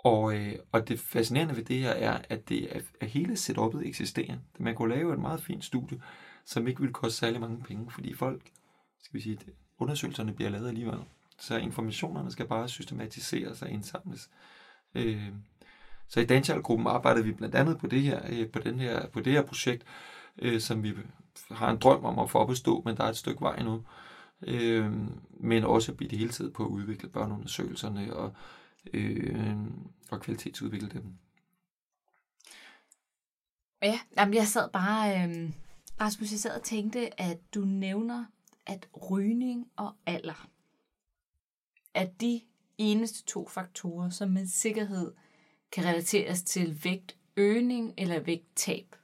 Og, 0.07 0.35
øh, 0.35 0.55
og 0.71 0.87
det 0.87 0.99
fascinerende 0.99 1.55
ved 1.55 1.63
det 1.63 1.79
her 1.79 1.91
er, 1.91 2.21
at 2.29 2.49
det 2.49 2.75
er, 2.75 2.79
at 3.01 3.07
hele 3.07 3.33
setup'et 3.33 3.87
eksisterer. 3.87 4.37
Man 4.59 4.75
kunne 4.75 4.95
lave 4.95 5.13
et 5.13 5.19
meget 5.19 5.43
fint 5.43 5.65
studie, 5.65 6.01
som 6.45 6.67
ikke 6.67 6.81
vil 6.81 6.93
koste 6.93 7.17
særlig 7.17 7.41
mange 7.41 7.63
penge, 7.63 7.91
fordi 7.91 8.13
folk, 8.13 8.41
skal 9.03 9.13
vi 9.17 9.21
sige, 9.21 9.39
undersøgelserne 9.79 10.33
bliver 10.33 10.49
lavet 10.49 10.67
alligevel. 10.67 10.99
Så 11.39 11.57
informationerne 11.57 12.31
skal 12.31 12.47
bare 12.47 12.69
systematiseres 12.69 13.61
og 13.61 13.69
indsamles. 13.69 14.29
Øh, 14.95 15.29
så 16.07 16.19
i 16.19 16.25
Danchal-gruppen 16.25 16.87
arbejdede 16.87 17.25
vi 17.25 17.31
blandt 17.31 17.55
andet 17.55 17.77
på 17.77 17.87
det 17.87 18.01
her, 18.01 18.21
øh, 18.29 18.49
på 18.49 18.59
den 18.59 18.79
her, 18.79 19.07
på 19.07 19.19
det 19.19 19.33
her 19.33 19.41
projekt, 19.41 19.83
øh, 20.39 20.61
som 20.61 20.83
vi 20.83 20.93
har 21.51 21.71
en 21.71 21.77
drøm 21.77 22.05
om 22.05 22.19
at 22.19 22.29
få 22.29 22.37
op 22.37 22.51
at 22.51 22.57
stå, 22.57 22.81
men 22.85 22.97
der 22.97 23.03
er 23.03 23.09
et 23.09 23.17
stykke 23.17 23.41
vej 23.41 23.63
nu. 23.63 23.83
Øh, 24.47 24.91
men 25.39 25.63
også 25.63 25.93
i 26.01 26.07
det 26.07 26.19
hele 26.19 26.31
tiden 26.31 26.53
på 26.53 26.63
at 26.63 26.69
udvikle 26.69 27.09
børneundersøgelserne 27.09 28.15
og, 28.15 28.33
øh, 28.93 29.57
og 30.11 30.21
kvalitetsudvikle 30.21 30.89
dem. 30.89 31.03
Ja, 33.81 33.99
jamen 34.17 34.33
jeg 34.33 34.47
sad 34.47 34.69
bare 34.69 35.23
øh, 35.23 35.51
Rasmus, 36.01 36.31
jeg 36.31 36.39
sad 36.39 36.55
og 36.55 36.63
tænkte, 36.63 37.21
at 37.21 37.37
du 37.53 37.59
nævner, 37.59 38.25
at 38.65 38.87
rygning 39.11 39.67
og 39.75 39.93
alder 40.05 40.49
er 41.93 42.05
de 42.05 42.41
eneste 42.77 43.25
to 43.25 43.47
faktorer, 43.47 44.09
som 44.09 44.29
med 44.29 44.47
sikkerhed 44.47 45.13
kan 45.71 45.85
relateres 45.85 46.43
til 46.43 46.83
vægtøgning 46.83 47.93
eller 47.97 48.19
vægttab. 48.19 48.95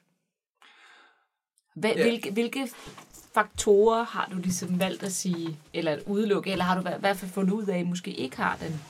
ja. 1.84 2.04
hvilke, 2.04 2.32
hvilke 2.32 2.70
faktorer 3.34 4.04
har 4.04 4.30
du 4.32 4.38
ligesom 4.38 4.80
valgt 4.80 5.04
at 5.04 5.12
sige, 5.12 5.60
eller 5.74 5.92
at 5.92 6.04
udelukke, 6.08 6.52
eller 6.52 6.66
har 6.66 6.82
du 6.82 6.90
i 6.90 7.00
hvert 7.00 7.18
fald 7.18 7.32
fundet 7.32 7.54
ud 7.54 7.66
af, 7.66 7.76
at 7.76 7.86
I 7.86 7.90
måske 7.90 8.14
ikke 8.14 8.38
har 8.38 8.58
den? 8.58 8.82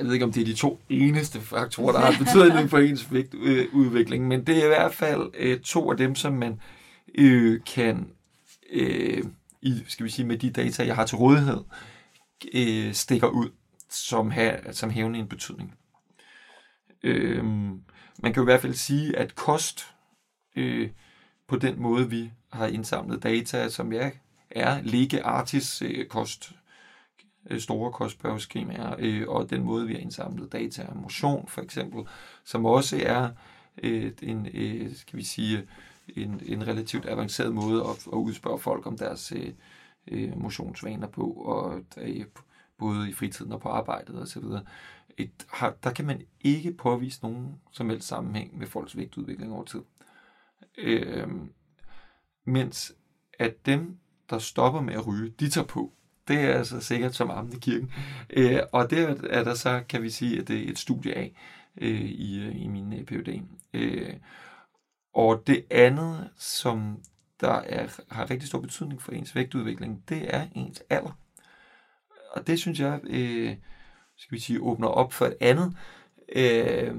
Jeg 0.00 0.06
ved 0.06 0.14
ikke, 0.14 0.24
om 0.24 0.32
det 0.32 0.40
er 0.40 0.44
de 0.44 0.54
to 0.54 0.80
eneste 0.88 1.40
faktorer, 1.40 1.92
der 1.92 2.00
har 2.00 2.24
betydning 2.24 2.70
for 2.70 2.78
ens 2.78 3.12
vægtudvikling, 3.12 4.22
øh, 4.22 4.28
men 4.28 4.46
det 4.46 4.58
er 4.58 4.64
i 4.64 4.68
hvert 4.68 4.94
fald 4.94 5.30
øh, 5.38 5.60
to 5.60 5.90
af 5.90 5.96
dem, 5.96 6.14
som 6.14 6.32
man 6.32 6.60
øh, 7.14 7.60
kan, 7.74 8.10
øh, 8.70 9.24
i, 9.62 9.82
skal 9.88 10.04
vi 10.04 10.10
sige, 10.10 10.26
med 10.26 10.38
de 10.38 10.50
data, 10.50 10.86
jeg 10.86 10.96
har 10.96 11.06
til 11.06 11.16
rådighed, 11.16 11.60
øh, 12.54 12.94
stikker 12.94 13.28
ud 13.28 13.48
som, 13.90 14.30
ha, 14.30 14.72
som 14.72 14.90
hævende 14.90 15.18
en 15.18 15.28
betydning. 15.28 15.74
Øh, 17.02 17.44
man 17.44 18.32
kan 18.32 18.34
jo 18.36 18.42
i 18.42 18.44
hvert 18.44 18.60
fald 18.60 18.74
sige, 18.74 19.16
at 19.16 19.34
kost, 19.34 19.86
øh, 20.56 20.90
på 21.48 21.56
den 21.56 21.82
måde 21.82 22.10
vi 22.10 22.30
har 22.52 22.66
indsamlet 22.66 23.22
data, 23.22 23.68
som 23.68 23.92
jeg 23.92 24.12
er 24.50 24.82
Lege 24.82 25.22
Artis 25.22 25.82
øh, 25.82 26.06
kost, 26.06 26.52
Øh, 27.50 27.60
store 27.60 27.92
kostbørgeskemaer, 27.92 28.96
øh, 28.98 29.28
og 29.28 29.50
den 29.50 29.62
måde 29.62 29.86
vi 29.86 29.92
har 29.92 30.00
indsamlet 30.00 30.52
data 30.52 30.86
om 30.90 30.96
motion 30.96 31.48
for 31.48 31.62
eksempel, 31.62 32.04
som 32.44 32.66
også 32.66 33.00
er 33.02 33.28
øh, 33.82 34.12
en, 34.22 34.48
øh, 34.54 34.94
skal 34.94 35.18
vi 35.18 35.24
sige, 35.24 35.68
en, 36.08 36.40
en 36.46 36.66
relativt 36.66 37.06
avanceret 37.06 37.54
måde 37.54 37.80
at, 37.80 38.06
at 38.06 38.16
udspørge 38.16 38.58
folk 38.58 38.86
om 38.86 38.98
deres 38.98 39.32
øh, 39.32 39.52
øh 40.06 40.38
motionsvaner 40.38 41.06
på, 41.06 41.30
og 41.30 41.80
øh, 41.96 42.24
både 42.78 43.10
i 43.10 43.12
fritiden 43.12 43.52
og 43.52 43.60
på 43.60 43.68
arbejdet 43.68 44.22
osv. 44.22 44.44
Et, 45.18 45.46
har, 45.48 45.74
der 45.84 45.92
kan 45.92 46.06
man 46.06 46.22
ikke 46.40 46.72
påvise 46.72 47.22
nogen 47.22 47.60
som 47.72 47.90
helst 47.90 48.08
sammenhæng 48.08 48.58
med 48.58 48.66
folks 48.66 48.96
vægtudvikling 48.96 49.52
over 49.52 49.64
tid. 49.64 49.82
Øh, 50.78 51.28
mens 52.44 52.94
at 53.38 53.66
dem, 53.66 53.98
der 54.30 54.38
stopper 54.38 54.80
med 54.80 54.94
at 54.94 55.06
ryge, 55.06 55.30
de 55.40 55.50
tager 55.50 55.66
på. 55.66 55.92
Det 56.28 56.40
er 56.40 56.54
altså 56.54 56.80
sikkert 56.80 57.14
som 57.14 57.30
armen 57.30 57.52
i 57.52 57.56
kirken. 57.56 57.92
Øh, 58.30 58.60
og 58.72 58.90
det 58.90 59.20
er 59.30 59.44
der 59.44 59.54
så, 59.54 59.82
kan 59.88 60.02
vi 60.02 60.10
sige, 60.10 60.40
at 60.40 60.48
det 60.48 60.66
er 60.66 60.70
et 60.70 60.78
studie 60.78 61.14
af 61.14 61.32
øh, 61.80 62.00
i, 62.00 62.46
øh, 62.46 62.62
i 62.62 62.66
min 62.66 62.92
øh, 62.92 63.04
PhD. 63.04 63.40
Øh, 63.74 64.14
og 65.14 65.42
det 65.46 65.64
andet, 65.70 66.30
som 66.36 67.02
der 67.40 67.52
er, 67.52 68.00
har 68.10 68.30
rigtig 68.30 68.48
stor 68.48 68.60
betydning 68.60 69.02
for 69.02 69.12
ens 69.12 69.34
vægtudvikling, 69.34 70.02
det 70.08 70.34
er 70.34 70.46
ens 70.54 70.82
alder. 70.90 71.18
Og 72.32 72.46
det 72.46 72.58
synes 72.58 72.80
jeg, 72.80 73.00
øh, 73.04 73.56
skal 74.16 74.34
vi 74.34 74.40
sige, 74.40 74.60
åbner 74.60 74.88
op 74.88 75.12
for 75.12 75.26
et 75.26 75.36
andet, 75.40 75.76
øh, 76.36 76.94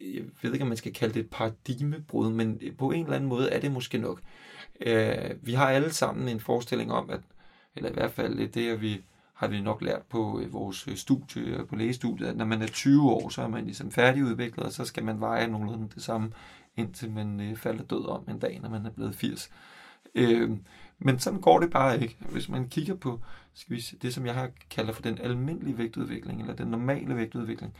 jeg 0.00 0.22
ved 0.42 0.52
ikke, 0.52 0.62
om 0.62 0.68
man 0.68 0.76
skal 0.76 0.92
kalde 0.92 1.14
det 1.14 1.20
et 1.20 1.30
paradigmebrud, 1.30 2.32
men 2.32 2.60
på 2.78 2.90
en 2.90 3.04
eller 3.04 3.16
anden 3.16 3.28
måde 3.28 3.50
er 3.50 3.60
det 3.60 3.72
måske 3.72 3.98
nok. 3.98 4.18
Øh, 4.18 4.51
Øh, 4.80 5.30
vi 5.42 5.52
har 5.52 5.66
alle 5.66 5.92
sammen 5.92 6.28
en 6.28 6.40
forestilling 6.40 6.92
om, 6.92 7.10
at, 7.10 7.20
eller 7.76 7.90
i 7.90 7.92
hvert 7.92 8.12
fald 8.12 8.48
det, 8.48 8.70
at 8.70 8.80
vi 8.80 9.04
har 9.34 9.48
vi 9.48 9.60
nok 9.60 9.82
lært 9.82 10.02
på 10.02 10.40
øh, 10.40 10.52
vores 10.52 10.88
øh, 10.88 10.96
studie, 10.96 11.66
på 11.66 11.76
lægestudiet, 11.76 12.28
at 12.28 12.36
når 12.36 12.44
man 12.44 12.62
er 12.62 12.66
20 12.66 13.10
år, 13.10 13.28
så 13.28 13.42
er 13.42 13.48
man 13.48 13.64
ligesom 13.64 13.90
færdigudviklet, 13.90 14.66
og 14.66 14.72
så 14.72 14.84
skal 14.84 15.04
man 15.04 15.20
veje 15.20 15.46
nogenlunde 15.46 15.88
det 15.94 16.02
samme, 16.02 16.32
indtil 16.76 17.10
man 17.10 17.40
øh, 17.40 17.56
falder 17.56 17.84
død 17.84 18.08
om 18.08 18.24
en 18.28 18.38
dag, 18.38 18.60
når 18.62 18.68
man 18.68 18.86
er 18.86 18.90
blevet 18.90 19.14
80. 19.14 19.50
Øh, 20.14 20.50
men 20.98 21.18
sådan 21.18 21.40
går 21.40 21.60
det 21.60 21.70
bare 21.70 22.02
ikke. 22.02 22.16
Hvis 22.30 22.48
man 22.48 22.68
kigger 22.68 22.94
på 22.94 23.20
skal 23.54 23.76
vi 23.76 23.80
se, 23.80 23.96
det, 24.02 24.14
som 24.14 24.26
jeg 24.26 24.34
har 24.34 24.50
kalder 24.70 24.92
for 24.92 25.02
den 25.02 25.18
almindelige 25.18 25.78
vægtudvikling, 25.78 26.40
eller 26.40 26.54
den 26.54 26.68
normale 26.68 27.16
vægtudvikling, 27.16 27.74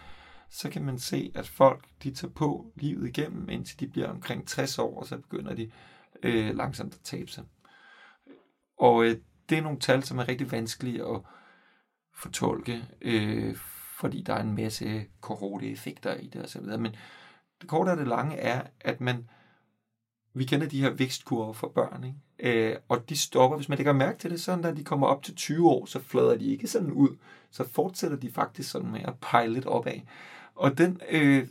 så 0.51 0.70
kan 0.70 0.82
man 0.82 0.99
se, 0.99 1.32
at 1.34 1.49
folk 1.49 1.84
de 2.03 2.11
tager 2.11 2.32
på 2.32 2.66
livet 2.76 3.09
igennem, 3.09 3.49
indtil 3.49 3.80
de 3.80 3.86
bliver 3.86 4.09
omkring 4.09 4.47
60 4.47 4.78
år, 4.78 5.01
og 5.01 5.07
så 5.07 5.16
begynder 5.16 5.55
de 5.55 5.70
øh, 6.22 6.56
langsomt 6.56 6.94
at 6.94 7.00
tabe 7.00 7.30
sig. 7.30 7.44
Og 8.78 9.04
øh, 9.04 9.16
det 9.48 9.58
er 9.58 9.62
nogle 9.62 9.78
tal, 9.78 10.02
som 10.02 10.18
er 10.18 10.28
rigtig 10.28 10.52
vanskelige 10.52 11.04
at 11.04 11.20
fortolke, 12.14 12.84
øh, 13.00 13.56
fordi 14.00 14.22
der 14.22 14.34
er 14.34 14.42
en 14.42 14.54
masse 14.54 15.06
kohorte 15.20 15.70
effekter 15.70 16.14
i 16.14 16.26
det 16.26 16.44
osv. 16.44 16.62
Men 16.62 16.96
det 17.60 17.68
korte 17.68 17.90
og 17.90 17.96
det 17.96 18.08
lange 18.08 18.36
er, 18.36 18.62
at 18.80 19.00
man 19.00 19.28
vi 20.34 20.44
kender 20.44 20.68
de 20.68 20.80
her 20.80 20.90
vækstkurver 20.90 21.52
for 21.52 21.68
børn, 21.68 22.04
ikke? 22.04 22.70
Øh, 22.70 22.76
og 22.88 23.08
de 23.08 23.16
stopper, 23.16 23.56
hvis 23.56 23.68
man 23.68 23.78
lægger 23.78 23.92
mærke 23.92 24.18
til 24.18 24.30
det, 24.30 24.40
sådan 24.40 24.64
at 24.64 24.76
de 24.76 24.84
kommer 24.84 25.06
op 25.06 25.22
til 25.22 25.34
20 25.34 25.68
år, 25.68 25.86
så 25.86 26.00
flader 26.00 26.36
de 26.36 26.46
ikke 26.46 26.68
sådan 26.68 26.92
ud, 26.92 27.16
så 27.50 27.68
fortsætter 27.68 28.16
de 28.16 28.30
faktisk 28.30 28.70
sådan 28.70 28.92
med 28.92 29.00
at 29.00 29.14
pege 29.20 29.48
lidt 29.48 29.66
opad. 29.66 30.00
Og, 30.54 30.78
den, 30.78 31.00
øh, 31.10 31.46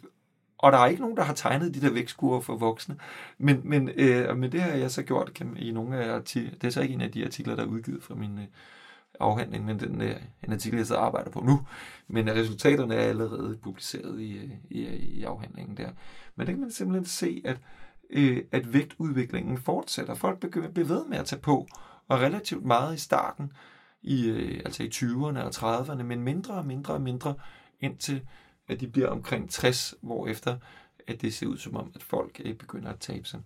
og 0.62 0.72
der 0.72 0.78
er 0.78 0.86
ikke 0.86 1.02
nogen, 1.02 1.18
der 1.18 1.24
har 1.24 1.34
tegnet 1.34 1.74
de 1.76 1.82
der 1.82 1.94
vækstkurver 1.94 2.42
for 2.42 2.56
voksne, 2.56 2.96
men, 3.38 3.62
men, 3.64 3.90
øh, 3.96 4.38
men 4.38 4.52
det 4.52 4.62
har 4.62 4.72
jeg 4.72 4.92
så 4.92 5.04
gjort 5.04 5.34
kan, 5.34 5.58
i 5.58 5.72
nogle 5.72 5.98
af 5.98 6.16
artikler. 6.16 6.52
Det 6.52 6.68
er 6.68 6.72
så 6.72 6.82
ikke 6.82 6.94
en 6.94 7.02
af 7.02 7.12
de 7.12 7.26
artikler, 7.26 7.56
der 7.56 7.64
er 7.64 7.68
udgivet 7.68 8.04
fra 8.04 8.16
min 8.16 8.38
øh, 8.38 8.46
afhandling, 9.20 9.66
men 9.66 9.80
den, 9.80 10.02
øh, 10.02 10.16
en 10.44 10.54
artikel, 10.54 10.78
jeg 10.78 10.88
så 10.88 10.96
arbejder 10.96 11.32
på 11.32 11.40
nu. 11.40 11.62
Men 12.08 12.30
øh, 12.30 12.36
resultaterne 12.36 12.96
er 12.96 13.10
allerede 13.10 13.58
publiceret 13.64 14.22
i, 14.22 14.38
øh, 14.38 14.50
i, 14.70 14.88
i 14.96 15.24
afhandlingen 15.24 15.78
der. 15.78 15.90
Men 16.36 16.48
det 16.48 16.54
kan 16.56 16.62
man 16.62 16.72
simpelthen 16.72 17.06
se, 17.06 17.42
at 17.46 17.58
øh, 18.12 18.44
at 18.52 18.74
vægtudviklingen 18.74 19.58
fortsætter. 19.58 20.14
Folk 20.14 20.40
begynder 20.40 20.68
at 20.68 20.74
blive 20.74 20.90
ved 20.90 21.06
med 21.06 21.18
at 21.18 21.26
tage 21.26 21.42
på, 21.42 21.68
og 22.08 22.20
relativt 22.20 22.66
meget 22.66 22.96
i 22.96 23.00
starten, 23.00 23.52
i, 24.02 24.30
øh, 24.30 24.62
altså 24.66 24.84
i 24.84 24.90
20'erne 24.94 25.40
og 25.40 25.50
30'erne, 25.50 26.04
men 26.04 26.22
mindre 26.22 26.54
og 26.54 26.66
mindre 26.66 26.94
og 26.94 27.02
mindre, 27.02 27.34
indtil 27.80 28.22
at 28.68 28.80
de 28.80 28.88
bliver 28.88 29.08
omkring 29.08 29.50
60, 29.50 29.96
hvor 30.02 30.28
efter 30.28 30.58
at 31.08 31.22
det 31.22 31.34
ser 31.34 31.48
ud 31.48 31.58
som 31.58 31.76
om, 31.76 31.92
at 31.96 32.04
folk 32.04 32.42
øh, 32.46 32.54
begynder 32.54 32.90
at 32.90 33.00
tabe 33.00 33.28
sig. 33.28 33.42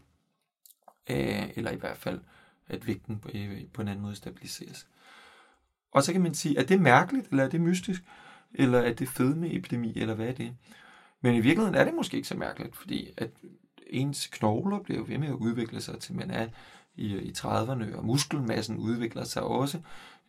Øh, 1.10 1.50
eller 1.56 1.72
i 1.72 1.76
hvert 1.76 1.98
fald, 1.98 2.20
at 2.68 2.88
vægten 2.88 3.20
på, 3.20 3.30
øh, 3.34 3.62
på 3.74 3.82
en 3.82 3.88
anden 3.88 4.02
måde 4.02 4.16
stabiliseres. 4.16 4.88
Og 5.92 6.04
så 6.04 6.12
kan 6.12 6.22
man 6.22 6.34
sige, 6.34 6.58
er 6.58 6.64
det 6.64 6.82
mærkeligt, 6.82 7.28
eller 7.28 7.44
er 7.44 7.50
det 7.50 7.62
mystisk, 7.62 8.04
eller 8.54 8.80
er 8.80 8.94
det 8.94 9.10
fedmeepidemi, 9.10 9.94
eller 9.96 10.14
hvad 10.14 10.28
er 10.28 10.34
det? 10.34 10.56
Men 11.22 11.36
i 11.36 11.40
virkeligheden 11.40 11.76
er 11.76 11.84
det 11.84 11.94
måske 11.94 12.18
ikke 12.18 12.28
så 12.28 12.38
mærkeligt, 12.38 12.76
fordi 12.76 13.10
at 13.18 13.30
ens 13.88 14.28
knogler 14.28 14.80
bliver 14.80 15.04
ved 15.04 15.18
med 15.18 15.28
at 15.28 15.34
udvikle 15.34 15.82
sig, 15.82 16.00
til 16.00 16.16
man 16.16 16.32
er 16.32 16.48
i, 16.96 17.18
i 17.18 17.32
30'erne, 17.38 17.96
og 17.96 18.06
muskelmassen 18.06 18.78
udvikler 18.78 19.24
sig 19.24 19.44
også 19.44 19.80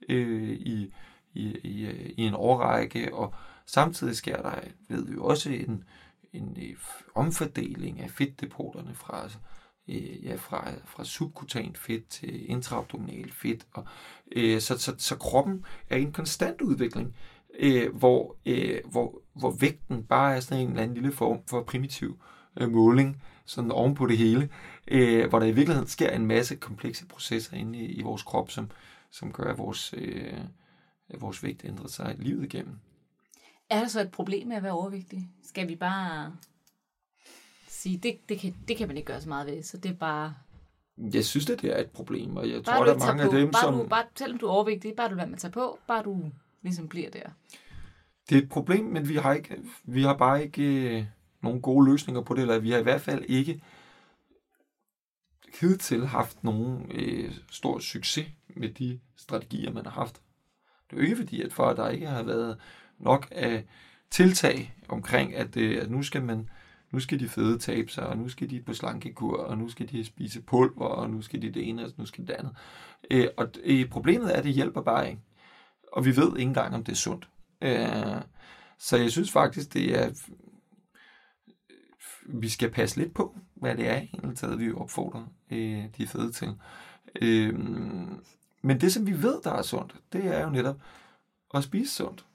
øh, 0.09 0.51
i, 0.51 0.93
i, 1.35 1.59
i, 1.65 1.87
i 2.17 2.23
en 2.23 2.35
årrække, 2.35 3.15
og 3.15 3.35
samtidig 3.67 4.17
sker 4.17 4.43
der, 4.43 4.61
ved 4.89 5.07
vi 5.07 5.13
jo 5.13 5.25
også, 5.25 5.51
en, 5.51 5.85
en 6.33 6.57
øh, 6.63 6.77
omfordeling 7.15 8.01
af 8.01 8.11
fedtdepoterne 8.11 8.95
fra, 8.95 9.29
øh, 9.89 10.25
ja, 10.25 10.35
fra, 10.35 10.71
fra 10.85 11.05
subkutant 11.05 11.79
fedt 11.79 12.09
til 12.09 12.51
intraabdominal 12.51 13.33
fedt. 13.33 13.67
Og, 13.73 13.87
øh, 14.33 14.61
så, 14.61 14.79
så, 14.79 14.95
så 14.99 15.17
kroppen 15.17 15.65
er 15.91 15.97
i 15.97 16.03
en 16.03 16.13
konstant 16.13 16.61
udvikling, 16.61 17.17
øh, 17.59 17.97
hvor, 17.97 18.37
øh, 18.47 18.81
hvor, 18.91 19.23
hvor 19.35 19.51
vægten 19.51 20.05
bare 20.05 20.37
er 20.37 20.41
sådan 20.41 20.63
en 20.63 20.69
eller 20.69 20.83
anden 20.83 20.95
lille 20.95 21.13
form 21.13 21.39
for 21.47 21.63
primitiv 21.63 22.19
øh, 22.57 22.71
måling 22.71 23.23
sådan 23.47 23.71
oven 23.71 23.95
på 23.95 24.07
det 24.07 24.19
hele, 24.19 24.49
øh, 24.89 25.29
hvor 25.29 25.39
der 25.39 25.47
i 25.47 25.53
virkeligheden 25.53 25.89
sker 25.89 26.11
en 26.11 26.27
masse 26.27 26.57
komplekse 26.57 27.07
processer 27.07 27.57
inde 27.57 27.79
i, 27.79 27.85
i 27.85 28.03
vores 28.03 28.23
krop, 28.23 28.51
som, 28.51 28.71
som 29.11 29.33
gør, 29.33 29.45
at 29.45 29.59
vores, 29.59 29.95
øh, 29.97 30.41
at 31.09 31.21
vores 31.21 31.43
vægt 31.43 31.65
ændrer 31.65 31.89
sig 31.89 32.17
livet 32.19 32.45
igennem. 32.45 32.81
Er 33.71 33.81
der 33.81 33.89
så 33.89 34.01
et 34.01 34.11
problem 34.11 34.49
med 34.49 34.57
at 34.57 34.63
være 34.63 34.73
overvægtig? 34.73 35.29
Skal 35.43 35.69
vi 35.69 35.77
bare 35.77 36.37
sige, 37.69 37.99
det, 37.99 38.29
det, 38.29 38.39
kan, 38.39 38.55
det 38.69 38.77
kan 38.77 38.89
man 38.89 38.97
ikke 38.97 39.07
gøre 39.07 39.21
så 39.21 39.29
meget 39.29 39.47
ved, 39.47 39.63
så 39.63 39.77
det 39.77 39.91
er 39.91 39.95
bare... 39.95 40.35
Jeg 40.99 41.25
synes, 41.25 41.47
det 41.47 41.65
er 41.65 41.81
et 41.81 41.91
problem, 41.91 42.37
og 42.37 42.51
jeg 42.51 42.63
bare 42.65 42.77
tror, 42.77 42.85
der 42.85 42.95
er 42.95 42.99
mange 42.99 43.23
af 43.23 43.31
dem, 43.31 43.51
bare 43.51 43.63
som... 43.63 43.75
Du, 43.75 43.89
bare, 43.89 44.05
selvom 44.17 44.39
du 44.39 44.47
er 44.47 44.51
overvægtig, 44.51 44.95
bare 44.97 45.09
du 45.09 45.15
lader 45.15 45.29
man 45.29 45.39
tage 45.39 45.53
på, 45.53 45.79
bare 45.87 46.03
du 46.03 46.33
ligesom 46.63 46.89
bliver 46.89 47.11
der. 47.11 47.29
Det 48.29 48.39
er 48.39 48.43
et 48.43 48.49
problem, 48.49 48.85
men 48.85 49.09
vi 49.09 49.17
har, 49.17 49.35
ikke, 49.35 49.57
vi 49.85 50.03
har 50.03 50.17
bare 50.17 50.43
ikke 50.43 50.99
øh, 50.99 51.05
nogen 51.43 51.63
gode 51.63 51.91
løsninger 51.91 52.23
på 52.23 52.35
det, 52.35 52.41
eller 52.41 52.59
vi 52.59 52.71
har 52.71 52.79
i 52.79 52.83
hvert 52.83 53.01
fald 53.01 53.25
ikke 53.29 53.63
hidtil 55.61 56.07
haft 56.07 56.45
nogen 56.45 56.91
øh, 56.95 57.35
stor 57.51 57.79
succes 57.79 58.27
med 58.49 58.69
de 58.69 59.01
strategier, 59.17 59.73
man 59.73 59.85
har 59.85 59.93
haft. 59.93 60.21
Det 60.91 60.97
er 60.97 61.01
jo 61.01 61.03
ikke 61.03 61.17
fordi, 61.17 61.43
at 61.43 61.53
for 61.53 61.67
at 61.67 61.77
der 61.77 61.89
ikke 61.89 62.07
har 62.07 62.23
været 62.23 62.59
nok 62.99 63.29
af 63.31 63.65
tiltag 64.11 64.75
omkring, 64.89 65.35
at, 65.35 65.57
øh, 65.57 65.83
at 65.83 65.91
nu 65.91 66.03
skal 66.03 66.23
man 66.23 66.49
nu 66.93 67.01
skal 67.01 67.21
de 67.21 67.29
fede 67.29 67.59
tabe 67.59 67.91
sig, 67.91 68.07
og 68.07 68.19
nu 68.19 68.29
skal 68.29 68.51
de 68.51 68.61
på 68.61 68.75
slankekur, 68.75 69.37
og 69.37 69.59
nu 69.59 69.69
skal 69.69 69.91
de 69.91 70.05
spise 70.05 70.43
pulver, 70.43 70.87
og 70.87 71.11
nu 71.11 71.23
skal 71.23 71.43
de 71.43 71.51
det 71.51 71.69
ene, 71.69 71.85
og 71.85 71.93
nu 71.97 72.07
skal 72.07 72.27
det 72.27 72.35
andet. 72.35 72.57
Øh, 73.11 73.29
og 73.37 73.49
øh, 73.65 73.89
problemet 73.89 74.35
er, 74.35 74.39
at 74.39 74.45
det 74.45 74.53
hjælper 74.53 74.83
bare 74.83 75.11
ikke. 75.11 75.23
Og 75.93 76.05
vi 76.05 76.17
ved 76.17 76.29
ikke 76.29 76.49
engang, 76.49 76.75
om 76.75 76.85
det 76.85 76.93
er 76.93 76.97
sundt. 76.97 77.29
Øh, 77.61 78.23
så 78.79 78.97
jeg 78.97 79.11
synes 79.11 79.33
faktisk, 79.33 79.73
det 79.73 79.99
er 79.99 80.07
øh, 80.07 80.15
vi 82.29 82.49
skal 82.49 82.71
passe 82.71 82.97
lidt 82.97 83.15
på, 83.15 83.37
hvad 83.55 83.77
det 83.77 83.89
er 83.89 83.97
egentlig 83.97 84.37
taget, 84.37 84.59
vi 84.59 84.73
opfordrer 84.73 85.25
øh, 85.51 85.85
de 85.99 86.07
fede 86.07 86.33
til. 86.33 86.55
Øh, 87.23 87.59
men 88.63 88.81
det, 88.81 88.93
som 88.93 89.07
vi 89.07 89.23
ved, 89.23 89.41
der 89.45 89.53
er 89.53 89.63
sundt, 89.63 89.95
det 90.13 90.25
er 90.25 90.45
jo 90.45 90.51
netop 90.51 90.77
at 91.55 91.65
spise 91.65 91.95
sundt. 91.95 92.26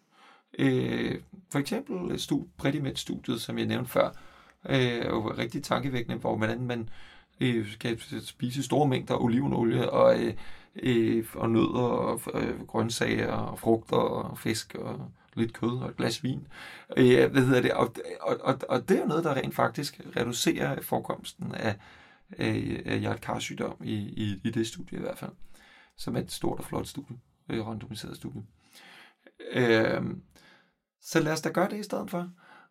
Øh, 0.60 1.16
for 1.52 1.60
eksempel 1.60 2.20
stud, 2.20 2.46
Predimed-studiet, 2.58 3.42
som 3.42 3.58
jeg 3.58 3.66
nævnte 3.66 3.92
før, 3.92 4.10
øh, 4.70 4.78
er 4.78 5.10
jo 5.10 5.34
rigtig 5.38 5.64
tankevækkende, 5.64 6.18
hvor 6.18 6.38
man, 6.38 6.62
man 6.62 6.90
øh, 7.42 7.72
skal 7.72 8.00
spise 8.26 8.64
store 8.64 8.88
mængder 8.88 9.16
olivenolie 9.16 9.90
og, 9.90 10.20
øh, 10.20 10.34
øh, 10.76 11.26
og 11.34 11.50
nødder 11.50 11.82
og 11.82 12.22
øh, 12.34 12.66
grøntsager 12.68 13.32
og 13.32 13.60
frugter 13.60 13.98
og 13.98 14.38
fisk 14.38 14.76
og 14.76 15.12
lidt 15.34 15.54
kød 15.54 15.80
og 15.80 15.90
et 15.90 15.98
glas 15.98 16.24
vin. 16.24 16.48
Øh, 16.98 17.32
hvad 17.32 17.46
hedder 17.46 17.62
det? 17.62 17.74
Og, 17.74 17.96
og, 18.22 18.38
og, 18.42 18.60
og 18.70 18.90
det 18.90 18.98
er 18.98 19.02
jo 19.02 19.08
noget, 19.08 19.24
der 19.24 19.34
rent 19.34 19.56
faktisk 19.56 20.02
reducerer 20.18 20.82
forekomsten 20.82 21.56
af, 21.56 21.76
af, 22.32 22.82
af 22.86 23.00
hjertekarsygdom 23.00 23.76
i, 23.84 23.94
i, 23.94 24.42
i 24.44 24.50
det 24.50 24.68
studie 24.68 24.98
i 24.98 25.02
hvert 25.02 25.18
fald, 25.18 25.32
som 25.98 26.16
er 26.16 26.20
et 26.20 26.32
stort 26.32 26.60
og 26.60 26.66
flot 26.66 26.88
studie, 26.88 27.18
øh, 27.50 27.68
randomiseret 27.68 28.16
studie. 28.16 28.44
Øh, 29.54 30.02
så 31.02 31.20
lad 31.20 31.34
os 31.34 31.42
da 31.42 31.50
gøre 31.50 31.70
det 31.70 31.80
i 31.80 31.84
stedet 31.84 32.12
for, 32.12 32.30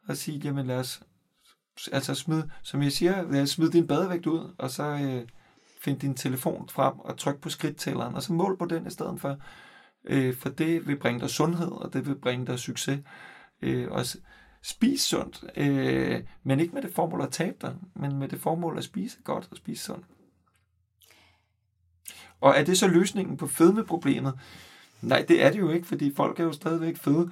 Og 0.09 0.17
sige, 0.17 0.39
jamen 0.39 0.67
lad 0.67 0.79
os 0.79 1.03
altså 1.93 2.15
smid, 2.15 2.43
som 2.63 2.83
jeg 2.83 2.93
siger, 2.93 3.31
lad 3.31 3.43
os 3.43 3.61
din 3.73 3.87
badevægt 3.87 4.27
ud, 4.27 4.55
og 4.59 4.71
så 4.71 4.83
øh, 4.83 5.29
find 5.81 6.01
din 6.01 6.15
telefon 6.15 6.69
frem 6.69 6.99
og 6.99 7.19
tryk 7.19 7.41
på 7.41 7.51
skridttælleren, 7.51 8.15
og 8.15 8.23
så 8.23 8.33
mål 8.33 8.59
på 8.59 8.65
den 8.65 8.87
i 8.87 8.91
stedet 8.91 9.21
for, 9.21 9.37
øh, 10.05 10.37
for 10.37 10.49
det 10.49 10.87
vil 10.87 10.97
bringe 10.97 11.21
dig 11.21 11.31
sundhed, 11.31 11.71
og 11.71 11.93
det 11.93 12.07
vil 12.07 12.15
bringe 12.15 12.47
dig 12.47 12.59
succes. 12.59 13.01
Øh, 13.63 13.91
og 13.91 14.05
spis 14.63 15.01
sundt, 15.01 15.45
øh, 15.57 16.23
men 16.43 16.61
ikke 16.61 16.75
med 16.75 16.83
det 16.83 16.95
formål 16.95 17.23
at 17.23 17.33
tabe 17.33 17.57
dig, 17.63 17.77
men 17.95 18.19
med 18.19 18.29
det 18.29 18.41
formål 18.41 18.79
at 18.79 18.85
spise 18.85 19.19
godt 19.25 19.49
og 19.51 19.57
spise 19.57 19.85
sundt. 19.85 20.07
Og 22.41 22.55
er 22.57 22.65
det 22.65 22.79
så 22.79 22.89
løsningen 22.89 23.37
på 23.37 23.47
fedmeproblemet? 23.47 24.39
Nej, 25.03 25.25
det 25.29 25.45
er 25.45 25.53
det 25.53 25.59
jo 25.59 25.71
ikke, 25.71 25.87
fordi 25.87 26.15
folk 26.15 26.41
er 26.41 26.45
jo 26.45 26.53
stadigvæk 26.53 26.97
fede. 26.97 27.31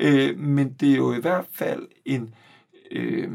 Øh, 0.00 0.38
men 0.38 0.72
det 0.72 0.92
er 0.92 0.96
jo 0.96 1.12
i 1.12 1.20
hvert 1.20 1.46
fald 1.52 1.88
en, 2.04 2.34
øh, 2.90 3.30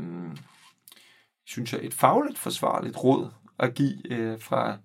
synes 1.45 1.73
jeg, 1.73 1.85
et 1.85 1.93
fagligt 1.93 2.37
forsvarligt 2.37 3.03
råd 3.03 3.31
at 3.59 3.73
give 3.73 4.11
øh, 4.11 4.41
fra 4.41 4.77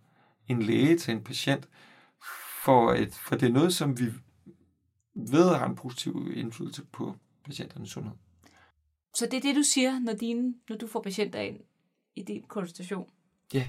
en 0.49 0.63
læge 0.63 0.99
til 0.99 1.15
en 1.15 1.25
patient, 1.25 1.69
for, 2.65 2.93
et, 2.93 3.15
for 3.15 3.37
det 3.37 3.49
er 3.49 3.53
noget, 3.53 3.75
som 3.75 3.99
vi 3.99 4.05
ved 5.15 5.49
har 5.57 5.69
en 5.69 5.77
positiv 5.77 6.33
indflydelse 6.35 6.85
på 6.85 7.17
patienternes 7.45 7.91
sundhed. 7.91 8.13
Så 9.15 9.27
det 9.27 9.35
er 9.35 9.41
det, 9.41 9.57
du 9.57 9.63
siger, 9.63 9.99
når, 9.99 10.13
dine, 10.13 10.55
når 10.69 10.77
du 10.77 10.87
får 10.87 11.03
patienter 11.03 11.41
ind 11.41 11.61
i 12.17 12.23
din 12.23 12.43
konsultation? 12.43 13.11
Ja, 13.55 13.69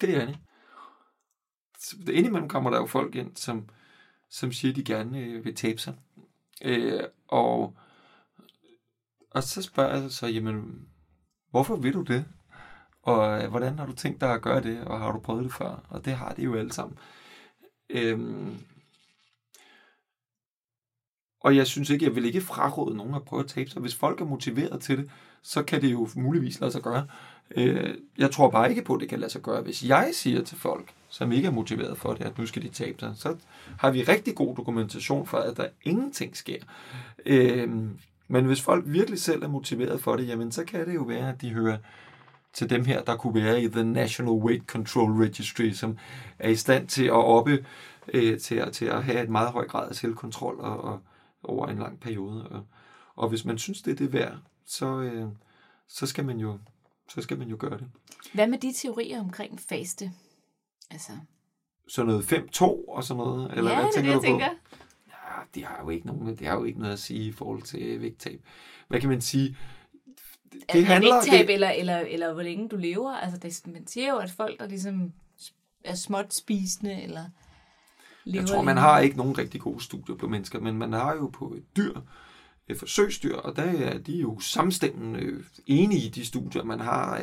det 0.00 0.16
er 0.16 0.26
det. 0.26 0.38
Indimellem 2.08 2.48
kommer 2.48 2.70
der 2.70 2.78
jo 2.78 2.86
folk 2.86 3.14
ind, 3.14 3.36
som, 3.36 3.68
som 4.30 4.52
siger, 4.52 4.72
at 4.72 4.76
de 4.76 4.84
gerne 4.84 5.18
øh, 5.18 5.44
vil 5.44 5.54
tabe 5.54 5.78
sig. 5.78 5.94
Øh, 6.64 7.02
og, 7.28 7.76
og 9.30 9.42
så 9.42 9.62
spørger 9.62 10.00
jeg 10.00 10.10
så, 10.10 10.26
jamen, 10.26 10.88
hvorfor 11.50 11.76
vil 11.76 11.92
du 11.92 12.02
det? 12.02 12.24
Og 13.02 13.42
øh, 13.42 13.50
hvordan 13.50 13.78
har 13.78 13.86
du 13.86 13.92
tænkt 13.92 14.20
dig 14.20 14.32
at 14.32 14.42
gøre 14.42 14.62
det? 14.62 14.84
Og 14.84 15.00
har 15.00 15.12
du 15.12 15.18
prøvet 15.18 15.44
det 15.44 15.52
før? 15.52 15.84
Og 15.88 16.04
det 16.04 16.12
har 16.12 16.32
de 16.32 16.42
jo 16.42 16.54
alle 16.54 16.72
sammen. 16.72 16.98
Øhm, 17.90 18.56
og 21.40 21.56
jeg 21.56 21.66
synes 21.66 21.90
ikke, 21.90 22.04
jeg 22.04 22.14
vil 22.14 22.24
ikke 22.24 22.40
fraråde 22.40 22.96
nogen 22.96 23.14
at 23.14 23.24
prøve 23.24 23.42
at 23.42 23.48
tabe 23.48 23.70
sig. 23.70 23.80
Hvis 23.80 23.94
folk 23.94 24.20
er 24.20 24.24
motiveret 24.24 24.80
til 24.80 24.98
det, 24.98 25.10
så 25.42 25.62
kan 25.62 25.82
det 25.82 25.92
jo 25.92 26.08
muligvis 26.16 26.60
lade 26.60 26.72
sig 26.72 26.82
gøre. 26.82 27.06
Øh, 27.56 27.94
jeg 28.18 28.30
tror 28.30 28.50
bare 28.50 28.70
ikke 28.70 28.82
på, 28.82 28.94
at 28.94 29.00
det 29.00 29.08
kan 29.08 29.20
lade 29.20 29.32
sig 29.32 29.42
gøre. 29.42 29.62
Hvis 29.62 29.84
jeg 29.84 30.10
siger 30.12 30.42
til 30.42 30.56
folk, 30.56 30.94
som 31.12 31.32
ikke 31.32 31.46
er 31.46 31.52
motiveret 31.52 31.98
for 31.98 32.14
det, 32.14 32.24
at 32.24 32.38
nu 32.38 32.46
skal 32.46 32.62
de 32.62 32.68
tabe 32.68 32.98
sig, 33.00 33.12
så 33.16 33.36
har 33.78 33.90
vi 33.90 34.02
rigtig 34.02 34.34
god 34.34 34.56
dokumentation 34.56 35.26
for, 35.26 35.38
at 35.38 35.56
der 35.56 35.68
ingenting 35.82 36.36
sker. 36.36 36.58
Øh, 37.26 37.70
men 38.28 38.44
hvis 38.44 38.60
folk 38.60 38.84
virkelig 38.86 39.20
selv 39.20 39.42
er 39.42 39.48
motiveret 39.48 40.00
for 40.00 40.16
det, 40.16 40.28
jamen 40.28 40.52
så 40.52 40.64
kan 40.64 40.86
det 40.86 40.94
jo 40.94 41.02
være, 41.02 41.28
at 41.28 41.40
de 41.40 41.50
hører 41.50 41.78
til 42.52 42.70
dem 42.70 42.84
her, 42.84 43.02
der 43.02 43.16
kunne 43.16 43.42
være 43.44 43.62
i 43.62 43.68
The 43.68 43.84
National 43.84 44.32
Weight 44.32 44.66
Control 44.66 45.12
Registry, 45.12 45.70
som 45.70 45.98
er 46.38 46.48
i 46.48 46.56
stand 46.56 46.88
til 46.88 47.04
at 47.04 47.12
oppe, 47.12 47.66
øh, 48.08 48.40
til, 48.40 48.72
til 48.72 48.84
at 48.84 49.04
have 49.04 49.22
et 49.22 49.30
meget 49.30 49.50
høj 49.50 49.66
grad 49.66 49.88
af 49.88 49.94
selvkontrol 49.94 50.60
og, 50.60 50.84
og 50.84 51.00
over 51.42 51.66
en 51.66 51.78
lang 51.78 52.00
periode. 52.00 52.48
Og, 52.48 52.66
og 53.16 53.28
hvis 53.28 53.44
man 53.44 53.58
synes, 53.58 53.82
det 53.82 53.90
er 53.90 53.96
det 53.96 54.12
værd, 54.12 54.36
så, 54.66 55.00
øh, 55.00 55.26
så, 55.88 56.06
skal 56.06 56.24
man 56.24 56.38
jo, 56.38 56.58
så 57.08 57.22
skal 57.22 57.38
man 57.38 57.48
jo 57.48 57.56
gøre 57.58 57.78
det. 57.78 57.86
Hvad 58.34 58.46
med 58.46 58.58
de 58.58 58.72
teorier 58.72 59.20
omkring 59.20 59.60
faste? 59.60 60.12
Altså... 60.92 61.12
Så 61.88 62.04
noget 62.04 62.32
5-2 62.32 62.64
og 62.64 63.04
sådan 63.04 63.18
noget? 63.18 63.52
Eller 63.56 63.70
ja, 63.70 63.76
hvad 63.76 63.84
det 63.84 63.88
er 63.88 63.92
tænker 63.94 64.10
det, 64.10 64.14
jeg 64.14 64.22
tænker. 64.22 64.48
På? 64.48 64.76
Ja, 65.08 65.42
det 65.54 65.64
har 65.64 65.82
jo 65.82 65.90
ikke 65.90 66.06
nogen, 66.06 66.26
det 66.36 66.46
har 66.46 66.54
jo 66.54 66.64
ikke 66.64 66.80
noget 66.80 66.92
at 66.92 66.98
sige 66.98 67.24
i 67.28 67.32
forhold 67.32 67.62
til 67.62 68.00
vægttab. 68.00 68.40
Hvad 68.88 69.00
kan 69.00 69.08
man 69.08 69.20
sige? 69.20 69.56
Det 70.52 70.80
er 70.80 70.84
handler, 70.84 71.14
vægttab, 71.14 71.46
det... 71.46 71.54
eller, 71.54 71.70
eller, 71.70 71.98
eller 71.98 72.32
hvor 72.32 72.42
længe 72.42 72.68
du 72.68 72.76
lever. 72.76 73.12
Altså, 73.12 73.38
det, 73.38 73.72
man 73.72 73.86
siger 73.86 74.08
jo, 74.08 74.16
at 74.16 74.30
folk, 74.30 74.60
der 74.60 74.66
ligesom 74.66 75.12
er 75.84 75.94
småt 75.94 76.34
spisende, 76.34 77.02
eller 77.02 77.24
lever 78.24 78.42
Jeg 78.42 78.48
tror, 78.48 78.62
man 78.62 78.76
har 78.76 79.00
ikke 79.00 79.16
nogen 79.16 79.38
rigtig 79.38 79.60
gode 79.60 79.84
studier 79.84 80.16
på 80.16 80.28
mennesker, 80.28 80.60
men 80.60 80.78
man 80.78 80.92
har 80.92 81.14
jo 81.14 81.26
på 81.26 81.54
et 81.54 81.76
dyr, 81.76 82.00
et 82.68 82.78
forsøgsdyr, 82.78 83.36
og 83.36 83.56
der 83.56 83.62
er 83.62 83.98
de 83.98 84.16
jo 84.16 84.40
samstemmende 84.40 85.44
enige 85.66 86.06
i 86.06 86.08
de 86.08 86.24
studier, 86.24 86.64
man 86.64 86.80
har. 86.80 87.20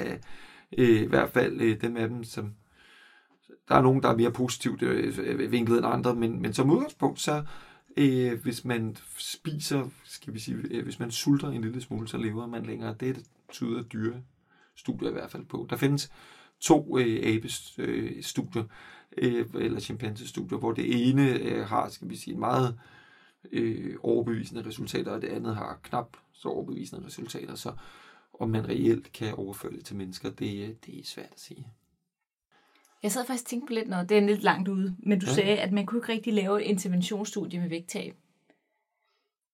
Øh, 0.78 1.02
I 1.02 1.06
hvert 1.06 1.30
fald 1.30 1.62
øh, 1.62 1.82
dem 1.82 1.98
af 1.98 2.10
dem, 2.10 2.24
som 2.24 2.54
der 3.70 3.76
er 3.76 3.82
nogen, 3.82 4.04
der 4.04 4.10
er 4.10 4.16
mere 4.16 4.32
positivt 4.32 4.82
øh, 4.82 5.20
øh, 5.24 5.52
vinklet 5.52 5.78
end 5.78 5.88
andre, 5.88 6.16
men, 6.16 6.42
men 6.42 6.54
som 6.54 6.72
udgangspunkt, 6.72 7.20
så 7.20 7.44
øh, 7.98 8.42
hvis 8.42 8.66
man 8.66 8.98
spiser, 9.18 9.90
skal 10.04 10.34
vi 10.34 10.40
sige, 10.40 10.58
øh, 10.72 10.84
hvis 10.84 11.00
man 11.00 11.12
sulter 11.12 11.50
en 11.50 11.62
lille 11.62 11.82
smule, 11.82 12.08
så 12.08 12.18
lever 12.18 12.48
man 12.48 12.64
længere. 12.64 12.96
Det 13.00 13.10
er 13.10 13.14
det 13.14 13.26
tyder 13.52 13.84
dyre 13.84 14.22
studier 14.76 15.10
i 15.10 15.14
hvert 15.14 15.32
fald 15.32 15.46
på. 15.46 15.68
Der 15.70 15.76
findes 15.76 16.12
to 16.60 16.98
øh, 16.98 17.36
abestudier, 17.36 18.64
øh, 19.18 19.36
øh, 19.40 19.46
eller 19.66 19.80
chimpansestudier, 19.80 20.58
hvor 20.58 20.72
det 20.72 21.10
ene 21.10 21.40
øh, 21.40 21.66
har, 21.66 21.90
skal 21.90 22.10
vi 22.10 22.16
sige, 22.16 22.38
meget 22.38 22.80
øh, 23.52 23.96
overbevisende 24.04 24.66
resultater, 24.66 25.12
og 25.12 25.22
det 25.22 25.28
andet 25.28 25.56
har 25.56 25.80
knap 25.84 26.18
så 26.34 26.50
overbevisende 26.50 27.06
resultater. 27.06 27.56
Så 27.56 27.74
om 28.40 28.50
man 28.50 28.68
reelt 28.70 29.12
kan 29.12 29.34
overføre 29.34 29.72
det 29.72 29.86
til 29.86 29.96
mennesker, 29.96 30.30
det, 30.30 30.70
øh, 30.70 30.76
det 30.86 31.00
er 31.00 31.04
svært 31.04 31.32
at 31.32 31.40
sige. 31.40 31.68
Jeg 33.04 33.12
sad 33.12 33.26
faktisk 33.26 33.46
og 33.46 33.50
tænkte 33.50 33.68
på 33.68 33.74
lidt, 33.74 33.88
når 33.88 34.04
det 34.04 34.18
er 34.18 34.22
lidt 34.22 34.44
langt 34.44 34.68
ude, 34.68 34.96
men 35.00 35.20
du 35.20 35.26
ja. 35.26 35.34
sagde, 35.34 35.58
at 35.58 35.72
man 35.72 35.86
kunne 35.86 36.00
ikke 36.00 36.12
rigtig 36.12 36.34
lave 36.34 36.62
et 36.62 36.66
interventionsstudie 36.66 37.60
med 37.60 37.70
vægttab. 37.70 38.16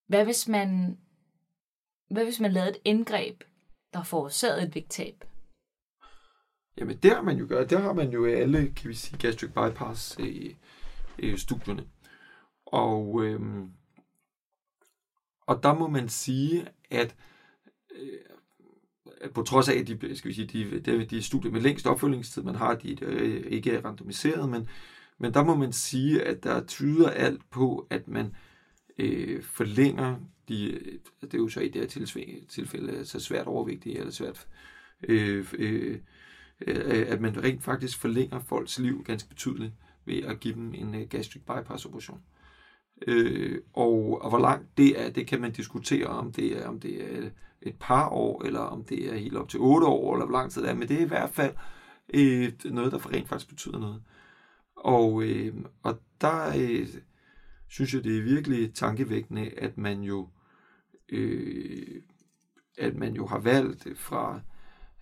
Hvad 0.08 0.24
hvis 0.24 0.48
man, 0.48 0.98
hvad 2.10 2.24
hvis 2.24 2.39
man 2.39 2.52
lavede 2.52 2.70
et 2.70 2.78
indgreb, 2.86 3.43
der 3.93 4.04
forårsagede 4.04 4.68
et 4.68 4.76
vægttab? 4.76 5.24
Jamen, 6.78 6.98
det 6.98 7.12
har 7.12 7.22
man 7.22 7.38
jo 7.38 7.46
gjort. 7.48 7.70
Det 7.70 7.82
har 7.82 7.93
man 7.93 8.10
jo 8.10 8.26
alle, 8.26 8.72
kan 8.72 8.89
vi 8.89 8.93
sige, 8.93 9.18
gastric 9.18 9.50
bypass 9.50 10.18
i, 10.20 10.56
i 11.20 11.38
studierne. 11.38 11.88
Og, 12.66 13.24
øhm, 13.24 13.72
og 15.41 15.64
der 15.64 15.74
må 15.74 15.88
man 15.88 16.10
sige, 16.10 16.68
at 16.89 17.16
øh, 17.91 18.20
på 19.34 19.44
trods 19.44 19.70
af, 19.70 19.76
at 19.76 19.88
de, 19.88 20.16
skal 20.16 20.30
vi 20.30 20.34
sige, 20.34 20.48
de, 20.48 20.80
de, 20.80 21.06
de 21.06 21.22
studier 21.22 21.52
med 21.52 21.62
længst 21.62 21.88
opfølgingstid, 21.88 22.44
man 22.44 22.56
har, 22.56 22.76
de 22.76 23.06
øh, 23.06 23.44
ikke 23.48 23.72
er 23.72 23.86
randomiseret, 23.86 24.50
men, 24.50 24.68
men 25.18 25.34
der 25.34 25.44
må 25.44 25.56
man 25.56 25.74
sige, 25.74 26.24
at 26.24 26.44
der 26.44 26.66
tyder 26.66 27.10
alt 27.10 27.42
på, 27.52 27.88
at 27.90 28.08
man 28.08 28.36
øh, 28.98 29.44
forlænger 29.44 30.16
de, 30.50 30.72
øh, 30.72 31.00
det 31.22 31.34
er 31.34 31.38
jo 31.38 31.50
så 31.50 31.60
i 31.60 31.68
det 31.68 31.82
her 31.82 32.06
tilfælde, 32.50 33.06
så 33.06 33.20
svært 33.20 33.48
overvægtige, 33.48 34.00
eller 34.00 34.12
svært, 34.12 34.48
øh, 35.04 35.46
øh, 35.54 36.00
øh, 36.68 37.06
at 37.08 37.22
man 37.22 37.44
rent 37.44 37.64
faktisk 37.64 38.00
forlænger 38.00 38.40
folks 38.40 38.80
liv 38.80 39.04
ganske 39.04 39.30
betydeligt 39.30 39.74
ved 40.06 40.24
at 40.24 40.40
give 40.40 40.54
dem 40.54 40.74
en 40.74 40.96
øh, 40.96 41.08
gastric 41.10 41.42
bypass 41.42 41.86
operation. 41.86 42.22
Øh, 43.08 43.60
og, 43.74 44.22
og 44.22 44.30
hvor 44.30 44.40
langt 44.40 44.78
det 44.78 45.02
er, 45.02 45.10
det 45.10 45.28
kan 45.28 45.42
man 45.42 45.52
diskutere, 45.52 46.08
om 46.08 46.32
det 46.32 46.58
er, 46.58 46.68
om 46.68 46.80
det 46.80 47.18
er 47.18 47.30
et 47.66 47.76
par 47.80 48.09
år, 48.09 48.43
eller 48.45 48.59
om 48.59 48.84
det 48.84 49.13
er 49.13 49.18
helt 49.18 49.38
op 49.38 49.49
til 49.49 49.59
otte 49.59 49.88
år, 49.88 50.13
eller 50.13 50.26
hvor 50.26 50.38
lang 50.38 50.51
tid 50.51 50.61
det 50.61 50.70
er, 50.70 50.74
men 50.74 50.88
det 50.88 50.97
er 50.97 51.05
i 51.05 51.07
hvert 51.07 51.30
fald 51.30 51.55
et, 52.09 52.66
noget, 52.66 52.91
der 52.91 52.97
for 52.97 53.09
rent 53.09 53.30
faktisk 53.30 53.49
betyder 53.49 53.80
noget. 53.80 54.03
Og, 54.76 55.24
øh, 55.24 55.55
og 55.84 55.99
der 56.22 56.53
øh, 56.57 56.88
synes 57.68 57.93
jeg, 57.93 58.03
det 58.03 58.18
er 58.18 58.24
virkelig 58.24 58.74
tankevækkende, 58.74 59.49
at 59.57 59.78
man 59.78 60.01
jo 60.01 60.30
øh, 61.09 62.01
at 62.78 62.95
man 62.95 63.13
jo 63.16 63.28
har 63.28 63.39
valgt 63.39 63.88
fra 63.97 64.41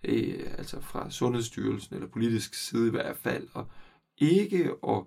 øh, 0.03 0.53
altså 0.57 0.81
fra 0.81 1.09
Sundhedsstyrelsen 1.09 1.95
eller 1.95 2.07
politisk 2.07 2.53
side 2.53 2.87
i 2.87 2.91
hvert 2.91 3.17
fald, 3.17 3.47
og 3.53 3.67
ikke 4.17 4.71
at 4.87 5.03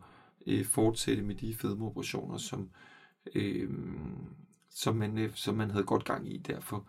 øh, 0.46 0.64
fortsætte 0.64 1.22
med 1.22 1.34
de 1.34 1.54
fedmeoperationer, 1.54 2.38
som, 2.38 2.70
øh, 3.34 3.70
som, 4.70 4.96
man, 4.96 5.18
øh, 5.18 5.30
som 5.34 5.54
man 5.54 5.70
havde 5.70 5.84
godt 5.84 6.04
gang 6.04 6.32
i 6.32 6.38
derfor 6.38 6.88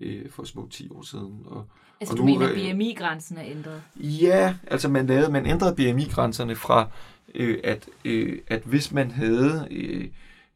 øh, 0.00 0.30
for 0.30 0.44
små 0.44 0.68
10 0.68 0.88
år 0.90 1.02
siden. 1.02 1.42
Og, 1.46 1.66
altså 2.00 2.12
og 2.12 2.18
du 2.18 2.22
nu, 2.22 2.26
mener, 2.26 2.48
at 2.48 2.54
BMI-grænsen 2.54 3.38
er 3.38 3.44
ændret? 3.44 3.82
Ja, 3.96 4.54
altså 4.66 4.88
man, 4.88 5.06
lavede, 5.06 5.32
man 5.32 5.46
ændrede 5.46 5.74
BMI-grænserne 5.74 6.56
fra, 6.56 6.90
øh, 7.34 7.58
at, 7.64 7.88
øh, 8.04 8.38
at 8.46 8.62
hvis 8.62 8.92
man 8.92 9.10
havde 9.10 9.68
øh, 9.70 10.08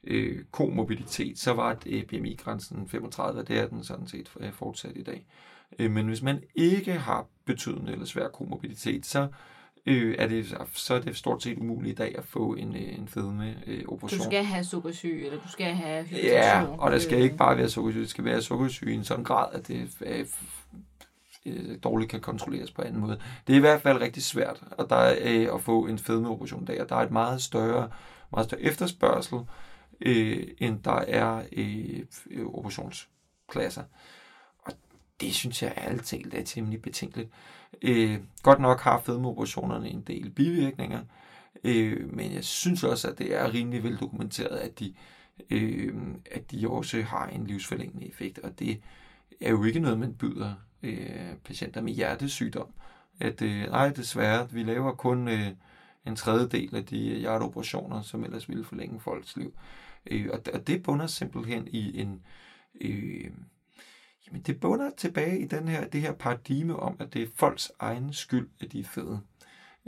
øh, 0.04 0.38
komobilitet, 0.50 1.38
så 1.38 1.52
var 1.52 1.76
øh, 1.86 2.04
BMI-grænsen 2.04 2.88
35, 2.88 3.40
og 3.40 3.48
det 3.48 3.58
er 3.58 3.68
den 3.68 3.84
sådan 3.84 4.06
set 4.06 4.30
fortsat 4.52 4.92
i 4.96 5.02
dag. 5.02 5.26
Øh, 5.78 5.90
men 5.90 6.06
hvis 6.06 6.22
man 6.22 6.42
ikke 6.54 6.92
har 6.92 7.26
betydende 7.44 7.92
eller 7.92 8.06
svær 8.06 8.28
komobilitet, 8.28 9.06
så 9.06 9.20
øh, 9.20 9.28
er 9.86 10.26
det, 10.26 10.58
så 10.72 10.94
er 10.94 11.00
det 11.00 11.16
stort 11.16 11.42
set 11.42 11.58
umuligt 11.58 11.92
i 11.92 11.96
dag 11.96 12.18
at 12.18 12.24
få 12.24 12.54
en, 12.54 12.76
øh, 12.76 12.98
en 12.98 13.08
fedme 13.08 13.56
øh, 13.66 13.84
operation. 13.88 14.18
Du 14.18 14.24
skal 14.24 14.44
have 14.44 14.64
sukkersyge, 14.64 15.24
eller 15.26 15.38
du 15.38 15.48
skal 15.48 15.74
have 15.74 16.04
hypertension. 16.04 16.34
Ja, 16.34 16.66
og 16.78 16.90
der 16.90 16.98
skal 16.98 17.18
ikke 17.18 17.36
bare 17.36 17.56
være 17.56 17.68
sukkersyge, 17.68 18.02
det 18.02 18.10
skal 18.10 18.24
være 18.24 18.42
sukkersyge 18.42 18.92
i 18.92 18.94
en 18.94 19.04
sådan 19.04 19.24
grad, 19.24 19.46
at 19.52 19.68
det 19.68 19.88
øh, 20.00 20.26
øh, 21.46 21.78
dårligt 21.84 22.10
kan 22.10 22.20
kontrolleres 22.20 22.70
på 22.70 22.82
anden 22.82 23.00
måde. 23.00 23.18
Det 23.46 23.52
er 23.52 23.56
i 23.56 23.60
hvert 23.60 23.82
fald 23.82 24.00
rigtig 24.00 24.22
svært 24.22 24.62
og 24.70 24.90
der 24.90 24.96
er, 24.96 25.16
øh, 25.20 25.54
at 25.54 25.60
få 25.60 25.86
en 25.86 25.98
fedmeoperation 25.98 26.66
der. 26.66 26.84
Der 26.84 26.96
er 26.96 27.00
et 27.00 27.10
meget 27.10 27.42
større, 27.42 27.90
meget 28.32 28.46
større 28.46 28.62
efterspørgsel, 28.62 29.38
øh, 30.00 30.48
end 30.58 30.82
der 30.82 30.98
er 31.08 31.42
øh, 31.52 32.46
operationsklasser. 32.46 33.82
Det 35.22 35.34
synes 35.34 35.62
jeg 35.62 35.74
ærligt 35.76 36.04
talt 36.04 36.34
er 36.34 36.44
temmelig 36.44 36.82
betænkeligt. 36.82 37.30
Øh, 37.82 38.18
godt 38.42 38.60
nok 38.60 38.80
har 38.80 39.00
fedmeoperationerne 39.00 39.88
en 39.88 40.00
del 40.00 40.30
bivirkninger, 40.30 41.00
øh, 41.64 42.14
men 42.14 42.32
jeg 42.32 42.44
synes 42.44 42.84
også, 42.84 43.08
at 43.10 43.18
det 43.18 43.34
er 43.34 43.54
rimelig 43.54 43.82
veldokumenteret, 43.82 44.56
at 44.56 44.78
de, 44.78 44.94
øh, 45.50 45.94
at 46.30 46.50
de 46.50 46.68
også 46.68 47.02
har 47.02 47.26
en 47.26 47.46
livsforlængende 47.46 48.08
effekt, 48.08 48.38
og 48.38 48.58
det 48.58 48.80
er 49.40 49.50
jo 49.50 49.64
ikke 49.64 49.80
noget, 49.80 49.98
man 49.98 50.14
byder 50.14 50.54
øh, 50.82 51.36
patienter 51.44 51.80
med 51.80 51.92
hjertesygdom. 51.92 52.68
At 53.20 53.42
øh, 53.42 53.62
nej, 53.62 53.88
desværre, 53.88 54.50
vi 54.50 54.62
laver 54.62 54.92
kun 54.92 55.28
øh, 55.28 55.48
en 56.06 56.16
tredjedel 56.16 56.76
af 56.76 56.86
de 56.86 57.08
øh, 57.08 57.18
hjerteoperationer, 57.18 58.02
som 58.02 58.24
ellers 58.24 58.48
ville 58.48 58.64
forlænge 58.64 59.00
folks 59.00 59.36
liv. 59.36 59.54
Øh, 60.06 60.28
og, 60.32 60.40
og 60.54 60.66
det 60.66 60.82
bunder 60.82 61.06
simpelthen 61.06 61.68
i 61.68 62.00
en... 62.00 62.22
Øh, 62.80 63.30
jamen 64.32 64.42
det 64.42 64.60
bunder 64.60 64.90
tilbage 64.96 65.38
i 65.38 65.46
den 65.46 65.68
her, 65.68 65.88
det 65.88 66.00
her 66.00 66.12
paradigme 66.12 66.76
om, 66.76 66.96
at 66.98 67.14
det 67.14 67.22
er 67.22 67.26
folks 67.34 67.72
egen 67.78 68.12
skyld, 68.12 68.48
at 68.60 68.72
de 68.72 68.80
er 68.80 68.84
fede. 68.84 69.20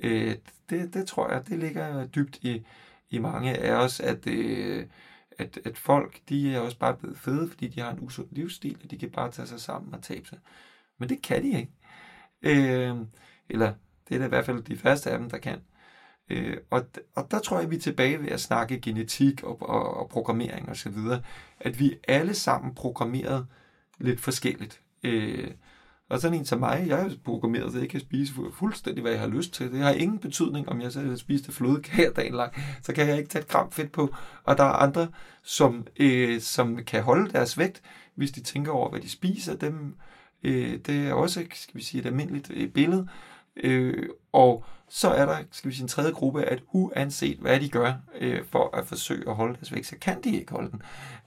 Øh, 0.03 0.36
det, 0.70 0.95
det 0.95 1.07
tror 1.07 1.32
jeg, 1.32 1.49
det 1.49 1.59
ligger 1.59 2.07
dybt 2.07 2.38
i, 2.42 2.66
i 3.11 3.18
mange 3.18 3.57
af 3.57 3.72
os, 3.72 4.01
at, 4.01 4.26
øh, 4.26 4.86
at, 5.38 5.59
at 5.64 5.78
folk, 5.78 6.20
de 6.28 6.55
er 6.55 6.61
også 6.61 6.78
bare 6.78 6.97
blevet 6.97 7.18
fede, 7.18 7.49
fordi 7.49 7.68
de 7.68 7.80
har 7.80 7.92
en 7.92 8.01
usund 8.01 8.28
livsstil, 8.30 8.78
og 8.84 8.90
de 8.90 8.99
kan 8.99 9.11
bare 9.11 9.30
tage 9.30 9.49
sig 9.49 9.61
sammen 9.61 9.95
og 9.95 10.03
tabe 10.03 10.28
sig. 10.28 10.38
Men 10.99 11.09
det 11.09 11.22
kan 11.22 11.42
de 11.42 11.59
ikke. 11.59 11.72
Øh, 12.42 12.97
eller 13.49 13.72
det 14.09 14.14
er 14.14 14.18
da 14.18 14.24
i 14.24 14.28
hvert 14.28 14.47
fald 14.47 14.62
de 14.62 14.76
første 14.76 15.11
af 15.11 15.18
dem, 15.18 15.30
der 15.30 15.38
kan. 15.38 15.61
Øh, 16.30 16.57
og, 16.70 16.86
og 17.14 17.30
der 17.30 17.38
tror 17.38 17.61
jeg, 17.61 17.70
vi 17.70 17.76
er 17.76 17.80
tilbage 17.80 18.22
ved 18.22 18.28
at 18.28 18.40
snakke 18.40 18.80
genetik 18.80 19.42
og, 19.42 19.62
og, 19.62 19.97
og 19.97 20.09
programmering 20.09 20.68
osv., 20.68 20.97
og 20.97 21.22
at 21.61 21.78
vi 21.78 21.97
alle 22.09 22.34
sammen 22.34 22.74
programmeret 22.74 23.47
lidt 24.01 24.20
forskelligt. 24.20 24.80
Øh, 25.05 25.51
og 26.09 26.20
sådan 26.20 26.38
en 26.38 26.45
som 26.45 26.59
mig, 26.59 26.84
jeg 26.86 27.01
er 27.01 27.11
programmeret, 27.24 27.72
så 27.72 27.78
jeg 27.78 27.88
kan 27.88 28.01
spise 28.01 28.34
fuldstændig, 28.53 29.03
hvad 29.03 29.12
jeg 29.12 29.20
har 29.20 29.28
lyst 29.28 29.53
til. 29.53 29.72
Det 29.72 29.80
har 29.80 29.90
ingen 29.90 30.18
betydning, 30.18 30.68
om 30.68 30.80
jeg 30.80 30.92
så 30.92 31.16
spiste 31.16 31.53
flødekager 31.53 32.12
dagen 32.12 32.34
lang. 32.34 32.53
Så 32.82 32.95
kan 32.95 33.09
jeg 33.09 33.18
ikke 33.18 33.28
tage 33.28 33.42
et 33.42 33.49
gram 33.49 33.70
fedt 33.70 33.92
på. 33.92 34.14
Og 34.45 34.59
der 34.59 34.64
er 34.64 34.72
andre, 34.72 35.09
som, 35.42 35.86
øh, 35.97 36.40
som 36.40 36.76
kan 36.76 37.03
holde 37.03 37.30
deres 37.30 37.59
vægt, 37.59 37.82
hvis 38.14 38.30
de 38.30 38.40
tænker 38.40 38.72
over, 38.72 38.90
hvad 38.90 39.01
de 39.01 39.11
spiser. 39.11 39.57
Dem, 39.57 39.95
øh, 40.42 40.78
det 40.86 41.09
er 41.09 41.12
også, 41.12 41.45
skal 41.55 41.78
vi 41.78 41.82
sige, 41.82 42.01
et 42.01 42.07
almindeligt 42.07 42.51
øh, 42.55 42.68
billede. 42.68 43.09
Øh, 43.57 44.09
og 44.32 44.64
så 44.89 45.09
er 45.09 45.26
der, 45.26 45.39
skal 45.51 45.70
vi 45.70 45.74
sige, 45.74 45.82
en 45.82 45.89
tredje 45.89 46.12
gruppe, 46.12 46.45
at 46.45 46.62
uanset 46.72 47.39
hvad 47.39 47.61
de 47.61 47.68
gør 47.68 47.95
øh, 48.14 48.45
for 48.45 48.76
at 48.76 48.87
forsøge 48.87 49.28
at 49.28 49.37
holde 49.37 49.55
deres 49.55 49.72
vægt, 49.72 49.87
så 49.87 49.97
kan 50.01 50.22
de 50.22 50.37
ikke 50.37 50.53
holde 50.53 50.70
den. 50.70 50.82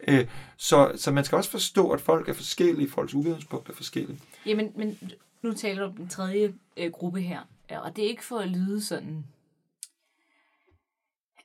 Øh, 0.08 0.28
så, 0.58 0.92
så 0.96 1.12
man 1.12 1.24
skal 1.24 1.36
også 1.36 1.50
forstå, 1.50 1.92
at 1.92 2.02
folk 2.02 2.30
er 2.30 2.34
forskellige, 2.34 2.90
folks 2.90 3.14
udgangspunkt 3.14 3.70
er 3.70 3.74
forskellige. 3.74 4.20
Jamen, 4.46 4.72
men 4.76 5.00
nu 5.42 5.54
taler 5.54 5.82
du 5.82 5.90
om 5.90 5.96
den 5.96 6.08
tredje 6.08 6.54
øh, 6.78 6.92
gruppe 6.92 7.22
her, 7.22 7.40
og 7.70 7.96
det 7.96 8.04
er 8.04 8.10
ikke 8.10 8.26
for 8.26 8.40
at 8.40 8.48
lyde 8.48 8.82
sådan 8.82 9.26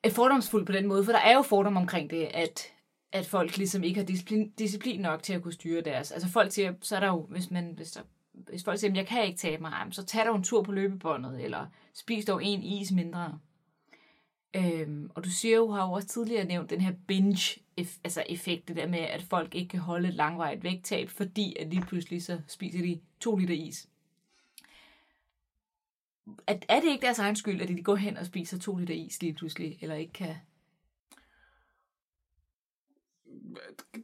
øh, 0.04 0.12
fordomsfuld 0.12 0.14
fordomsfuldt 0.14 0.66
på 0.66 0.72
den 0.72 0.86
måde, 0.86 1.04
for 1.04 1.12
der 1.12 1.20
er 1.20 1.34
jo 1.34 1.42
fordom 1.42 1.76
omkring 1.76 2.10
det, 2.10 2.28
at 2.34 2.72
at 3.12 3.26
folk 3.26 3.56
ligesom 3.56 3.82
ikke 3.82 4.00
har 4.00 4.06
disciplin, 4.06 4.50
disciplin 4.50 5.00
nok 5.00 5.22
til 5.22 5.32
at 5.32 5.42
kunne 5.42 5.52
styre 5.52 5.80
deres. 5.80 6.12
Altså 6.12 6.28
folk 6.28 6.52
siger, 6.52 6.74
så 6.82 6.96
er 6.96 7.00
der 7.00 7.06
jo, 7.06 7.26
hvis, 7.30 7.50
man, 7.50 7.72
hvis, 7.76 7.90
der, 7.90 8.00
hvis 8.32 8.64
folk 8.64 8.78
siger, 8.78 8.94
jeg 8.94 9.06
kan 9.06 9.24
ikke 9.24 9.38
tabe 9.38 9.62
mig, 9.62 9.88
så 9.90 10.04
tag 10.04 10.26
dog 10.26 10.36
en 10.36 10.42
tur 10.42 10.62
på 10.62 10.72
løbebåndet, 10.72 11.44
eller 11.44 11.66
spis 11.94 12.24
dog 12.24 12.44
en 12.44 12.62
is 12.62 12.92
mindre. 12.92 13.38
Øhm, 14.56 15.10
og 15.14 15.24
du 15.24 15.30
siger 15.30 15.56
jo, 15.56 15.70
har 15.70 15.86
jo 15.86 15.92
også 15.92 16.08
tidligere 16.08 16.44
nævnt 16.44 16.70
den 16.70 16.80
her 16.80 16.92
binge 17.06 17.60
eff, 17.76 17.96
altså 18.04 18.24
effekt, 18.28 18.68
det 18.68 18.76
der 18.76 18.86
med, 18.86 18.98
at 18.98 19.22
folk 19.22 19.54
ikke 19.54 19.68
kan 19.68 19.80
holde 19.80 20.08
et 20.08 20.14
langvarigt 20.14 20.64
vægttab, 20.64 21.08
fordi 21.08 21.56
at 21.60 21.66
lige 21.66 21.82
pludselig 21.82 22.22
så 22.22 22.40
spiser 22.46 22.82
de 22.82 23.00
to 23.20 23.36
liter 23.36 23.54
is. 23.54 23.88
Er, 26.46 26.58
er 26.68 26.80
det 26.80 26.88
ikke 26.88 27.02
deres 27.02 27.18
egen 27.18 27.36
skyld, 27.36 27.60
at 27.60 27.68
de 27.68 27.82
går 27.82 27.96
hen 27.96 28.16
og 28.16 28.26
spiser 28.26 28.58
to 28.58 28.76
liter 28.76 28.94
is 28.94 29.22
lige 29.22 29.34
pludselig, 29.34 29.78
eller 29.80 29.94
ikke 29.94 30.12
kan 30.12 30.36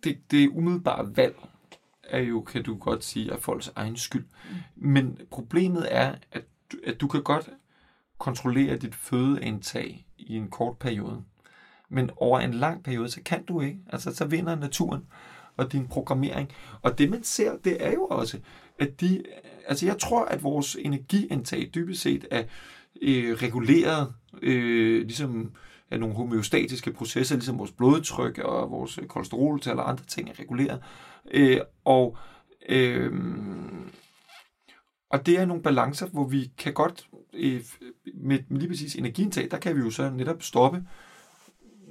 det, 0.05 0.31
det 0.31 0.45
er 0.45 0.49
umiddelbart 0.49 1.17
valg 1.17 1.37
er 2.09 2.21
jo, 2.21 2.41
kan 2.41 2.63
du 2.63 2.77
godt 2.77 3.05
sige, 3.05 3.33
af 3.33 3.39
folks 3.39 3.73
egen 3.77 3.97
skyld. 3.97 4.25
Mm. 4.25 4.57
Men 4.77 5.19
problemet 5.31 5.87
er, 5.91 6.15
at 6.33 6.45
du, 6.73 6.77
at 6.87 7.01
du 7.01 7.09
kan 7.09 7.23
godt 7.23 7.51
kontrollere 8.19 8.77
dit 8.77 8.95
fødeindtag 8.95 10.07
i 10.19 10.37
en 10.37 10.51
kort 10.51 10.79
periode. 10.79 11.23
Men 11.89 12.11
over 12.17 12.41
en 12.41 12.55
lang 12.55 12.83
periode, 12.85 13.11
så 13.11 13.21
kan 13.25 13.45
du 13.45 13.61
ikke. 13.61 13.79
Altså, 13.87 14.15
så 14.15 14.25
vinder 14.25 14.55
naturen 14.55 15.07
og 15.57 15.73
din 15.73 15.89
programmering. 15.89 16.49
Og 16.83 16.99
det, 16.99 17.11
man 17.11 17.25
ser, 17.25 17.57
det 17.65 17.87
er 17.87 17.93
jo 17.93 18.05
også, 18.07 18.39
at 18.79 19.01
de... 19.01 19.23
Altså, 19.67 19.87
jeg 19.87 19.99
tror, 19.99 20.25
at 20.25 20.43
vores 20.43 20.77
energiindtag 20.81 21.71
dybest 21.75 22.03
set 22.03 22.27
er 22.31 22.45
øh, 23.03 23.33
reguleret, 23.35 24.15
øh, 24.43 25.03
ligesom 25.03 25.53
af 25.91 26.01
nogle 26.01 26.15
homeostatiske 26.15 26.93
processer, 26.93 27.37
ligesom 27.37 27.59
vores 27.59 27.73
blodtryk 27.73 28.39
og 28.39 28.71
vores 28.71 28.99
kolesteroltal 29.09 29.79
og 29.79 29.91
andre 29.91 30.05
ting 30.05 30.29
er 30.29 30.41
reguleret. 30.41 30.81
Øh, 31.31 31.61
og, 31.85 32.17
øh, 32.69 33.13
og 35.11 35.27
det 35.27 35.39
er 35.39 35.47
nogle 35.47 35.63
balancer, 35.63 36.07
hvor 36.07 36.25
vi 36.25 36.53
kan 36.59 36.75
godt, 36.75 37.09
øh, 37.33 37.65
med, 38.15 38.39
lige 38.51 38.69
præcis 38.69 38.95
energiindtag, 38.95 39.51
der 39.51 39.59
kan 39.59 39.77
vi 39.77 39.81
jo 39.81 39.91
så 39.91 40.11
netop 40.11 40.43
stoppe 40.43 40.85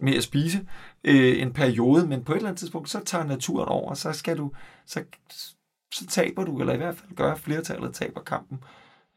med 0.02 0.16
at 0.16 0.24
spise 0.24 0.68
øh, 1.04 1.42
en 1.42 1.54
periode, 1.54 2.08
men 2.08 2.24
på 2.24 2.32
et 2.32 2.36
eller 2.36 2.50
andet 2.50 2.60
tidspunkt, 2.60 2.90
så 2.90 3.04
tager 3.06 3.24
naturen 3.24 3.70
over, 3.70 3.94
så 3.94 4.14
skal 4.14 4.38
du, 4.38 4.52
så, 4.86 5.04
så 5.94 6.08
taber 6.08 6.46
du, 6.46 6.60
eller 6.60 6.74
i 6.74 6.78
hvert 6.78 6.96
fald 6.96 7.16
gør 7.16 7.36
flertallet 7.36 7.94
taber 7.94 8.22
kampen 8.22 8.64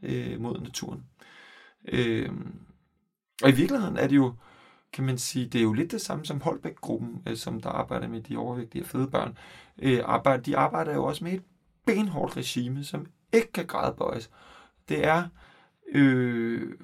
øh, 0.02 0.40
mod 0.40 0.60
naturen. 0.60 1.04
Øh, 1.88 2.30
og 3.42 3.50
i 3.50 3.54
virkeligheden 3.54 3.96
er 3.96 4.06
det 4.06 4.16
jo, 4.16 4.34
kan 4.92 5.04
man 5.04 5.18
sige, 5.18 5.46
det 5.46 5.58
er 5.58 5.62
jo 5.62 5.72
lidt 5.72 5.90
det 5.90 6.00
samme 6.00 6.26
som 6.26 6.40
Holbæk-gruppen, 6.40 7.22
øh, 7.26 7.36
som 7.36 7.60
der 7.60 7.70
arbejder 7.70 8.08
med 8.08 8.20
de 8.22 8.36
overvægtige 8.36 8.82
og 8.82 8.88
fede 8.88 9.06
børn. 9.06 9.38
Øh, 9.78 10.00
arbejder, 10.04 10.42
de 10.42 10.56
arbejder 10.56 10.94
jo 10.94 11.04
også 11.04 11.24
med 11.24 11.32
et 11.32 11.42
benhårdt 11.86 12.36
regime, 12.36 12.84
som 12.84 13.06
ikke 13.32 13.52
kan 13.52 13.66
gradbøjes. 13.66 14.30
Det 14.88 15.06
er, 15.06 15.28
øh, 15.92 16.74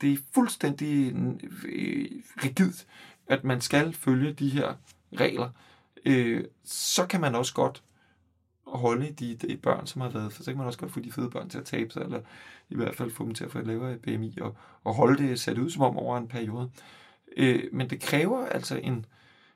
det 0.00 0.12
er 0.12 0.16
fuldstændig 0.34 1.12
øh, 1.64 2.06
rigidt, 2.44 2.86
at 3.26 3.44
man 3.44 3.60
skal 3.60 3.92
følge 3.92 4.32
de 4.32 4.48
her 4.48 4.74
regler. 5.12 5.50
Øh, 6.06 6.44
så 6.64 7.06
kan 7.06 7.20
man 7.20 7.34
også 7.34 7.54
godt 7.54 7.82
holde 8.78 9.10
de, 9.10 9.34
de 9.34 9.56
børn, 9.56 9.86
som 9.86 10.00
har 10.00 10.08
været, 10.08 10.32
for 10.32 10.42
så 10.42 10.50
kan 10.50 10.58
man 10.58 10.66
også 10.66 10.78
godt 10.78 10.92
få 10.92 11.00
de 11.00 11.12
fede 11.12 11.30
børn 11.30 11.48
til 11.48 11.58
at 11.58 11.64
tabe 11.64 11.90
sig, 11.90 12.02
eller 12.02 12.20
i 12.70 12.74
hvert 12.74 12.96
fald 12.96 13.10
få 13.10 13.24
dem 13.24 13.34
til 13.34 13.44
at 13.44 13.50
få 13.50 13.58
et 13.58 13.66
lavere 13.66 13.98
BMI, 13.98 14.38
og, 14.40 14.56
og 14.84 14.94
holde 14.94 15.28
det 15.28 15.40
sat 15.40 15.58
ud 15.58 15.70
som 15.70 15.82
om 15.82 15.96
over 15.96 16.18
en 16.18 16.28
periode. 16.28 16.70
Øh, 17.36 17.62
men 17.72 17.90
det 17.90 18.00
kræver 18.00 18.46
altså 18.46 18.76
en, 18.76 19.06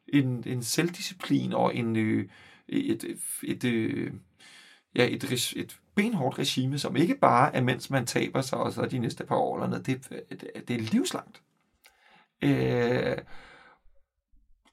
en, 0.09 0.45
en 0.47 0.63
selvdisciplin 0.63 1.53
og 1.53 1.77
en, 1.77 1.97
øh, 1.97 2.29
et, 2.69 3.05
et, 3.05 3.19
et, 3.43 3.65
øh, 3.65 4.13
ja, 4.95 5.07
et, 5.11 5.25
et, 5.25 5.53
et 5.57 5.79
benhårdt 5.95 6.39
regime, 6.39 6.79
som 6.79 6.97
ikke 6.97 7.15
bare 7.15 7.55
er, 7.55 7.63
mens 7.63 7.91
man 7.91 8.07
taber 8.07 8.41
sig, 8.41 8.59
og 8.59 8.73
så 8.73 8.87
de 8.87 8.99
næste 8.99 9.25
par 9.25 9.37
år 9.37 9.57
eller 9.57 9.69
noget. 9.69 9.87
Det, 9.87 10.09
det, 10.31 10.69
det 10.69 10.77
er 10.77 10.81
livslangt. 10.81 11.43
Øh, 12.43 13.17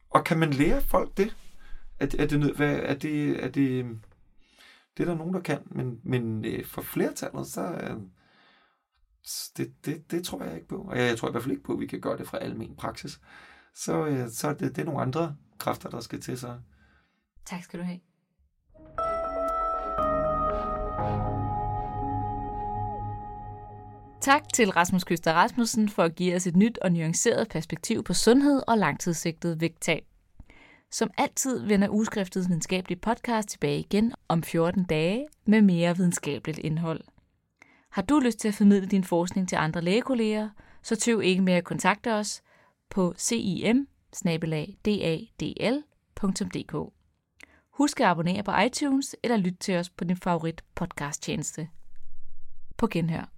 og 0.09 0.23
kan 0.23 0.39
man 0.39 0.53
lære 0.53 0.81
folk 0.81 1.17
det? 1.17 1.35
Er, 1.99 2.07
er 2.19 2.25
det, 2.25 2.55
hvad, 2.55 2.79
er 2.83 2.93
det, 2.93 3.43
er 3.43 3.47
det, 3.47 3.85
det 4.97 5.03
er 5.03 5.07
der 5.07 5.17
nogen, 5.17 5.33
der 5.33 5.41
kan, 5.41 5.59
men, 5.65 5.99
men 6.03 6.45
øh, 6.45 6.65
for 6.65 6.81
flertallet, 6.81 7.47
så 7.47 7.61
øh, 7.61 7.97
det, 9.57 9.85
det, 9.85 10.11
det 10.11 10.25
tror 10.25 10.43
jeg 10.43 10.55
ikke 10.55 10.67
på. 10.67 10.77
Og 10.77 10.97
jeg, 10.97 11.07
jeg 11.07 11.17
tror 11.17 11.27
i 11.27 11.31
hvert 11.31 11.43
fald 11.43 11.51
ikke 11.51 11.63
på, 11.63 11.73
at 11.73 11.79
vi 11.79 11.87
kan 11.87 12.01
gøre 12.01 12.17
det 12.17 12.27
fra 12.27 12.37
almen 12.37 12.75
praksis. 12.75 13.19
Så, 13.75 14.05
øh, 14.05 14.29
så 14.29 14.53
det, 14.53 14.75
det 14.75 14.77
er 14.77 14.85
nogle 14.85 15.01
andre 15.01 15.35
kræfter, 15.57 15.89
der 15.89 15.99
skal 15.99 16.21
til 16.21 16.37
sig. 16.37 16.59
Tak 17.45 17.63
skal 17.63 17.79
du 17.79 17.85
have. 17.85 17.99
Tak 24.21 24.53
til 24.53 24.71
Rasmus 24.71 25.03
Køster 25.03 25.33
Rasmussen 25.33 25.89
for 25.89 26.03
at 26.03 26.15
give 26.15 26.35
os 26.35 26.47
et 26.47 26.55
nyt 26.55 26.77
og 26.77 26.91
nuanceret 26.91 27.49
perspektiv 27.49 28.03
på 28.03 28.13
sundhed 28.13 28.61
og 28.67 28.77
langtidssigtet 28.77 29.61
vægttab. 29.61 30.12
Som 30.93 31.11
altid 31.17 31.59
vender 31.59 31.89
Ugeskriftets 31.89 32.49
videnskabelige 32.49 32.99
podcast 32.99 33.49
tilbage 33.49 33.79
igen 33.79 34.13
om 34.27 34.43
14 34.43 34.83
dage 34.83 35.27
med 35.45 35.61
mere 35.61 35.97
videnskabeligt 35.97 36.59
indhold. 36.59 37.01
Har 37.89 38.01
du 38.01 38.19
lyst 38.19 38.39
til 38.39 38.47
at 38.47 38.53
formidle 38.53 38.87
din 38.87 39.03
forskning 39.03 39.49
til 39.49 39.55
andre 39.55 39.81
lægekolleger, 39.81 40.49
så 40.81 40.95
tøv 40.95 41.21
ikke 41.21 41.41
med 41.41 41.53
at 41.53 41.63
kontakte 41.63 42.13
os 42.13 42.41
på 42.89 43.13
cim 43.17 43.87
Husk 47.69 47.99
at 47.99 48.07
abonnere 48.07 48.43
på 48.43 48.51
iTunes 48.65 49.15
eller 49.23 49.37
lyt 49.37 49.57
til 49.59 49.75
os 49.75 49.89
på 49.89 50.03
din 50.03 50.17
favorit 50.17 50.63
podcast 50.75 51.23
tjeneste. 51.23 51.69
På 52.77 52.87
genhør. 52.87 53.32